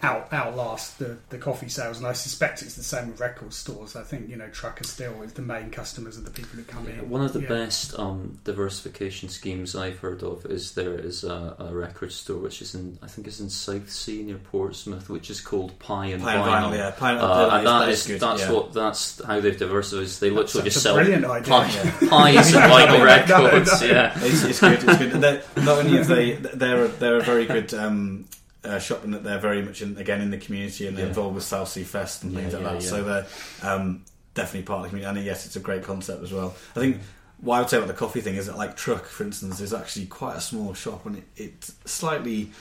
out 0.01 0.31
outlast 0.31 0.97
the, 0.99 1.17
the 1.29 1.37
coffee 1.37 1.67
sales, 1.67 1.97
and 1.97 2.07
I 2.07 2.13
suspect 2.13 2.61
it's 2.61 2.75
the 2.75 2.83
same 2.83 3.09
with 3.09 3.19
record 3.19 3.53
stores. 3.53 3.95
I 3.97 4.03
think 4.03 4.29
you 4.29 4.37
know 4.37 4.47
Trucker 4.47 4.85
still 4.85 5.21
is 5.23 5.33
the 5.33 5.41
main 5.41 5.69
customers 5.71 6.17
of 6.17 6.23
the 6.25 6.31
people 6.31 6.51
who 6.55 6.63
come 6.63 6.87
in. 6.87 7.09
One 7.09 7.21
of 7.21 7.33
the 7.33 7.41
Yeah. 7.41 7.47
best 7.49 7.99
um, 7.99 8.39
diversification 8.45 9.27
schemes 9.29 9.75
I've 9.75 9.99
heard 9.99 10.23
of 10.23 10.45
is 10.45 10.73
there 10.75 10.93
is 10.97 11.23
a, 11.25 11.55
a 11.59 11.73
record 11.73 12.11
store 12.13 12.37
which 12.37 12.61
is 12.61 12.75
in 12.75 12.97
I 13.01 13.07
think 13.07 13.27
it's 13.27 13.39
in 13.41 13.49
Southsea 13.49 14.23
near 14.23 14.37
Portsmouth, 14.37 15.09
which 15.09 15.29
is 15.29 15.41
called 15.41 15.77
Pie 15.79 16.07
and 16.07 16.23
Pie 16.23 16.35
and 16.35 16.43
Vinyl. 16.43 16.71
vinyl, 16.71 16.77
yeah. 16.77 16.91
Pie 16.91 17.11
and, 17.11 17.19
Uh, 17.21 17.49
and 17.53 17.67
that 17.67 17.79
that 17.79 17.89
is 17.89 18.07
good. 18.07 18.19
that's 18.21 18.41
yeah. 18.41 18.51
what 18.51 18.71
that's 18.73 19.21
how 19.25 19.39
they've 19.41 19.57
diversified. 19.57 20.03
is 20.03 20.19
They 20.19 20.29
literally 20.29 20.69
just 20.69 20.81
sell 20.81 20.95
brilliant 20.95 21.25
idea. 21.25 21.53
pie, 21.53 21.67
pies 22.09 22.53
and 22.53 22.63
vinyl 22.71 22.99
No, 22.99 23.03
records. 23.03 23.81
no. 23.81 23.87
Yeah, 23.87 24.13
It's, 24.23 24.43
it's 24.43 24.59
good. 24.61 24.73
It's 24.81 24.97
good. 24.97 25.11
They're, 25.21 25.41
not 25.57 25.79
only 25.79 25.97
have 25.97 26.07
they, 26.07 26.33
they're 26.35 26.85
a, 26.85 26.87
they're 26.87 27.17
a 27.17 27.21
very 27.23 27.45
good 27.45 27.73
um, 27.73 28.25
uh, 28.63 28.79
shop 28.79 29.03
in 29.03 29.11
that 29.11 29.23
they're 29.23 29.39
very 29.39 29.61
much 29.61 29.81
in, 29.81 29.97
again 29.97 30.21
in 30.21 30.31
the 30.31 30.37
community 30.37 30.87
and 30.87 30.95
they're 30.97 31.05
Yeah. 31.05 31.09
involved 31.09 31.35
with 31.35 31.43
Southsea 31.45 31.85
Fest 31.85 32.23
and 32.23 32.33
things 32.35 32.53
Yeah, 32.53 32.59
like 32.59 32.73
yeah, 32.73 32.79
that. 32.79 32.83
So 32.83 33.03
they're 33.03 33.27
um, 33.71 34.03
definitely 34.33 34.63
part 34.63 34.79
of 34.79 34.83
the 34.83 34.89
community. 34.89 35.17
And 35.19 35.25
yes, 35.25 35.45
it's 35.45 35.55
a 35.55 35.59
great 35.61 35.83
concept 35.83 36.23
as 36.23 36.31
well. 36.33 36.53
I 36.75 36.79
think 36.79 36.97
what 37.39 37.55
I 37.55 37.59
would 37.61 37.69
say 37.69 37.77
about 37.77 37.87
the 37.87 37.93
coffee 37.93 38.21
thing 38.21 38.35
is 38.35 38.47
that 38.47 38.57
like 38.57 38.75
Truck, 38.75 39.05
for 39.05 39.23
instance, 39.23 39.61
is 39.61 39.73
actually 39.73 40.07
quite 40.07 40.35
a 40.35 40.41
small 40.41 40.73
shop 40.73 41.05
and 41.05 41.17
it, 41.17 41.23
it's 41.37 41.73
slightly. 41.85 42.51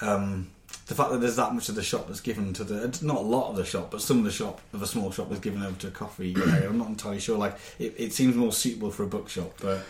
Um, 0.00 0.50
the 0.86 0.94
fact 0.94 1.10
that 1.10 1.20
there's 1.20 1.36
that 1.36 1.54
much 1.54 1.68
of 1.68 1.74
the 1.74 1.82
shop 1.82 2.08
that's 2.08 2.20
given 2.22 2.54
to 2.54 2.64
the 2.64 2.98
not 3.02 3.18
a 3.18 3.20
lot 3.20 3.50
of 3.50 3.56
the 3.56 3.64
shop, 3.64 3.90
but 3.90 4.00
some 4.00 4.18
of 4.18 4.24
the 4.24 4.30
shop 4.32 4.60
of 4.72 4.82
a 4.82 4.86
small 4.86 5.10
shop 5.12 5.30
is 5.30 5.38
given 5.38 5.62
over 5.62 5.78
to 5.80 5.88
a 5.88 5.90
coffee 5.90 6.34
area. 6.46 6.68
I'm 6.68 6.78
not 6.78 6.88
entirely 6.88 7.20
sure. 7.20 7.36
Like 7.36 7.56
it, 7.78 7.94
it 7.98 8.12
seems 8.14 8.34
more 8.34 8.52
suitable 8.52 8.90
for 8.90 9.02
a 9.02 9.06
bookshop, 9.06 9.52
but 9.60 9.84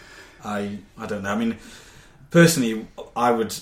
I 0.45 0.79
I 0.99 1.07
don't 1.07 1.23
know. 1.23 1.31
I 1.31 1.37
mean, 1.37 1.57
personally, 2.31 2.87
I 3.17 3.31
would 3.31 3.55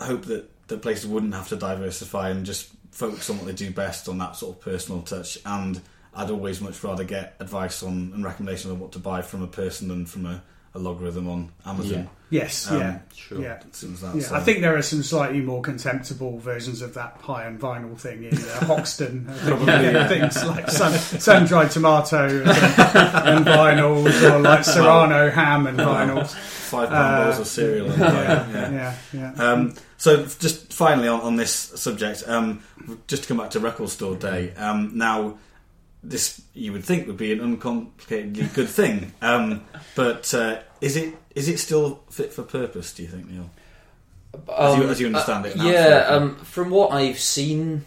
hope 0.00 0.26
that 0.26 0.50
the 0.70 0.78
places 0.78 1.06
wouldn't 1.06 1.34
have 1.34 1.48
to 1.48 1.56
diversify 1.56 2.30
and 2.30 2.46
just 2.46 2.70
focus 2.92 3.30
on 3.30 3.36
what 3.38 3.46
they 3.46 3.52
do 3.52 3.70
best 3.70 4.08
on 4.08 4.18
that 4.18 4.36
sort 4.36 4.56
of 4.56 4.62
personal 4.62 5.02
touch. 5.02 5.38
And 5.46 5.80
I'd 6.14 6.30
always 6.30 6.60
much 6.60 6.82
rather 6.82 7.04
get 7.04 7.36
advice 7.40 7.82
on 7.82 8.10
and 8.14 8.24
recommendations 8.24 8.72
on 8.72 8.80
what 8.80 8.92
to 8.92 8.98
buy 8.98 9.22
from 9.22 9.42
a 9.42 9.46
person 9.46 9.88
than 9.88 10.06
from 10.06 10.26
a, 10.26 10.42
a 10.74 10.78
logarithm 10.78 11.28
on 11.28 11.50
Amazon. 11.66 12.08
Yes, 12.32 12.70
Um, 12.70 12.78
yeah, 12.78 12.98
sure. 13.12 13.40
yeah. 13.42 13.60
As 13.68 13.76
soon 13.76 13.96
that, 13.96 14.14
Yeah, 14.14 14.22
so- 14.22 14.34
I 14.36 14.40
think 14.40 14.60
there 14.60 14.76
are 14.76 14.82
some 14.82 15.02
slightly 15.02 15.40
more 15.40 15.60
contemptible 15.62 16.38
versions 16.38 16.80
of 16.80 16.94
that 16.94 17.20
pie 17.20 17.44
and 17.44 17.58
vinyl 17.60 17.98
thing 17.98 18.22
in 18.22 18.36
uh, 18.38 18.64
Hoxton. 18.66 19.26
I 19.28 19.32
think, 19.34 19.64
Probably. 19.64 20.08
things 20.08 20.44
like 20.44 20.70
sun, 20.70 20.92
sun-dried 20.98 21.72
tomato 21.72 22.26
and, 22.28 22.48
and 22.48 23.46
vinyls, 23.46 24.30
or 24.30 24.38
like 24.38 24.62
Serrano 24.64 25.28
ham 25.30 25.66
and 25.66 25.76
vinyls. 25.78 26.30
five 26.34 26.88
pound 26.88 27.14
Uh, 27.16 27.24
bowls 27.26 27.40
of 27.40 27.46
cereal. 27.48 27.90
And, 27.90 27.98
Yeah, 28.00 28.50
yeah. 28.52 28.70
yeah, 29.12 29.32
yeah. 29.36 29.52
Um, 29.52 29.74
so 30.00 30.24
just 30.24 30.72
finally 30.72 31.08
on, 31.08 31.20
on 31.20 31.36
this 31.36 31.52
subject, 31.52 32.24
um, 32.26 32.62
just 33.06 33.22
to 33.24 33.28
come 33.28 33.36
back 33.36 33.50
to 33.50 33.60
Record 33.60 33.90
Store 33.90 34.16
Day. 34.16 34.52
Um, 34.54 34.92
now, 34.96 35.36
this 36.02 36.40
you 36.54 36.72
would 36.72 36.84
think 36.84 37.06
would 37.06 37.18
be 37.18 37.32
an 37.32 37.40
uncomplicatedly 37.40 38.54
good 38.54 38.68
thing, 38.70 39.12
um, 39.20 39.62
but 39.94 40.32
uh, 40.32 40.60
is 40.80 40.96
it 40.96 41.14
is 41.34 41.48
it 41.48 41.58
still 41.58 42.00
fit 42.10 42.32
for 42.32 42.42
purpose? 42.42 42.94
Do 42.94 43.02
you 43.02 43.08
think, 43.08 43.28
Niall? 43.28 43.50
As 44.56 44.78
you- 44.78 44.88
as 44.88 45.00
you 45.00 45.06
understand 45.08 45.44
it 45.46 45.56
now, 45.56 45.64
Um, 45.64 45.68
uh, 45.68 45.72
Yeah, 45.72 46.06
um, 46.08 46.36
from 46.36 46.70
what 46.70 46.92
I've 46.92 47.18
seen, 47.18 47.84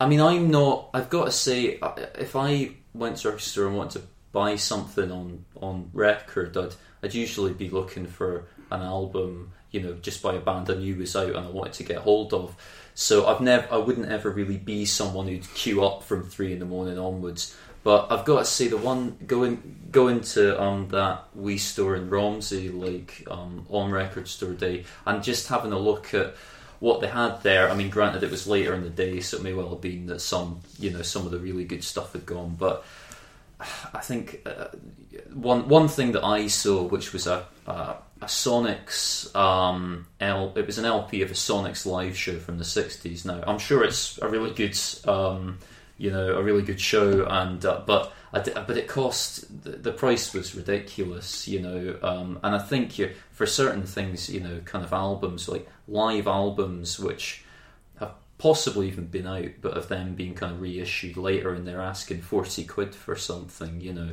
I 0.00 0.06
mean, 0.06 0.20
I'm 0.20 0.50
not. 0.50 0.88
I've 0.94 1.08
got 1.10 1.26
to 1.26 1.30
say, 1.30 1.78
uh, 1.80 1.92
if 2.18 2.34
I 2.34 2.72
went 2.94 3.18
to 3.18 3.28
a 3.28 3.30
record 3.32 3.42
store 3.42 3.66
and 3.68 3.76
wanted 3.76 4.00
to 4.00 4.06
buy 4.32 4.56
something 4.56 5.12
on 5.12 5.44
on 5.62 5.90
record, 5.92 6.56
I'd 6.56 6.74
I'd 7.04 7.14
usually 7.14 7.52
be 7.52 7.68
looking 7.70 8.06
for 8.06 8.46
an 8.72 8.80
album, 8.82 9.52
you 9.74 9.80
know, 9.80 9.94
just 9.94 10.22
by 10.22 10.34
a 10.34 10.38
band 10.38 10.70
I 10.70 10.74
knew 10.74 10.94
was 10.94 11.16
out 11.16 11.34
and 11.34 11.46
I 11.46 11.50
wanted 11.50 11.72
to 11.74 11.82
get 11.82 11.98
hold 11.98 12.32
of. 12.32 12.54
So 12.94 13.26
I've 13.26 13.40
never, 13.40 13.66
I 13.72 13.78
wouldn't 13.78 14.08
ever 14.08 14.30
really 14.30 14.56
be 14.56 14.86
someone 14.86 15.26
who'd 15.26 15.52
queue 15.54 15.84
up 15.84 16.04
from 16.04 16.22
three 16.22 16.52
in 16.52 16.60
the 16.60 16.64
morning 16.64 16.96
onwards. 16.96 17.56
But 17.82 18.06
I've 18.10 18.24
got 18.24 18.38
to 18.38 18.44
say, 18.44 18.68
the 18.68 18.76
one 18.76 19.16
going 19.26 19.88
going 19.90 20.20
to 20.20 20.62
um, 20.62 20.88
that 20.88 21.24
wee 21.34 21.58
store 21.58 21.96
in 21.96 22.08
Romsey, 22.08 22.70
like 22.70 23.26
um, 23.28 23.66
on 23.68 23.90
Record 23.90 24.28
Store 24.28 24.52
Day, 24.52 24.84
and 25.04 25.22
just 25.24 25.48
having 25.48 25.72
a 25.72 25.78
look 25.78 26.14
at 26.14 26.36
what 26.78 27.00
they 27.00 27.08
had 27.08 27.42
there. 27.42 27.68
I 27.68 27.74
mean, 27.74 27.90
granted, 27.90 28.22
it 28.22 28.30
was 28.30 28.46
later 28.46 28.74
in 28.74 28.84
the 28.84 28.90
day, 28.90 29.20
so 29.20 29.38
it 29.38 29.42
may 29.42 29.52
well 29.52 29.70
have 29.70 29.80
been 29.80 30.06
that 30.06 30.20
some, 30.20 30.60
you 30.78 30.90
know, 30.90 31.02
some 31.02 31.26
of 31.26 31.32
the 31.32 31.38
really 31.38 31.64
good 31.64 31.84
stuff 31.84 32.12
had 32.12 32.24
gone. 32.24 32.54
But 32.56 32.84
I 33.92 34.00
think 34.00 34.40
uh, 34.46 34.68
one 35.34 35.68
one 35.68 35.88
thing 35.88 36.12
that 36.12 36.24
I 36.24 36.46
saw, 36.46 36.84
which 36.84 37.12
was 37.12 37.26
a 37.26 37.44
a, 37.66 37.96
a 38.24 38.28
Sonics 38.28 39.34
um, 39.36 40.06
L, 40.20 40.52
it 40.56 40.66
was 40.66 40.78
an 40.78 40.84
LP 40.84 41.22
of 41.22 41.30
a 41.30 41.34
Sonics 41.34 41.86
live 41.86 42.16
show 42.16 42.38
from 42.38 42.58
the 42.58 42.64
'60s. 42.64 43.24
Now, 43.24 43.42
I'm 43.46 43.58
sure 43.58 43.84
it's 43.84 44.18
a 44.22 44.28
really 44.28 44.52
good, 44.52 44.78
um, 45.06 45.58
you 45.98 46.10
know, 46.10 46.36
a 46.36 46.42
really 46.42 46.62
good 46.62 46.80
show, 46.80 47.26
and 47.26 47.64
uh, 47.64 47.82
but 47.86 48.12
but 48.32 48.76
it 48.76 48.88
cost 48.88 49.62
the, 49.62 49.70
the 49.70 49.92
price 49.92 50.34
was 50.34 50.54
ridiculous, 50.54 51.46
you 51.46 51.60
know, 51.60 51.98
um, 52.02 52.40
and 52.42 52.54
I 52.54 52.58
think 52.58 52.98
you, 52.98 53.12
for 53.30 53.46
certain 53.46 53.84
things, 53.84 54.28
you 54.28 54.40
know, 54.40 54.60
kind 54.64 54.84
of 54.84 54.92
albums 54.92 55.48
like 55.48 55.68
live 55.86 56.26
albums, 56.26 56.98
which 56.98 57.44
have 58.00 58.14
possibly 58.38 58.88
even 58.88 59.06
been 59.06 59.26
out, 59.26 59.50
but 59.60 59.76
of 59.76 59.88
them 59.88 60.14
being 60.14 60.34
kind 60.34 60.52
of 60.52 60.60
reissued 60.60 61.16
later 61.16 61.54
and 61.54 61.64
they're 61.64 61.80
asking 61.80 62.22
40 62.22 62.64
quid 62.64 62.94
for 62.94 63.14
something, 63.14 63.80
you 63.80 63.92
know, 63.92 64.10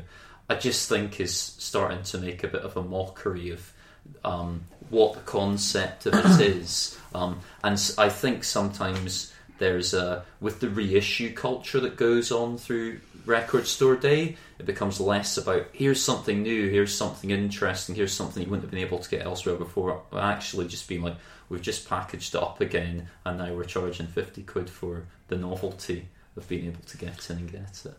I 0.47 0.55
just 0.55 0.87
think 0.87 1.19
is 1.19 1.33
starting 1.33 2.03
to 2.03 2.19
make 2.19 2.43
a 2.43 2.47
bit 2.47 2.61
of 2.61 2.77
a 2.77 2.83
mockery 2.83 3.49
of 3.49 3.73
um, 4.23 4.63
what 4.89 5.13
the 5.13 5.21
concept 5.21 6.05
of 6.05 6.13
it 6.13 6.41
is. 6.45 6.97
Um, 7.13 7.39
and 7.63 7.93
I 7.97 8.09
think 8.09 8.43
sometimes 8.43 9.33
there's 9.57 9.93
a, 9.93 10.23
with 10.39 10.59
the 10.59 10.69
reissue 10.69 11.33
culture 11.33 11.79
that 11.81 11.97
goes 11.97 12.31
on 12.31 12.57
through 12.57 12.99
record 13.25 13.67
store 13.67 13.95
day, 13.95 14.37
it 14.59 14.65
becomes 14.65 14.99
less 14.99 15.37
about 15.37 15.67
here's 15.73 16.01
something 16.01 16.41
new, 16.41 16.69
here's 16.69 16.95
something 16.95 17.29
interesting, 17.29 17.95
here's 17.95 18.13
something 18.13 18.43
you 18.43 18.49
wouldn't 18.49 18.63
have 18.63 18.71
been 18.71 18.79
able 18.79 18.99
to 18.99 19.09
get 19.09 19.25
elsewhere 19.25 19.55
before. 19.55 20.01
Actually, 20.17 20.67
just 20.67 20.87
being 20.87 21.01
like, 21.01 21.15
we've 21.49 21.61
just 21.61 21.87
packaged 21.87 22.35
it 22.35 22.41
up 22.41 22.61
again, 22.61 23.07
and 23.25 23.37
now 23.37 23.53
we're 23.53 23.63
charging 23.63 24.07
50 24.07 24.43
quid 24.43 24.69
for 24.69 25.05
the 25.27 25.37
novelty 25.37 26.07
of 26.35 26.47
being 26.47 26.65
able 26.65 26.81
to 26.81 26.97
get 26.97 27.29
in 27.29 27.37
and 27.37 27.51
get 27.51 27.83
it. 27.85 27.97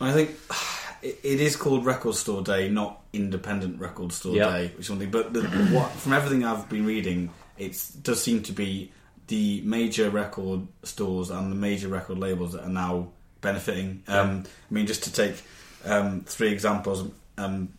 I 0.00 0.12
think 0.12 0.30
it, 1.02 1.18
it 1.22 1.40
is 1.40 1.56
called 1.56 1.84
Record 1.84 2.14
Store 2.14 2.42
Day, 2.42 2.68
not 2.68 3.00
Independent 3.12 3.80
Record 3.80 4.12
Store 4.12 4.34
Yeah. 4.34 4.50
Day, 4.50 4.72
which 4.76 4.86
is 4.86 4.90
one. 4.90 5.10
But 5.10 5.32
the, 5.32 5.42
what, 5.72 5.90
from 5.92 6.12
everything 6.12 6.44
I've 6.44 6.68
been 6.68 6.86
reading, 6.86 7.30
it 7.58 7.80
does 8.02 8.22
seem 8.22 8.42
to 8.44 8.52
be 8.52 8.92
the 9.28 9.62
major 9.62 10.10
record 10.10 10.66
stores 10.82 11.30
and 11.30 11.50
the 11.50 11.56
major 11.56 11.88
record 11.88 12.18
labels 12.18 12.52
that 12.52 12.64
are 12.64 12.68
now 12.70 13.08
benefiting. 13.40 14.02
Um, 14.08 14.44
I 14.70 14.74
mean, 14.74 14.86
just 14.86 15.04
to 15.04 15.12
take 15.12 15.36
um, 15.84 16.22
three 16.22 16.52
examples, 16.52 17.08
um, 17.38 17.72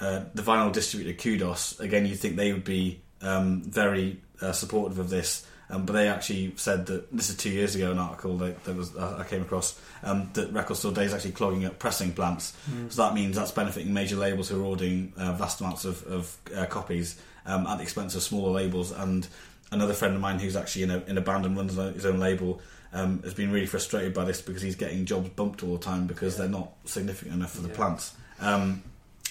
uh, 0.00 0.24
the 0.34 0.42
vinyl 0.42 0.72
distributor 0.72 1.16
Kudos, 1.20 1.78
again, 1.80 2.06
you'd 2.06 2.18
think 2.18 2.36
they 2.36 2.52
would 2.52 2.64
be 2.64 3.00
um, 3.22 3.62
very 3.62 4.20
uh, 4.40 4.52
supportive 4.52 4.98
of 4.98 5.10
this. 5.10 5.46
Um, 5.74 5.84
but 5.86 5.94
they 5.94 6.08
actually 6.08 6.54
said 6.56 6.86
that 6.86 7.10
this 7.10 7.30
is 7.30 7.36
two 7.36 7.50
years 7.50 7.74
ago. 7.74 7.90
An 7.90 7.98
article 7.98 8.36
that, 8.38 8.62
that 8.64 8.76
was 8.76 8.94
uh, 8.96 9.16
I 9.18 9.24
came 9.24 9.42
across 9.42 9.80
um, 10.02 10.30
that 10.34 10.52
Record 10.52 10.76
Store 10.76 10.92
Day 10.92 11.04
is 11.04 11.12
actually 11.14 11.32
clogging 11.32 11.64
up 11.64 11.78
pressing 11.78 12.12
plants. 12.12 12.56
So 12.90 13.02
that 13.02 13.14
means 13.14 13.36
that's 13.36 13.50
benefiting 13.50 13.92
major 13.92 14.16
labels 14.16 14.48
who 14.48 14.60
are 14.60 14.64
ordering 14.64 15.12
uh, 15.16 15.32
vast 15.32 15.60
amounts 15.60 15.84
of, 15.84 16.02
of 16.06 16.36
uh, 16.56 16.66
copies 16.66 17.20
um, 17.46 17.66
at 17.66 17.76
the 17.78 17.82
expense 17.82 18.14
of 18.14 18.22
smaller 18.22 18.52
labels. 18.52 18.92
And 18.92 19.26
another 19.72 19.94
friend 19.94 20.14
of 20.14 20.20
mine 20.20 20.38
who's 20.38 20.56
actually 20.56 20.84
in 20.84 20.90
a, 20.90 20.98
in 21.06 21.18
a 21.18 21.20
band 21.20 21.44
and 21.46 21.56
runs 21.56 21.74
his 21.74 22.06
own 22.06 22.18
label 22.18 22.60
um, 22.92 23.22
has 23.24 23.34
been 23.34 23.50
really 23.50 23.66
frustrated 23.66 24.14
by 24.14 24.24
this 24.24 24.40
because 24.40 24.62
he's 24.62 24.76
getting 24.76 25.04
jobs 25.04 25.28
bumped 25.30 25.62
all 25.64 25.72
the 25.76 25.82
time 25.82 26.06
because 26.06 26.36
they're 26.36 26.48
not 26.48 26.70
significant 26.84 27.34
enough 27.36 27.52
for 27.52 27.62
the 27.62 27.68
Yeah. 27.68 27.74
plants. 27.74 28.14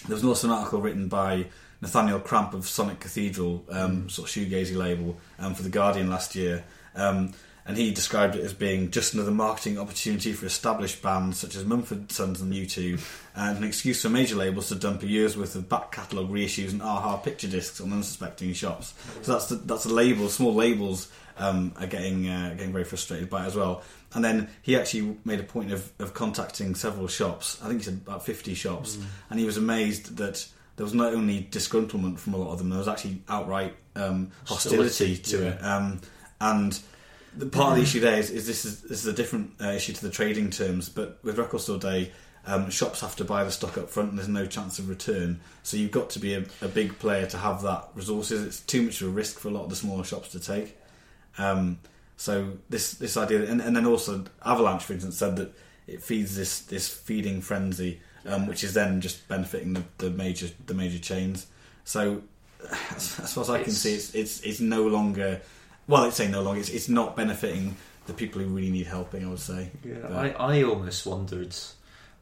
There 0.08 0.16
was 0.16 0.24
also 0.24 0.48
an 0.48 0.54
article 0.54 0.82
written 0.82 1.08
by 1.08 1.46
Nathaniel 1.82 2.20
Cramp 2.20 2.54
of 2.54 2.68
Sonic 2.68 3.00
Cathedral, 3.00 3.66
um, 3.70 4.10
sort 4.10 4.30
of 4.30 4.36
shoegazy 4.36 4.76
label, 4.76 5.18
um, 5.40 5.54
for 5.54 5.64
the 5.64 5.70
Guardian 5.70 6.10
last 6.10 6.36
year, 6.36 6.64
um, 6.96 7.34
and 7.66 7.78
he 7.78 7.92
described 7.92 8.36
it 8.36 8.44
as 8.44 8.54
being 8.54 8.92
just 8.92 9.14
another 9.14 9.32
marketing 9.32 9.80
opportunity 9.80 10.34
for 10.34 10.46
established 10.46 11.02
bands 11.02 11.38
such 11.38 11.56
as 11.56 11.66
Mumford 11.66 12.12
Sons 12.12 12.42
and 12.42 12.54
U2, 12.54 13.00
and 13.36 13.58
an 13.58 13.64
excuse 13.64 14.02
for 14.02 14.10
major 14.10 14.36
labels 14.36 14.68
to 14.70 14.76
dump 14.76 15.04
a 15.04 15.08
year's 15.08 15.38
worth 15.38 15.56
of 15.56 15.70
back 15.70 15.92
catalogue 15.92 16.30
reissues 16.30 16.72
and 16.72 16.82
a-ha 16.82 17.18
picture 17.18 17.48
discs 17.48 17.80
on 17.80 17.94
unsuspecting 17.94 18.54
shops. 18.54 18.94
So 19.22 19.34
that's 19.34 19.48
the, 19.48 19.56
that's 19.56 19.84
the 19.84 19.94
labels, 19.94 20.34
small 20.34 20.54
labels 20.54 21.12
um, 21.38 21.74
are 21.80 21.88
getting 21.88 22.28
uh, 22.28 22.54
getting 22.58 22.72
very 22.72 22.84
frustrated 22.84 23.30
by 23.30 23.44
it 23.44 23.48
as 23.48 23.56
well. 23.56 23.82
And 24.14 24.24
then 24.24 24.50
he 24.62 24.78
actually 24.78 25.18
made 25.26 25.40
a 25.40 25.44
point 25.44 25.72
of, 25.72 25.92
of 26.00 26.14
contacting 26.14 26.76
several 26.76 27.08
shops. 27.08 27.60
I 27.64 27.68
think 27.68 27.80
he 27.80 27.86
said 27.86 28.02
about 28.06 28.26
fifty 28.26 28.54
shops, 28.54 28.98
and 29.30 29.40
he 29.40 29.46
was 29.46 29.58
amazed 29.58 30.18
that 30.18 30.46
there 30.76 30.84
was 30.84 30.94
not 30.94 31.14
only 31.14 31.48
disgruntlement 31.52 32.20
from 32.20 32.34
a 32.34 32.38
lot 32.38 32.52
of 32.52 32.58
them, 32.58 32.70
there 32.70 32.80
was 32.80 32.88
actually 32.88 33.22
outright 33.30 33.76
um, 33.96 34.32
hostility, 34.46 34.84
Hostility, 34.84 35.18
to 35.18 35.44
yeah. 35.44 35.50
it. 35.50 35.64
Um, 35.64 36.02
and 36.42 36.80
the 37.38 37.46
part 37.46 37.72
of 37.72 37.78
the 37.78 37.84
issue 37.84 38.00
there 38.00 38.18
is, 38.20 38.30
is 38.30 38.48
this 38.48 38.66
is 38.66 38.82
this 38.82 39.00
is 39.00 39.08
a 39.08 39.14
different 39.14 39.52
uh, 39.62 39.70
issue 39.70 39.94
to 39.94 40.02
the 40.02 40.10
trading 40.12 40.50
terms. 40.50 40.90
But 40.90 41.20
with 41.24 41.38
Record 41.38 41.62
Store 41.62 41.78
Day, 41.80 42.12
um, 42.46 42.70
shops 42.70 43.02
have 43.02 43.16
to 43.18 43.26
buy 43.26 43.44
the 43.44 43.52
stock 43.52 43.78
up 43.78 43.90
front, 43.90 44.10
and 44.10 44.18
there's 44.18 44.28
no 44.30 44.46
chance 44.46 44.80
of 44.80 44.90
return. 44.90 45.40
So 45.64 45.78
you've 45.78 45.92
got 45.92 46.10
to 46.12 46.20
be 46.20 46.34
a, 46.36 46.46
a 46.62 46.68
big 46.68 47.00
player 47.00 47.26
to 47.28 47.38
have 47.38 47.62
that 47.64 47.90
resources. 47.96 48.46
It's 48.46 48.60
too 48.62 48.84
much 48.84 49.02
of 49.02 49.08
a 49.08 49.12
risk 49.12 49.40
for 49.40 49.48
a 49.48 49.52
lot 49.52 49.64
of 49.64 49.70
the 49.70 49.76
smaller 49.76 50.04
shops 50.04 50.30
to 50.30 50.40
take. 50.40 50.78
Um, 51.38 51.80
So 52.16 52.54
this 52.70 52.94
this 52.94 53.18
idea, 53.18 53.50
and, 53.50 53.60
and 53.62 53.76
then 53.76 53.86
also 53.86 54.24
Avalanche, 54.46 54.84
for 54.84 54.94
instance, 54.94 55.18
said 55.18 55.36
that 55.38 55.52
it 55.88 56.02
feeds 56.04 56.36
this 56.36 56.60
this 56.62 56.88
feeding 56.88 57.42
frenzy, 57.42 58.00
um, 58.26 58.48
which 58.48 58.64
is 58.64 58.74
then 58.74 59.02
just 59.02 59.28
benefiting 59.28 59.74
the, 59.74 59.84
the 59.98 60.10
major 60.12 60.48
the 60.68 60.74
major 60.74 61.00
chains. 61.00 61.48
So 61.86 62.22
as, 62.96 63.20
as 63.20 63.34
far 63.34 63.44
as 63.44 63.50
I 63.50 63.58
can 63.64 63.72
It's- 63.74 63.78
see, 63.82 63.96
it's, 63.96 64.14
it's 64.16 64.42
it's 64.42 64.60
no 64.60 64.84
longer 64.88 65.42
well, 65.88 66.06
it's 66.06 66.18
saying 66.18 66.32
no 66.32 66.42
longer. 66.42 66.60
It's, 66.60 66.70
it's 66.70 66.90
not 66.90 67.16
benefiting 67.16 67.76
the 68.06 68.14
people 68.14 68.42
who 68.42 68.48
really 68.50 68.70
need 68.70 68.88
helping. 68.88 69.26
I 69.26 69.30
would 69.30 69.40
say. 69.40 69.70
Yeah, 69.84 69.96
But- 70.02 70.12
I, 70.40 70.60
I 70.60 70.64
almost 70.64 71.06
wondered. 71.06 71.56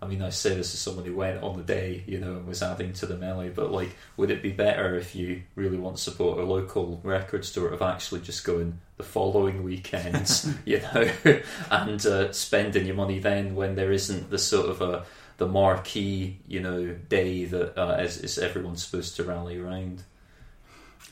I 0.04 0.08
mean, 0.08 0.24
I 0.24 0.32
say 0.32 0.56
this 0.56 0.74
as 0.74 0.80
someone 0.80 1.06
who 1.06 1.16
went 1.16 1.44
on 1.44 1.58
the 1.58 1.64
day, 1.64 2.04
you 2.08 2.20
know, 2.20 2.32
and 2.32 2.48
was 2.48 2.64
adding 2.64 2.92
to 2.94 3.06
the 3.06 3.16
melee, 3.18 3.50
but 3.50 3.72
like, 3.72 3.96
would 4.18 4.32
it 4.32 4.42
be 4.42 4.50
better 4.50 4.96
if 4.96 5.14
you 5.14 5.44
really 5.54 5.78
want 5.78 5.98
to 5.98 6.02
support 6.02 6.40
a 6.40 6.44
local 6.44 7.00
record 7.04 7.46
store 7.46 7.68
of 7.68 7.84
actually 7.84 8.22
just 8.22 8.44
going 8.44 8.80
the 8.98 9.04
following 9.04 9.62
weekend, 9.62 10.44
you 10.66 10.82
know, 10.82 11.12
and 11.70 12.04
uh, 12.08 12.32
spending 12.32 12.88
your 12.88 12.96
money 12.96 13.20
then 13.20 13.54
when 13.54 13.76
there 13.76 13.92
isn't 13.92 14.32
the 14.32 14.40
sort 14.40 14.70
of 14.70 14.82
a 14.82 15.06
the 15.38 15.46
marquee, 15.48 16.38
you 16.48 16.60
know, 16.62 16.96
day 17.10 17.46
that 17.46 17.80
uh, 17.80 17.98
is, 18.02 18.18
is 18.18 18.38
everyone's 18.40 18.84
supposed 18.84 19.16
to 19.18 19.24
rally 19.24 19.60
around? 19.60 20.02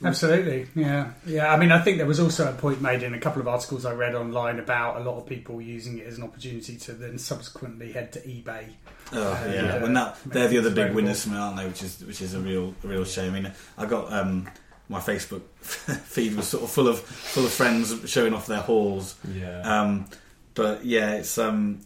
Absolutely, 0.02 0.66
yeah, 0.74 1.10
yeah. 1.26 1.52
I 1.52 1.58
mean, 1.58 1.70
I 1.72 1.80
think 1.80 1.98
there 1.98 2.06
was 2.06 2.20
also 2.20 2.48
a 2.48 2.52
point 2.54 2.80
made 2.80 3.02
in 3.02 3.12
a 3.14 3.18
couple 3.20 3.40
of 3.42 3.48
articles 3.48 3.84
I 3.84 3.92
read 3.92 4.14
online 4.14 4.58
about 4.58 4.96
a 4.96 5.04
lot 5.04 5.18
of 5.18 5.26
people 5.26 5.60
using 5.60 5.98
it 5.98 6.06
as 6.06 6.16
an 6.18 6.24
opportunity 6.24 6.76
to 6.78 6.92
then 6.92 7.18
subsequently 7.18 7.92
head 7.92 8.12
to 8.14 8.20
eBay. 8.20 8.64
Oh 9.12 9.32
Uh, 9.32 9.44
yeah, 9.46 9.52
yeah. 9.62 9.82
when 9.82 9.92
that 9.94 10.16
they're 10.24 10.48
the 10.48 10.58
other 10.58 10.70
big 10.70 10.78
Available. 10.78 10.94
winners 10.96 11.22
from 11.24 11.34
it, 11.34 11.38
aren't 11.38 11.56
they? 11.58 11.66
Which 11.66 11.82
is 11.82 12.04
which 12.04 12.22
is 12.22 12.34
a 12.34 12.40
real 12.40 12.74
a 12.84 12.86
real 12.88 13.04
shame. 13.04 13.34
I 13.34 13.40
mean, 13.40 13.52
I 13.76 13.84
got 13.86 14.12
um, 14.12 14.48
my 14.88 15.00
Facebook 15.00 15.42
feed 15.60 16.34
was 16.36 16.48
sort 16.48 16.62
of 16.64 16.70
full 16.70 16.88
of 16.88 16.98
full 17.00 17.44
of 17.44 17.52
friends 17.52 18.08
showing 18.10 18.32
off 18.34 18.46
their 18.46 18.60
hauls. 18.60 19.16
Yeah. 19.34 19.60
Um, 19.62 20.06
but 20.54 20.84
yeah, 20.84 21.12
it's 21.14 21.36
um, 21.38 21.80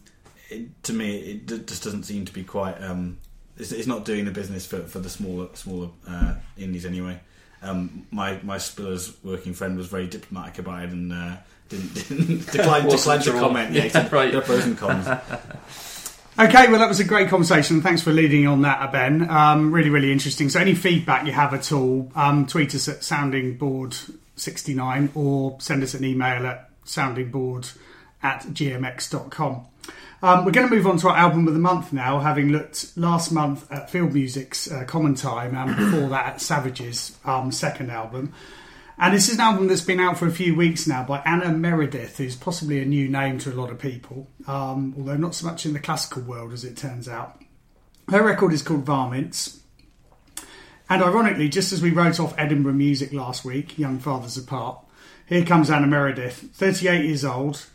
it, 0.49 0.83
to 0.83 0.93
me 0.93 1.17
it 1.17 1.45
d- 1.47 1.63
just 1.65 1.83
doesn't 1.83 2.03
seem 2.03 2.25
to 2.25 2.33
be 2.33 2.43
quite. 2.43 2.81
Um, 2.81 3.17
it's, 3.57 3.71
it's 3.71 3.87
not 3.87 4.05
doing 4.05 4.25
the 4.25 4.31
business 4.31 4.65
for, 4.65 4.81
for 4.83 4.99
the 4.99 5.09
smaller 5.09 5.47
smaller 5.53 5.89
uh, 6.07 6.35
indies 6.57 6.85
anyway. 6.85 7.19
Um, 7.65 8.05
my 8.11 8.39
my 8.43 8.57
Spillers 8.57 9.15
working 9.23 9.53
friend 9.53 9.77
was 9.77 9.87
very 9.87 10.07
diplomatic 10.07 10.59
about 10.59 10.83
it 10.83 10.89
and 10.91 11.11
uh, 11.11 11.37
didn't, 11.69 11.93
didn't 12.09 12.51
decline 12.51 12.87
to 12.89 13.31
comment. 13.31 13.73
Yeah, 13.73 13.85
Yeah, 13.93 14.09
right. 14.11 14.35
are 14.35 14.41
pros 14.41 14.65
and 14.65 14.77
cons. 14.77 15.07
Okay, 16.37 16.69
well, 16.69 16.79
that 16.79 16.89
was 16.89 16.99
a 16.99 17.05
great 17.05 17.29
conversation. 17.29 17.81
Thanks 17.81 18.01
for 18.01 18.11
leading 18.11 18.45
on 18.45 18.63
that, 18.63 18.91
Ben. 18.91 19.29
Um, 19.29 19.71
really, 19.71 19.89
really 19.89 20.11
interesting. 20.11 20.49
So, 20.49 20.59
any 20.59 20.75
feedback 20.75 21.25
you 21.25 21.31
have 21.31 21.53
at 21.53 21.71
all, 21.71 22.11
um, 22.13 22.45
tweet 22.45 22.75
us 22.75 22.89
at 22.89 22.99
soundingbored69 22.99 25.15
or 25.15 25.55
send 25.61 25.81
us 25.81 25.93
an 25.93 26.03
email 26.03 26.45
at 26.45 26.69
soundingbored 26.83 27.73
at 28.21 28.41
gmx.com. 28.47 29.65
Um, 30.21 30.45
we're 30.45 30.51
going 30.51 30.67
to 30.67 30.75
move 30.75 30.87
on 30.87 30.97
to 30.97 31.09
our 31.09 31.17
album 31.17 31.47
of 31.47 31.53
the 31.53 31.59
month 31.59 31.91
now, 31.91 32.19
having 32.19 32.49
looked 32.49 32.97
last 32.97 33.31
month 33.31 33.69
at 33.71 33.89
Field 33.89 34.13
Music's 34.13 34.71
uh, 34.71 34.85
Common 34.85 35.15
Time 35.15 35.55
and 35.55 35.75
before 35.91 36.09
that 36.09 36.25
at 36.25 36.41
Savages' 36.41 37.17
um, 37.25 37.51
second 37.51 37.91
album. 37.91 38.33
And 38.97 39.13
this 39.13 39.27
is 39.27 39.35
an 39.35 39.41
album 39.41 39.67
that's 39.67 39.81
been 39.81 39.99
out 39.99 40.17
for 40.17 40.25
a 40.25 40.31
few 40.31 40.55
weeks 40.55 40.87
now 40.87 41.03
by 41.03 41.19
Anna 41.25 41.51
Meredith, 41.51 42.17
who's 42.17 42.37
possibly 42.37 42.81
a 42.81 42.85
new 42.85 43.09
name 43.09 43.39
to 43.39 43.51
a 43.51 43.53
lot 43.53 43.69
of 43.69 43.77
people, 43.77 44.29
um, 44.47 44.95
although 44.97 45.17
not 45.17 45.35
so 45.35 45.45
much 45.45 45.65
in 45.65 45.73
the 45.73 45.79
classical 45.79 46.21
world 46.21 46.53
as 46.53 46.63
it 46.63 46.77
turns 46.77 47.09
out. 47.09 47.41
Her 48.09 48.23
record 48.23 48.53
is 48.53 48.61
called 48.61 48.85
Varmints. 48.85 49.59
And 50.89 51.03
ironically, 51.03 51.49
just 51.49 51.73
as 51.73 51.81
we 51.81 51.89
wrote 51.89 52.19
off 52.19 52.35
Edinburgh 52.37 52.73
Music 52.73 53.11
last 53.11 53.43
week, 53.43 53.77
Young 53.77 53.99
Fathers 53.99 54.37
Apart, 54.37 54.79
here 55.25 55.43
comes 55.43 55.69
Anna 55.69 55.87
Meredith, 55.87 56.51
38 56.53 57.03
years 57.03 57.25
old, 57.25 57.65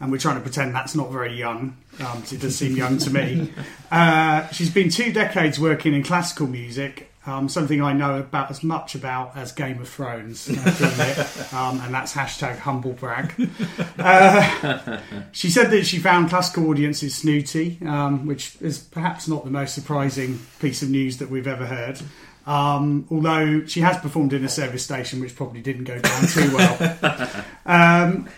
and 0.00 0.12
we're 0.12 0.18
trying 0.18 0.36
to 0.36 0.42
pretend 0.42 0.74
that's 0.74 0.94
not 0.94 1.10
very 1.10 1.34
young, 1.34 1.76
um, 2.00 2.22
it 2.30 2.40
does 2.40 2.56
seem 2.56 2.76
young 2.76 2.98
to 2.98 3.10
me. 3.10 3.52
Uh, 3.88 4.48
she's 4.48 4.68
been 4.68 4.88
two 4.88 5.12
decades 5.12 5.60
working 5.60 5.94
in 5.94 6.02
classical 6.02 6.48
music, 6.48 7.08
um, 7.24 7.48
something 7.48 7.80
I 7.80 7.92
know 7.92 8.18
about 8.18 8.50
as 8.50 8.64
much 8.64 8.96
about 8.96 9.36
as 9.36 9.52
Game 9.52 9.80
of 9.80 9.88
Thrones, 9.88 10.48
um, 10.48 11.80
and 11.80 11.94
that's 11.94 12.12
hashtag 12.12 12.58
humble 12.58 12.94
brag. 12.94 13.32
Uh, 13.96 15.00
she 15.32 15.50
said 15.50 15.70
that 15.70 15.86
she 15.86 15.98
found 15.98 16.30
classical 16.30 16.68
audiences 16.68 17.14
snooty, 17.14 17.78
um, 17.86 18.26
which 18.26 18.56
is 18.60 18.78
perhaps 18.78 19.28
not 19.28 19.44
the 19.44 19.50
most 19.50 19.74
surprising 19.74 20.40
piece 20.60 20.82
of 20.82 20.90
news 20.90 21.18
that 21.18 21.30
we've 21.30 21.46
ever 21.46 21.66
heard. 21.66 22.00
Um, 22.46 23.08
although 23.10 23.66
she 23.66 23.80
has 23.80 23.98
performed 23.98 24.32
in 24.32 24.44
a 24.44 24.48
service 24.48 24.84
station, 24.84 25.20
which 25.20 25.34
probably 25.34 25.60
didn't 25.60 25.84
go 25.84 25.98
down 25.98 26.26
too 26.26 26.54
well. 26.54 27.44
Um, 27.66 28.28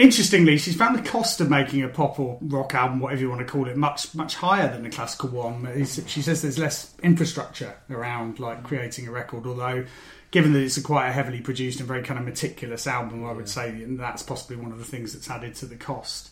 interestingly, 0.00 0.58
she's 0.58 0.76
found 0.76 0.98
the 0.98 1.08
cost 1.08 1.40
of 1.40 1.50
making 1.50 1.82
a 1.82 1.88
pop 1.88 2.18
or 2.18 2.38
rock 2.40 2.74
album, 2.74 3.00
whatever 3.00 3.20
you 3.20 3.28
want 3.28 3.40
to 3.40 3.46
call 3.46 3.68
it, 3.68 3.76
much 3.76 4.14
much 4.14 4.34
higher 4.34 4.68
than 4.68 4.84
a 4.86 4.90
classical 4.90 5.28
one. 5.28 5.84
She 5.84 6.22
says 6.22 6.42
there's 6.42 6.58
less 6.58 6.94
infrastructure 7.02 7.74
around 7.88 8.40
like 8.40 8.62
creating 8.64 9.06
a 9.06 9.10
record, 9.10 9.46
although. 9.46 9.84
Given 10.32 10.52
that 10.52 10.62
it's 10.62 10.76
a 10.76 10.82
quite 10.82 11.08
a 11.08 11.12
heavily 11.12 11.40
produced 11.40 11.80
and 11.80 11.88
very 11.88 12.04
kind 12.04 12.20
of 12.20 12.24
meticulous 12.24 12.86
album, 12.86 13.26
I 13.26 13.32
would 13.32 13.48
say 13.48 13.72
that's 13.84 14.22
possibly 14.22 14.54
one 14.54 14.70
of 14.70 14.78
the 14.78 14.84
things 14.84 15.12
that's 15.12 15.28
added 15.28 15.56
to 15.56 15.66
the 15.66 15.74
cost. 15.74 16.30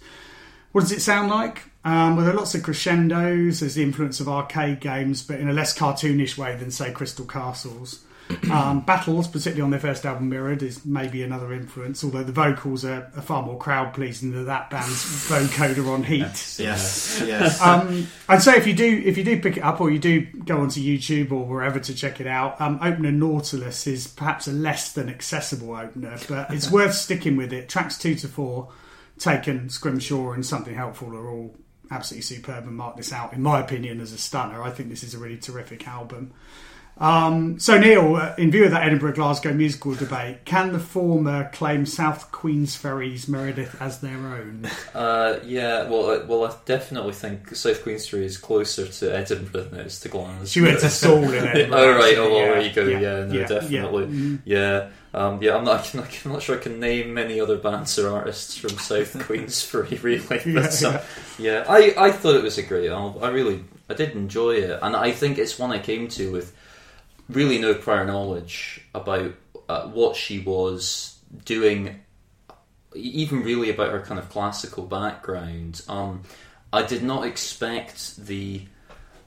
What 0.70 0.82
does 0.82 0.92
it 0.92 1.00
sound 1.00 1.30
like? 1.30 1.64
Um, 1.84 2.14
well, 2.14 2.24
there 2.24 2.32
are 2.32 2.38
lots 2.38 2.54
of 2.54 2.62
crescendos. 2.62 3.58
There's 3.58 3.74
the 3.74 3.82
influence 3.82 4.20
of 4.20 4.28
arcade 4.28 4.78
games, 4.78 5.24
but 5.24 5.40
in 5.40 5.48
a 5.48 5.52
less 5.52 5.76
cartoonish 5.76 6.38
way 6.38 6.54
than, 6.54 6.70
say, 6.70 6.92
Crystal 6.92 7.24
Castles. 7.24 8.04
Um, 8.48 8.80
battles, 8.80 9.28
particularly 9.28 9.60
on 9.60 9.70
their 9.70 9.80
first 9.80 10.06
album, 10.06 10.30
Mirrored, 10.30 10.62
is 10.62 10.84
maybe 10.84 11.22
another 11.22 11.52
influence. 11.52 12.02
Although 12.02 12.24
the 12.24 12.32
vocals 12.32 12.82
are, 12.82 13.10
are 13.14 13.22
far 13.22 13.42
more 13.42 13.58
crowd 13.58 13.92
pleasing 13.92 14.32
than 14.32 14.46
that 14.46 14.70
band's 14.70 15.04
vocoder 15.28 15.86
on 15.92 16.02
Heat. 16.02 16.20
yes, 16.58 17.22
yes. 17.24 17.60
Um, 17.68 18.06
I'd 18.26 18.42
say 18.42 18.56
if 18.56 18.66
you 18.66 18.72
do 18.72 19.02
if 19.04 19.18
you 19.18 19.24
do 19.24 19.40
pick 19.40 19.58
it 19.58 19.62
up 19.62 19.80
or 19.82 19.90
you 19.90 19.98
do 19.98 20.22
go 20.22 20.60
onto 20.60 20.80
YouTube 20.80 21.30
or 21.30 21.44
wherever 21.44 21.78
to 21.78 21.94
check 21.94 22.20
it 22.20 22.26
out, 22.26 22.58
um, 22.60 22.78
opener 22.82 23.12
Nautilus 23.12 23.86
is 23.86 24.06
perhaps 24.06 24.46
a 24.46 24.52
less 24.52 24.92
than 24.92 25.08
accessible 25.10 25.74
opener, 25.74 26.16
but 26.28 26.50
it's 26.52 26.70
worth 26.70 26.94
sticking 26.94 27.36
with 27.36 27.52
it. 27.52 27.68
Tracks 27.68 27.98
two 27.98 28.14
to 28.14 28.28
four, 28.28 28.70
Taken, 29.18 29.68
Scrimshaw, 29.68 30.32
and 30.32 30.44
Something 30.44 30.74
Helpful 30.74 31.14
are 31.14 31.30
all 31.30 31.54
absolutely 31.90 32.22
superb 32.22 32.64
and 32.64 32.76
mark 32.76 32.96
this 32.96 33.12
out, 33.12 33.32
in 33.32 33.42
my 33.42 33.60
opinion, 33.60 34.00
as 34.00 34.12
a 34.12 34.18
stunner. 34.18 34.62
I 34.62 34.70
think 34.70 34.88
this 34.88 35.02
is 35.02 35.14
a 35.14 35.18
really 35.18 35.38
terrific 35.38 35.86
album. 35.86 36.32
Um, 37.00 37.60
so 37.60 37.78
Niall, 37.78 38.16
uh, 38.16 38.34
in 38.38 38.50
view 38.50 38.64
of 38.64 38.72
that 38.72 38.82
Edinburgh 38.82 39.12
Glasgow 39.14 39.52
musical 39.52 39.94
debate, 39.94 40.44
can 40.44 40.72
the 40.72 40.80
former 40.80 41.48
claim 41.52 41.86
South 41.86 42.32
Queensferry's 42.32 43.28
Meredith 43.28 43.80
as 43.80 44.00
their 44.00 44.16
own? 44.16 44.68
Uh, 44.94 45.38
yeah, 45.44 45.88
well, 45.88 46.10
uh, 46.10 46.26
well, 46.26 46.44
I 46.44 46.54
definitely 46.64 47.12
think 47.12 47.54
South 47.54 47.84
Queensferry 47.84 48.24
is 48.24 48.36
closer 48.36 48.86
to 48.88 49.16
Edinburgh 49.16 49.64
than 49.64 49.80
it 49.80 49.86
is 49.86 50.00
to 50.00 50.08
Glasgow. 50.08 50.44
She 50.46 50.60
went 50.60 50.80
to 50.80 50.90
Saul 50.90 51.22
in 51.22 51.34
Edinburgh. 51.46 51.78
oh 51.78 51.94
right, 51.96 52.18
oh 52.18 52.30
well, 52.30 52.38
yeah. 52.40 52.50
there 52.52 52.60
you 52.62 52.72
go. 52.72 52.82
Yeah, 52.86 52.98
Yeah, 53.00 53.24
no, 53.26 53.34
yeah, 53.34 53.46
definitely. 53.46 54.38
yeah. 54.44 54.58
Yeah, 54.58 54.88
um, 55.14 55.40
yeah. 55.40 55.56
I'm 55.56 55.64
not, 55.64 55.94
I'm 55.94 56.32
not 56.32 56.42
sure 56.42 56.56
I 56.56 56.60
can 56.60 56.80
name 56.80 57.14
many 57.14 57.40
other 57.40 57.58
bands 57.58 57.96
or 57.96 58.08
artists 58.12 58.56
from 58.56 58.70
South 58.70 59.14
Queensferry 59.28 60.02
really. 60.02 60.52
But, 60.52 60.80
Yeah, 60.80 60.88
um, 60.88 61.00
yeah, 61.38 61.64
I, 61.68 61.94
I 61.96 62.10
thought 62.10 62.34
it 62.34 62.42
was 62.42 62.58
a 62.58 62.62
great 62.64 62.90
album. 62.90 63.22
I 63.22 63.28
really, 63.28 63.64
I 63.88 63.94
did 63.94 64.16
enjoy 64.16 64.56
it, 64.56 64.78
and 64.82 64.96
I 64.96 65.12
think 65.12 65.38
it's 65.38 65.60
one 65.60 65.70
I 65.70 65.78
came 65.78 66.08
to 66.08 66.32
with 66.32 66.56
really 67.28 67.58
no 67.58 67.74
prior 67.74 68.04
knowledge 68.04 68.80
about 68.94 69.34
uh, 69.68 69.86
what 69.88 70.16
she 70.16 70.38
was 70.38 71.18
doing, 71.44 72.00
even 72.94 73.42
really 73.42 73.70
about 73.70 73.90
her 73.90 74.00
kind 74.00 74.18
of 74.18 74.28
classical 74.30 74.84
background. 74.84 75.82
Um, 75.88 76.22
I 76.72 76.82
did 76.82 77.02
not 77.02 77.26
expect 77.26 78.16
the. 78.16 78.66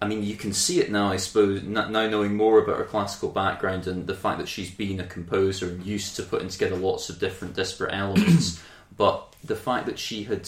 I 0.04 0.08
mean, 0.08 0.24
you 0.24 0.36
can 0.36 0.52
see 0.52 0.80
it 0.80 0.90
now, 0.90 1.10
I 1.10 1.18
suppose, 1.18 1.62
now 1.62 1.88
knowing 1.88 2.36
more 2.36 2.58
about 2.58 2.80
her 2.80 2.86
classical 2.86 3.30
background 3.30 3.86
and 3.86 4.08
the 4.08 4.16
fact 4.16 4.40
that 4.40 4.48
she's 4.48 4.72
been 4.72 5.00
a 5.00 5.06
composer 5.06 5.70
and 5.70 5.86
used 5.86 6.16
to 6.16 6.24
putting 6.24 6.50
together 6.50 6.76
lots 6.76 7.12
of 7.12 7.20
different 7.20 7.56
disparate 7.56 7.94
elements. 7.94 8.60
but 8.98 9.36
the 9.44 9.56
fact 9.56 9.86
that 9.86 10.00
she 10.00 10.24
had. 10.24 10.48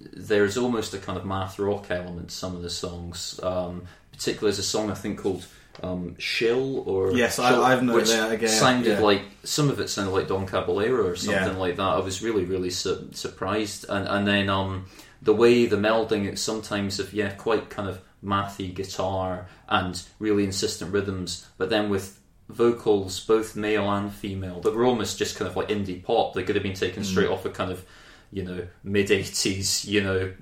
There's 0.00 0.56
almost 0.56 0.94
a 0.94 0.98
kind 0.98 1.18
of 1.18 1.26
math 1.26 1.58
rock 1.58 1.90
element 1.90 2.28
to 2.28 2.34
some 2.34 2.54
of 2.54 2.62
the 2.62 2.70
songs. 2.70 3.40
Um, 3.42 3.82
particularly 4.12 4.52
there's 4.52 4.60
a 4.60 4.62
song 4.62 4.92
I 4.92 4.94
think 4.94 5.18
called 5.18 5.44
um, 5.82 6.16
Shill 6.18 6.80
or 6.88 7.12
Yes, 7.12 7.38
I- 7.38 7.50
Shill, 7.50 7.64
I've 7.64 7.82
noted 7.82 8.00
which 8.02 8.08
that 8.10 8.32
again, 8.32 8.48
sounded 8.48 8.98
yeah. 8.98 9.04
like 9.04 9.22
some 9.44 9.70
of 9.70 9.80
it 9.80 9.88
sounded 9.88 10.12
like 10.12 10.28
Don 10.28 10.46
Caballero 10.46 11.06
or 11.06 11.16
something 11.16 11.52
Yeah. 11.54 11.56
like 11.58 11.76
that. 11.76 11.82
I 11.82 11.98
was 12.00 12.22
really 12.22 12.44
really 12.44 12.70
su- 12.70 13.08
surprised, 13.12 13.86
and 13.88 14.06
and 14.08 14.26
then 14.26 14.48
um, 14.48 14.86
the 15.22 15.34
way 15.34 15.66
the 15.66 15.76
melding 15.76 16.26
it's 16.26 16.42
sometimes 16.42 16.98
of 16.98 17.12
yeah 17.12 17.30
quite 17.30 17.70
kind 17.70 17.88
of 17.88 18.00
mathy 18.24 18.74
guitar 18.74 19.46
and 19.68 20.02
really 20.18 20.44
insistent 20.44 20.92
rhythms, 20.92 21.46
but 21.56 21.70
then 21.70 21.88
with 21.88 22.18
vocals 22.48 23.20
both 23.20 23.54
male 23.54 23.90
and 23.92 24.12
female 24.12 24.60
that 24.62 24.74
were 24.74 24.84
almost 24.84 25.18
just 25.18 25.36
kind 25.36 25.48
of 25.50 25.56
like 25.56 25.68
indie 25.68 26.02
pop. 26.02 26.34
They 26.34 26.42
could 26.42 26.56
have 26.56 26.62
been 26.62 26.74
taken 26.74 27.04
straight 27.04 27.28
off 27.28 27.44
a 27.44 27.50
kind 27.50 27.70
of 27.70 27.84
you 28.32 28.42
know 28.42 28.66
mid 28.82 29.10
eighties 29.10 29.84
you 29.84 30.02
know 30.02 30.32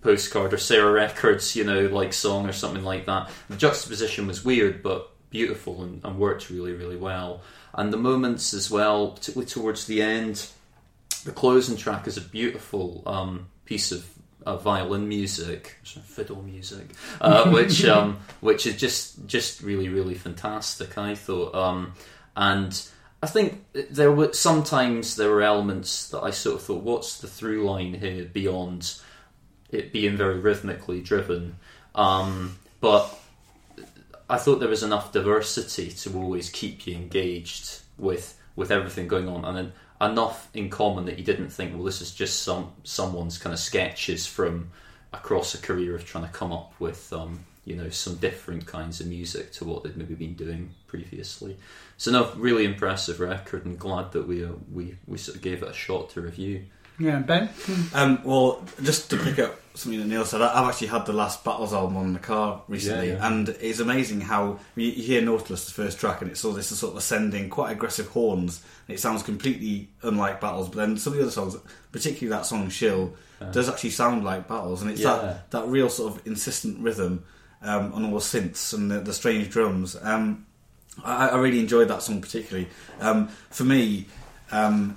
postcard 0.00 0.52
or 0.52 0.58
Sarah 0.58 0.92
Records 0.92 1.54
you 1.54 1.64
know 1.64 1.86
like 1.86 2.12
song 2.12 2.48
or 2.48 2.52
something 2.52 2.84
like 2.84 3.06
that. 3.06 3.30
The 3.48 3.56
juxtaposition 3.56 4.26
was 4.26 4.44
weird 4.44 4.82
but 4.82 5.10
beautiful 5.30 5.82
and, 5.82 6.04
and 6.04 6.18
worked 6.18 6.50
really 6.50 6.72
really 6.72 6.96
well. 6.96 7.42
And 7.72 7.92
the 7.92 7.98
moments 7.98 8.52
as 8.52 8.70
well, 8.70 9.12
particularly 9.12 9.48
towards 9.48 9.86
the 9.86 10.02
end, 10.02 10.48
the 11.24 11.32
closing 11.32 11.76
track 11.76 12.06
is 12.06 12.16
a 12.16 12.20
beautiful 12.20 13.02
um, 13.06 13.46
piece 13.64 13.92
of 13.92 14.04
uh, 14.46 14.56
violin 14.56 15.08
music, 15.08 15.78
fiddle 15.82 16.42
music, 16.42 16.86
uh, 17.20 17.50
which 17.52 17.84
um, 17.84 18.18
which 18.40 18.66
is 18.66 18.76
just 18.76 19.26
just 19.26 19.62
really 19.62 19.88
really 19.88 20.14
fantastic. 20.14 20.96
I 20.98 21.14
thought, 21.14 21.54
um, 21.54 21.94
and 22.36 22.82
I 23.22 23.26
think 23.26 23.64
there 23.72 24.12
were 24.12 24.32
sometimes 24.32 25.16
there 25.16 25.30
were 25.30 25.42
elements 25.42 26.08
that 26.10 26.22
I 26.22 26.30
sort 26.30 26.56
of 26.56 26.62
thought, 26.62 26.82
what's 26.82 27.18
the 27.18 27.28
through 27.28 27.64
line 27.64 27.94
here 27.94 28.24
beyond 28.24 28.94
it 29.72 29.92
being 29.92 30.16
very 30.16 30.38
rhythmically 30.38 31.00
driven, 31.00 31.56
um, 31.94 32.56
but 32.80 33.16
I 34.28 34.38
thought 34.38 34.60
there 34.60 34.68
was 34.68 34.82
enough 34.82 35.12
diversity 35.12 35.90
to 35.90 36.16
always 36.16 36.50
keep 36.50 36.86
you 36.86 36.94
engaged 36.94 37.80
with 37.98 38.38
with 38.56 38.70
everything 38.70 39.08
going 39.08 39.28
on, 39.28 39.44
and 39.44 39.72
enough 40.00 40.48
in 40.54 40.70
common 40.70 41.04
that 41.04 41.18
you 41.18 41.24
didn't 41.24 41.50
think, 41.50 41.74
well, 41.74 41.84
this 41.84 42.00
is 42.00 42.12
just 42.12 42.42
some 42.42 42.72
someone's 42.84 43.38
kind 43.38 43.52
of 43.52 43.58
sketches 43.58 44.26
from 44.26 44.70
across 45.12 45.54
a 45.54 45.58
career 45.58 45.94
of 45.94 46.04
trying 46.04 46.24
to 46.24 46.30
come 46.30 46.52
up 46.52 46.72
with, 46.78 47.12
um, 47.12 47.40
you 47.64 47.74
know, 47.76 47.88
some 47.90 48.16
different 48.16 48.66
kinds 48.66 49.00
of 49.00 49.06
music 49.06 49.52
to 49.52 49.64
what 49.64 49.82
they'd 49.82 49.96
maybe 49.96 50.14
been 50.14 50.34
doing 50.34 50.70
previously. 50.86 51.56
So, 51.96 52.10
no, 52.12 52.32
really 52.36 52.64
impressive 52.64 53.20
record, 53.20 53.66
and 53.66 53.78
glad 53.78 54.12
that 54.12 54.26
we 54.26 54.44
uh, 54.44 54.52
we 54.72 54.96
we 55.06 55.18
sort 55.18 55.36
of 55.36 55.42
gave 55.42 55.62
it 55.62 55.68
a 55.68 55.74
shot 55.74 56.10
to 56.10 56.20
review. 56.20 56.64
Yeah, 57.00 57.18
Ben. 57.20 57.48
Um, 57.94 58.20
well, 58.24 58.64
just 58.82 59.10
to 59.10 59.16
pick 59.16 59.38
up 59.38 59.58
something 59.74 59.98
that 60.00 60.06
Niall 60.06 60.24
said, 60.26 60.42
I- 60.42 60.60
I've 60.60 60.68
actually 60.68 60.88
had 60.88 61.06
the 61.06 61.12
last 61.14 61.42
Battles 61.44 61.72
album 61.72 61.96
on 61.96 62.12
the 62.12 62.18
car 62.18 62.62
recently, 62.68 63.08
Yeah, 63.08 63.14
yeah. 63.14 63.26
and 63.26 63.48
it's 63.48 63.78
amazing 63.80 64.20
how 64.20 64.58
you 64.76 64.88
you 64.88 65.02
hear 65.02 65.22
Nautilus, 65.22 65.64
the 65.64 65.72
first 65.72 65.98
track, 65.98 66.20
and 66.20 66.30
it's 66.30 66.44
all 66.44 66.52
this 66.52 66.66
sort 66.68 66.92
of 66.92 66.98
ascending, 66.98 67.48
quite 67.48 67.72
aggressive 67.72 68.08
horns. 68.08 68.62
And 68.86 68.94
it 68.96 69.00
sounds 69.00 69.22
completely 69.22 69.88
unlike 70.02 70.40
Battles, 70.40 70.68
but 70.68 70.76
then 70.76 70.96
some 70.98 71.12
of 71.14 71.18
the 71.18 71.22
other 71.24 71.32
songs, 71.32 71.56
particularly 71.92 72.36
that 72.36 72.44
song 72.46 72.68
"Shill," 72.68 73.14
does 73.52 73.68
actually 73.70 73.90
sound 73.90 74.22
like 74.24 74.46
Battles, 74.48 74.82
and 74.82 74.90
it's 74.90 75.00
Yeah. 75.00 75.16
that 75.16 75.50
that 75.52 75.66
real 75.68 75.88
sort 75.88 76.14
of 76.14 76.26
insistent 76.26 76.78
rhythm 76.80 77.24
um, 77.62 77.92
on 77.94 78.04
all 78.04 78.10
the 78.12 78.18
synths 78.18 78.74
and 78.74 78.90
the, 78.90 79.00
the 79.00 79.14
strange 79.14 79.48
drums. 79.48 79.96
Um, 80.02 80.44
I, 81.04 81.28
I 81.28 81.36
really 81.38 81.60
enjoyed 81.60 81.88
that 81.88 82.02
song 82.02 82.20
particularly. 82.20 82.68
Um, 83.00 83.28
for 83.50 83.64
me, 83.64 84.06
um, 84.50 84.96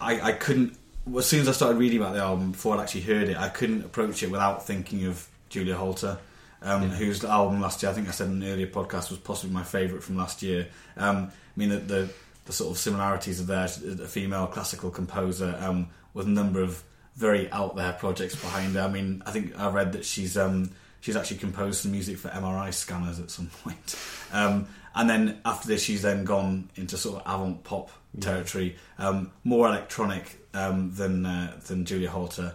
I, 0.00 0.20
I 0.20 0.32
couldn't. 0.32 0.76
As 1.06 1.26
soon 1.26 1.40
as 1.40 1.48
I 1.48 1.52
started 1.52 1.76
reading 1.76 2.00
about 2.00 2.14
the 2.14 2.20
album, 2.20 2.52
before 2.52 2.76
I'd 2.76 2.82
actually 2.82 3.02
heard 3.02 3.28
it, 3.28 3.36
I 3.36 3.50
couldn't 3.50 3.84
approach 3.84 4.22
it 4.22 4.30
without 4.30 4.66
thinking 4.66 5.04
of 5.04 5.28
Julia 5.50 5.76
Holter, 5.76 6.18
um, 6.62 6.88
whose 6.88 7.22
album 7.24 7.60
last 7.60 7.82
year, 7.82 7.92
I 7.92 7.94
think 7.94 8.08
I 8.08 8.10
said 8.10 8.28
in 8.28 8.42
an 8.42 8.48
earlier 8.48 8.66
podcast, 8.66 9.10
was 9.10 9.18
possibly 9.18 9.54
my 9.54 9.62
favourite 9.62 10.02
from 10.02 10.16
last 10.16 10.42
year. 10.42 10.66
Um, 10.96 11.26
I 11.26 11.30
mean, 11.56 11.68
the, 11.68 11.76
the 11.76 12.10
the 12.46 12.52
sort 12.52 12.72
of 12.72 12.78
similarities 12.78 13.40
are 13.40 13.44
there. 13.44 13.64
A 13.64 14.08
female 14.08 14.46
classical 14.46 14.90
composer 14.90 15.56
um, 15.60 15.88
with 16.14 16.26
a 16.26 16.30
number 16.30 16.62
of 16.62 16.82
very 17.16 17.50
out 17.52 17.76
there 17.76 17.92
projects 17.92 18.34
behind 18.34 18.74
her. 18.74 18.82
I 18.82 18.88
mean, 18.88 19.22
I 19.26 19.30
think 19.30 19.58
I 19.58 19.68
read 19.70 19.92
that 19.92 20.04
she's 20.04 20.36
um, 20.38 20.70
she's 21.00 21.16
actually 21.16 21.38
composed 21.38 21.82
some 21.82 21.92
music 21.92 22.16
for 22.16 22.28
MRI 22.28 22.72
scanners 22.72 23.20
at 23.20 23.30
some 23.30 23.46
point. 23.62 23.98
Um, 24.32 24.68
and 24.94 25.10
then 25.10 25.40
after 25.44 25.68
this, 25.68 25.82
she's 25.82 26.02
then 26.02 26.24
gone 26.24 26.70
into 26.76 26.96
sort 26.96 27.22
of 27.22 27.34
avant 27.34 27.62
pop 27.64 27.90
territory, 28.20 28.76
um, 28.98 29.32
more 29.42 29.68
electronic 29.68 30.38
um, 30.54 30.92
than 30.94 31.26
uh, 31.26 31.60
than 31.66 31.84
Julia 31.84 32.10
Holter. 32.10 32.54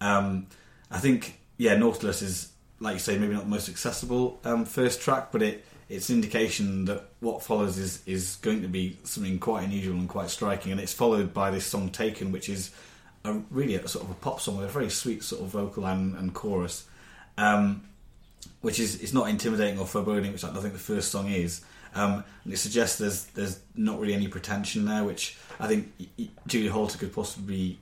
Um, 0.00 0.46
I 0.90 0.98
think 0.98 1.40
yeah, 1.58 1.76
Nautilus 1.76 2.22
is 2.22 2.52
like 2.80 2.94
you 2.94 2.98
say, 2.98 3.18
maybe 3.18 3.34
not 3.34 3.44
the 3.44 3.50
most 3.50 3.68
accessible 3.68 4.40
um, 4.44 4.64
first 4.64 5.02
track, 5.02 5.30
but 5.30 5.42
it 5.42 5.64
it's 5.88 6.08
an 6.08 6.16
indication 6.16 6.84
that 6.86 7.04
what 7.20 7.42
follows 7.42 7.76
is 7.76 8.02
is 8.06 8.36
going 8.36 8.62
to 8.62 8.68
be 8.68 8.96
something 9.04 9.38
quite 9.38 9.64
unusual 9.64 9.96
and 9.96 10.08
quite 10.08 10.30
striking. 10.30 10.72
And 10.72 10.80
it's 10.80 10.94
followed 10.94 11.34
by 11.34 11.50
this 11.50 11.66
song 11.66 11.90
"Taken," 11.90 12.32
which 12.32 12.48
is 12.48 12.70
a, 13.24 13.34
really 13.50 13.74
a 13.74 13.86
sort 13.86 14.04
of 14.04 14.10
a 14.10 14.14
pop 14.14 14.40
song 14.40 14.56
with 14.56 14.66
a 14.66 14.72
very 14.72 14.88
sweet 14.88 15.22
sort 15.22 15.42
of 15.42 15.48
vocal 15.48 15.86
and, 15.86 16.16
and 16.16 16.32
chorus. 16.32 16.86
Um, 17.36 17.82
which 18.62 18.80
is 18.80 19.02
it's 19.02 19.12
not 19.12 19.28
intimidating 19.28 19.78
or 19.78 19.86
foreboding, 19.86 20.32
which 20.32 20.44
I 20.44 20.52
think 20.54 20.72
the 20.72 20.78
first 20.78 21.10
song 21.10 21.30
is. 21.30 21.62
Um, 21.94 22.24
and 22.44 22.52
it 22.52 22.58
suggests 22.58 22.98
there's 22.98 23.24
there's 23.34 23.58
not 23.74 23.98
really 24.00 24.14
any 24.14 24.28
pretension 24.28 24.84
there, 24.84 25.04
which 25.04 25.36
I 25.58 25.66
think 25.68 25.92
y- 25.98 26.06
y- 26.18 26.28
Julia 26.46 26.70
Holter 26.72 26.98
could 26.98 27.12
possibly, 27.12 27.78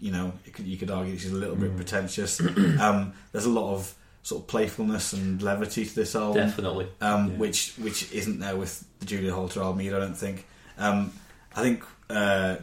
you 0.00 0.10
know, 0.12 0.32
it 0.46 0.54
could, 0.54 0.66
you 0.66 0.76
could 0.76 0.90
argue 0.90 1.16
she's 1.18 1.32
a 1.32 1.36
little 1.36 1.56
bit 1.56 1.76
pretentious. 1.76 2.40
um, 2.80 3.12
there's 3.32 3.44
a 3.44 3.50
lot 3.50 3.74
of 3.74 3.94
sort 4.22 4.42
of 4.42 4.48
playfulness 4.48 5.12
and 5.12 5.40
levity 5.42 5.84
to 5.84 5.94
this 5.94 6.14
album, 6.16 6.46
Definitely. 6.48 6.88
um, 7.00 7.32
Yeah. 7.32 7.36
which 7.36 7.74
which 7.78 8.10
isn't 8.12 8.38
there 8.40 8.56
with 8.56 8.84
the 9.00 9.06
Julia 9.06 9.32
Holter 9.34 9.60
album 9.60 9.80
either. 9.82 9.96
I 9.96 10.00
don't 10.00 10.14
think. 10.16 10.46
Um, 10.78 11.12
I 11.54 11.62
think. 11.62 11.84
Uh, 12.08 12.56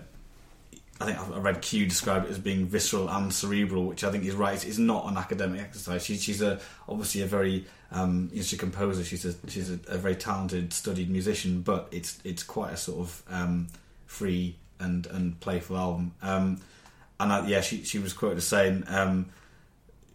I 0.99 1.05
think 1.05 1.19
I 1.19 1.37
read 1.37 1.61
Q 1.61 1.85
describe 1.85 2.25
it 2.25 2.31
as 2.31 2.39
being 2.39 2.65
visceral 2.65 3.07
and 3.07 3.31
cerebral, 3.31 3.85
which 3.85 4.03
I 4.03 4.11
think 4.11 4.25
is 4.25 4.33
right. 4.33 4.65
It's 4.65 4.79
not 4.79 5.05
an 5.09 5.17
academic 5.17 5.61
exercise. 5.61 6.03
She, 6.03 6.17
she's 6.17 6.41
a 6.41 6.59
obviously 6.89 7.21
a 7.21 7.27
very 7.27 7.65
um, 7.91 8.29
you 8.31 8.37
know, 8.37 8.43
she's 8.43 8.53
a 8.53 8.57
composer. 8.57 9.03
She's 9.03 9.25
a 9.25 9.33
she's 9.47 9.69
a, 9.69 9.79
a 9.87 9.97
very 9.97 10.15
talented, 10.15 10.73
studied 10.73 11.09
musician, 11.09 11.61
but 11.61 11.87
it's 11.91 12.19
it's 12.23 12.43
quite 12.43 12.73
a 12.73 12.77
sort 12.77 12.99
of 12.99 13.23
um, 13.29 13.67
free 14.05 14.55
and 14.79 15.05
and 15.07 15.39
playful 15.39 15.77
album. 15.77 16.13
Um, 16.21 16.61
and 17.19 17.31
I, 17.31 17.47
yeah, 17.47 17.61
she 17.61 17.83
she 17.83 17.99
was 17.99 18.13
quoted 18.13 18.39
as 18.39 18.47
saying 18.47 18.83
um, 18.87 19.27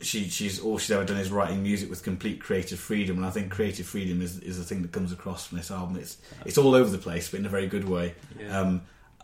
she 0.00 0.28
she's 0.28 0.60
all 0.60 0.78
she's 0.78 0.90
ever 0.90 1.04
done 1.04 1.16
is 1.16 1.30
writing 1.30 1.62
music 1.62 1.88
with 1.88 2.02
complete 2.02 2.40
creative 2.40 2.78
freedom, 2.78 3.16
and 3.16 3.26
I 3.26 3.30
think 3.30 3.50
creative 3.50 3.86
freedom 3.86 4.20
is 4.20 4.38
is 4.40 4.58
the 4.58 4.64
thing 4.64 4.82
that 4.82 4.92
comes 4.92 5.12
across 5.12 5.46
from 5.46 5.58
this 5.58 5.70
album. 5.70 5.96
It's 5.96 6.18
it's 6.44 6.58
all 6.58 6.74
over 6.74 6.90
the 6.90 6.98
place, 6.98 7.30
but 7.30 7.40
in 7.40 7.46
a 7.46 7.50
very 7.50 7.66
good 7.66 7.88
way. 7.88 8.14
Yeah. 8.38 8.60
Um, 8.60 8.82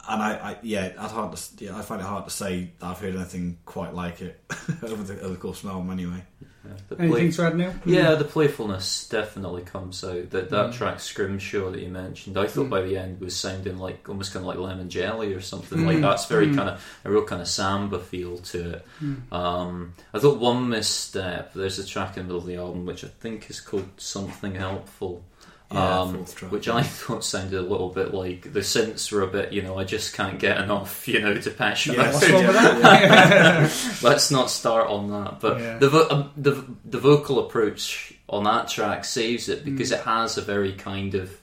and 0.09 0.23
I, 0.23 0.31
I 0.33 0.57
yeah, 0.63 0.85
it's 0.87 1.13
hard 1.13 1.37
to 1.37 1.65
yeah, 1.65 1.77
I 1.77 1.83
find 1.83 2.01
it 2.01 2.05
hard 2.07 2.25
to 2.25 2.31
say 2.31 2.71
that 2.79 2.87
I've 2.87 2.99
heard 2.99 3.15
anything 3.15 3.59
quite 3.67 3.95
like 3.95 4.21
it 4.23 4.41
over 4.83 5.03
the 5.03 5.21
over 5.21 5.35
the 5.35 5.37
course 5.37 5.61
of 5.61 5.67
an 5.67 5.71
album. 5.77 5.91
Anyway, 5.91 6.23
Yeah. 6.65 6.73
The 6.89 6.99
Anything 6.99 7.11
play- 7.13 7.31
to 7.33 7.43
add, 7.47 7.57
Niall? 7.57 7.75
Yeah, 7.87 8.15
the 8.17 8.25
playfulness 8.25 9.09
definitely 9.09 9.63
comes 9.63 10.03
out. 10.05 10.31
That 10.31 10.51
that 10.51 10.71
Mm. 10.71 10.75
track 10.75 11.01
Scrimshaw 11.01 11.71
that 11.71 11.81
you 11.81 11.89
mentioned, 11.89 12.37
I 12.37 12.47
thought 12.47 12.67
Mm. 12.67 12.71
by 12.71 12.83
the 12.83 12.97
end 12.99 13.21
was 13.21 13.35
sounding 13.37 13.79
like 13.79 14.09
almost 14.09 14.33
kind 14.33 14.43
of 14.45 14.49
like 14.49 14.59
lemon 14.59 14.91
jelly 14.91 15.33
or 15.35 15.41
something 15.41 15.87
like 15.87 15.99
Mm. 15.99 16.03
that's 16.03 16.27
very 16.27 16.49
Mm. 16.49 16.57
kind 16.57 16.69
of 16.71 16.85
a 17.05 17.11
real 17.11 17.25
kind 17.25 17.41
of 17.41 17.49
samba 17.49 17.99
feel 17.99 18.39
to 18.39 18.71
it. 18.73 18.87
Mm. 19.03 19.33
Um, 19.33 19.95
I 20.13 20.19
thought 20.19 20.39
one 20.41 20.69
misstep. 20.69 21.55
There's 21.55 21.79
a 21.79 21.87
track 21.87 22.17
in 22.17 22.23
the 22.23 22.27
middle 22.27 22.41
of 22.41 22.47
the 22.47 22.57
album 22.57 22.85
which 22.87 23.05
I 23.05 23.09
think 23.09 23.49
is 23.51 23.61
called 23.61 23.89
Something 23.97 24.55
Helpful. 24.57 25.25
Yeah, 25.71 26.01
um, 26.01 26.25
track. 26.25 26.51
which 26.51 26.67
I 26.69 26.83
thought 26.83 27.23
sounded 27.25 27.59
a 27.59 27.63
little 27.63 27.91
bit 27.91 28.15
like 28.15 28.53
the 28.55 28.61
synths 28.61 29.13
were 29.13 29.21
a 29.23 29.27
bit, 29.27 29.53
you 29.53 29.61
know, 29.61 29.79
I 29.79 29.85
just 29.85 30.15
can't 30.15 30.39
get 30.39 30.59
enough, 30.61 31.07
you 31.13 31.21
know, 31.21 31.35
to 31.39 31.51
passion. 31.51 31.95
Yeah, 31.95 32.11
What's 32.13 32.29
wrong 32.31 32.47
with 32.47 32.57
that? 32.57 33.99
Let's 34.03 34.31
not 34.31 34.51
start 34.51 34.89
on 34.89 35.11
that. 35.11 35.41
But 35.41 35.61
Yeah. 35.61 35.79
the, 35.79 35.89
vo- 35.91 36.09
um, 36.11 36.31
the 36.37 36.65
the 36.87 36.99
vocal 36.99 37.39
approach 37.47 38.15
on 38.31 38.45
that 38.45 38.69
track 38.69 39.05
saves 39.05 39.49
it 39.51 39.65
because 39.65 39.93
it 39.93 40.01
has 40.01 40.39
a 40.39 40.43
very 40.43 40.73
kind 40.73 41.15
of. 41.15 41.39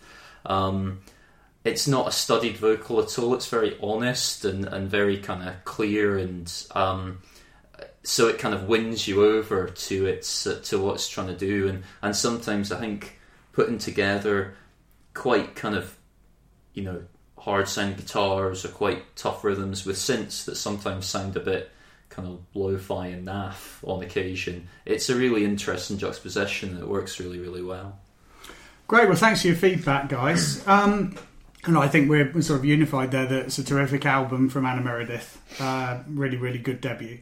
Um, 0.46 1.02
it's 1.64 1.88
not 1.88 2.08
a 2.08 2.12
studied 2.12 2.58
vocal 2.58 3.02
at 3.02 3.18
all. 3.18 3.34
It's 3.34 3.48
very 3.50 3.76
honest 3.82 4.46
and, 4.46 4.66
and 4.66 4.88
very 4.90 5.18
kind 5.18 5.48
of 5.50 5.64
clear, 5.66 6.16
and 6.18 6.52
um, 6.76 7.20
so 8.04 8.28
it 8.28 8.38
kind 8.38 8.54
of 8.54 8.64
wins 8.68 9.08
you 9.08 9.26
over 9.26 9.68
to 9.68 10.06
its 10.06 10.46
uh, 10.46 10.60
to 10.66 10.78
what 10.80 10.96
it's 10.96 11.08
trying 11.10 11.28
to 11.28 11.36
do. 11.36 11.68
And 11.68 11.84
and 12.04 12.16
sometimes 12.16 12.72
I 12.72 12.80
think 12.80 13.20
putting 13.56 13.78
together 13.78 14.54
quite 15.14 15.56
kind 15.56 15.76
of 15.76 15.98
you 16.74 16.84
know 16.84 17.02
hard 17.38 17.68
sound 17.68 17.96
guitars 17.96 18.66
or 18.66 18.70
quite 18.70 19.16
tough 19.16 19.44
rhythms 19.44 19.86
with 19.86 19.96
synths 19.96 20.46
that 20.46 20.56
sometimes 20.56 21.06
sound 21.06 21.36
a 21.38 21.40
bit 21.40 21.72
kind 22.10 22.28
of 22.28 22.40
lo-fi 22.54 23.08
and 23.08 23.28
naff 23.28 23.88
on 23.88 24.04
occasion. 24.04 24.68
It's 24.86 25.10
a 25.10 25.16
really 25.16 25.46
interesting 25.46 25.98
juxtaposition 25.98 26.80
that 26.80 26.88
works 26.88 27.20
really, 27.20 27.40
really 27.40 27.62
well. 27.62 28.00
Great. 28.88 29.08
Well, 29.08 29.18
thanks 29.18 29.42
for 29.42 29.48
your 29.48 29.56
feedback, 29.56 30.10
guys. 30.10 30.66
Um, 30.68 31.18
and 31.66 31.78
I 31.78 31.88
think 31.88 32.10
we're, 32.10 32.42
sort 32.42 32.60
of 32.60 32.66
unified 32.66 33.12
there 33.12 33.26
that 33.26 33.46
it's 33.46 33.58
a 33.58 33.64
terrific 33.64 34.06
album 34.06 34.50
from 34.50 34.66
Anna 34.66 34.82
Meredith. 34.82 35.42
Uh, 35.60 36.00
really, 36.08 36.38
really 36.38 36.60
good 36.60 36.80
debut. 36.82 37.20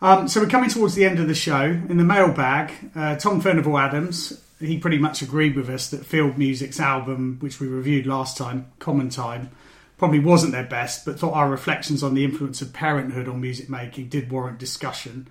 Um, 0.00 0.28
so 0.28 0.40
we're 0.40 0.48
coming 0.48 0.70
towards 0.70 0.94
the 0.94 1.04
end 1.04 1.18
of 1.18 1.28
the 1.28 1.34
show. 1.34 1.62
In 1.62 1.96
the 1.96 2.04
mailbag, 2.04 2.72
uh, 2.94 3.16
Tom 3.16 3.40
Furnival 3.40 3.76
Adams, 3.78 4.40
he 4.60 4.78
pretty 4.78 4.98
much 4.98 5.22
agreed 5.22 5.56
with 5.56 5.68
us 5.68 5.88
that 5.90 6.04
Field 6.06 6.36
Music's 6.38 6.78
album, 6.78 7.38
which 7.40 7.58
we 7.60 7.66
reviewed 7.66 8.06
last 8.06 8.36
time, 8.36 8.66
Common 8.78 9.08
Time, 9.08 9.50
probably 9.98 10.18
wasn't 10.20 10.52
their 10.52 10.64
best, 10.64 11.04
but 11.04 11.18
thought 11.18 11.32
our 11.34 11.48
reflections 11.50 12.02
on 12.02 12.14
the 12.14 12.24
influence 12.24 12.62
of 12.62 12.72
parenthood 12.72 13.28
on 13.28 13.40
music 13.40 13.68
making 13.68 14.08
did 14.08 14.30
warrant 14.30 14.58
discussion. 14.58 15.26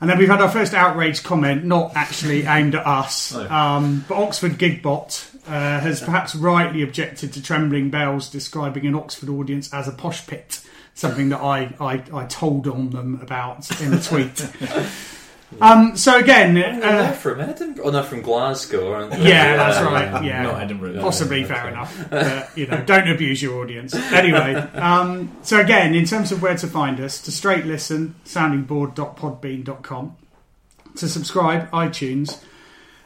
And 0.00 0.08
then 0.08 0.18
we've 0.18 0.28
had 0.28 0.40
our 0.40 0.48
first 0.50 0.74
outrage 0.74 1.24
comment, 1.24 1.64
not 1.64 1.92
actually 1.96 2.44
aimed 2.44 2.76
at 2.76 2.86
us, 2.86 3.34
Oh. 3.34 3.48
um, 3.48 4.04
but 4.08 4.16
Oxford 4.16 4.52
Gigbot 4.52 5.24
uh, 5.48 5.80
has 5.80 6.00
perhaps 6.00 6.36
rightly 6.36 6.82
objected 6.82 7.32
to 7.32 7.42
Trembling 7.42 7.90
Bells 7.90 8.30
describing 8.30 8.86
an 8.86 8.94
Oxford 8.94 9.28
audience 9.28 9.72
as 9.74 9.88
a 9.88 9.92
posh 9.92 10.24
pit, 10.28 10.60
something 10.94 11.30
that 11.30 11.40
I, 11.40 11.74
I, 11.80 12.02
I 12.12 12.26
told 12.26 12.68
on 12.68 12.90
them 12.90 13.18
about 13.20 13.68
in 13.80 13.92
a 13.94 14.00
tweet. 14.00 14.46
Um, 15.60 15.96
so 15.96 16.18
again, 16.18 16.56
Oh, 16.58 16.80
they're 16.80 17.08
uh, 17.08 17.12
from 17.12 17.40
Edinburgh. 17.40 17.84
Oh, 17.86 17.90
no, 17.90 18.02
from 18.02 18.20
Glasgow, 18.22 18.92
aren't 18.92 19.12
they? 19.12 19.28
yeah, 19.28 19.56
that's 19.56 19.80
right. 19.82 20.22
Yeah, 20.22 20.42
Not 20.42 20.60
Edinburgh. 20.60 21.00
possibly 21.00 21.40
Yeah, 21.40 21.46
fair 21.46 21.60
okay. 21.60 21.68
enough. 21.68 22.10
But, 22.10 22.50
you 22.58 22.66
know, 22.66 22.82
don't 22.84 23.08
abuse 23.08 23.40
your 23.42 23.62
audience. 23.62 23.94
Anyway, 23.94 24.54
um, 24.74 25.34
so 25.42 25.58
again, 25.58 25.94
in 25.94 26.04
terms 26.04 26.32
of 26.32 26.42
where 26.42 26.56
to 26.56 26.66
find 26.66 27.00
us, 27.00 27.20
to 27.22 27.32
straight 27.32 27.64
listen, 27.64 28.14
soundingbored.podbean.com, 28.26 30.16
to 30.96 31.08
subscribe, 31.08 31.70
iTunes, 31.70 32.42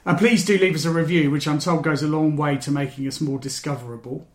and 0.05 0.18
please 0.18 0.45
do 0.45 0.59
leave 0.59 0.74
us 0.74 0.84
a 0.84 0.90
review, 0.90 1.30
which 1.30 1.47
I'm 1.47 1.59
told 1.61 1.84
goes 1.84 2.03
a 2.03 2.09
long 2.09 2.36
way 2.36 2.57
to 2.59 2.70
making 2.72 3.07
us 3.07 3.20
more 3.20 3.38
discoverable. 3.38 4.26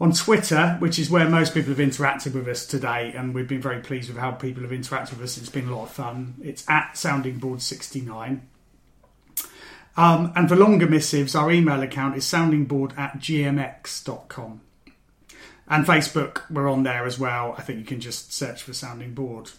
On 0.00 0.12
Twitter, 0.12 0.76
which 0.78 0.98
is 0.98 1.10
where 1.10 1.28
most 1.28 1.54
people 1.54 1.70
have 1.70 1.78
interacted 1.78 2.34
with 2.34 2.46
us 2.46 2.66
today, 2.66 3.12
and 3.16 3.34
we've 3.34 3.48
been 3.48 3.60
very 3.60 3.80
pleased 3.80 4.08
with 4.08 4.18
how 4.18 4.30
people 4.30 4.62
have 4.62 4.70
interacted 4.70 5.10
with 5.10 5.22
us. 5.22 5.38
It's 5.38 5.48
been 5.48 5.68
a 5.68 5.76
lot 5.76 5.84
of 5.84 5.90
fun. 5.90 6.34
It's 6.42 6.68
at 6.68 6.92
soundingbored69. 6.94 8.40
Um, 9.96 10.32
and 10.36 10.48
for 10.48 10.54
longer 10.54 10.86
missives, 10.86 11.34
our 11.34 11.50
email 11.50 11.82
account 11.82 12.16
is 12.16 12.24
soundingbored 12.24 12.96
at 12.96 13.18
gmx.com. 13.18 14.60
And 15.66 15.84
Facebook, 15.84 16.42
we're 16.48 16.70
on 16.70 16.84
there 16.84 17.04
as 17.04 17.18
well. 17.18 17.56
I 17.58 17.62
think 17.62 17.80
you 17.80 17.84
can 17.84 18.00
just 18.00 18.32
search 18.32 18.62
for 18.62 18.72
Sounding 18.72 19.12
Bored. 19.12 19.50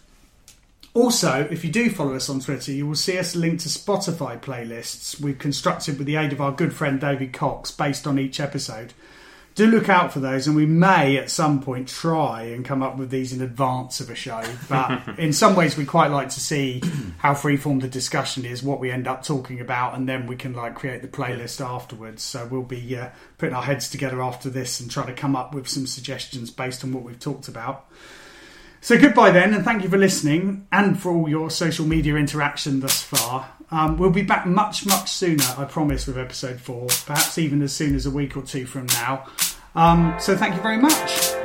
Also, 0.92 1.46
if 1.50 1.64
you 1.64 1.70
do 1.70 1.88
follow 1.90 2.14
us 2.14 2.28
on 2.28 2.40
Twitter, 2.40 2.72
you 2.72 2.86
will 2.86 2.96
see 2.96 3.16
us 3.16 3.36
linked 3.36 3.62
to 3.62 3.68
Spotify 3.68 4.40
playlists 4.40 5.20
we've 5.20 5.38
constructed 5.38 5.98
with 5.98 6.06
the 6.06 6.16
aid 6.16 6.32
of 6.32 6.40
our 6.40 6.50
good 6.50 6.72
friend 6.72 7.00
David 7.00 7.32
Cox 7.32 7.70
based 7.70 8.06
on 8.06 8.18
each 8.18 8.40
episode. 8.40 8.92
Do 9.60 9.66
look 9.66 9.90
out 9.90 10.10
for 10.10 10.20
those, 10.20 10.46
and 10.46 10.56
we 10.56 10.64
may 10.64 11.18
at 11.18 11.30
some 11.30 11.62
point 11.62 11.86
try 11.86 12.44
and 12.44 12.64
come 12.64 12.82
up 12.82 12.96
with 12.96 13.10
these 13.10 13.34
in 13.34 13.42
advance 13.42 14.00
of 14.00 14.08
a 14.08 14.14
show. 14.14 14.42
But 14.70 15.02
in 15.18 15.34
some 15.34 15.54
ways, 15.54 15.76
we 15.76 15.84
quite 15.84 16.10
like 16.10 16.30
to 16.30 16.40
see 16.40 16.80
how 17.18 17.34
freeform 17.34 17.82
the 17.82 17.86
discussion 17.86 18.46
is, 18.46 18.62
what 18.62 18.80
we 18.80 18.90
end 18.90 19.06
up 19.06 19.22
talking 19.22 19.60
about, 19.60 19.96
and 19.96 20.08
then 20.08 20.26
we 20.26 20.34
can 20.34 20.54
like 20.54 20.76
create 20.76 21.02
the 21.02 21.08
playlist 21.08 21.62
afterwards. 21.62 22.22
So 22.22 22.48
we'll 22.50 22.62
be 22.62 22.96
uh, 22.96 23.10
putting 23.36 23.54
our 23.54 23.62
heads 23.62 23.90
together 23.90 24.22
after 24.22 24.48
this 24.48 24.80
and 24.80 24.90
try 24.90 25.04
to 25.04 25.12
come 25.12 25.36
up 25.36 25.54
with 25.54 25.68
some 25.68 25.86
suggestions 25.86 26.50
based 26.50 26.82
on 26.82 26.94
what 26.94 27.02
we've 27.02 27.20
talked 27.20 27.46
about. 27.46 27.86
So 28.80 28.98
goodbye 28.98 29.30
then, 29.30 29.52
and 29.52 29.62
thank 29.62 29.82
you 29.82 29.90
for 29.90 29.98
listening 29.98 30.68
and 30.72 30.98
for 30.98 31.12
all 31.12 31.28
your 31.28 31.50
social 31.50 31.84
media 31.84 32.16
interaction 32.16 32.80
thus 32.80 33.02
far. 33.02 33.52
Um, 33.70 33.98
we'll 33.98 34.08
be 34.08 34.22
back 34.22 34.46
much, 34.46 34.86
much 34.86 35.12
sooner, 35.12 35.44
I 35.58 35.66
promise, 35.66 36.06
with 36.06 36.16
episode 36.16 36.58
four, 36.58 36.86
perhaps 37.04 37.36
even 37.36 37.60
as 37.60 37.74
soon 37.74 37.94
as 37.94 38.06
a 38.06 38.10
week 38.10 38.38
or 38.38 38.42
two 38.42 38.64
from 38.64 38.86
now. 38.86 39.26
Um, 39.74 40.14
so 40.18 40.36
thank 40.36 40.54
you 40.54 40.62
very 40.62 40.78
much. 40.78 41.39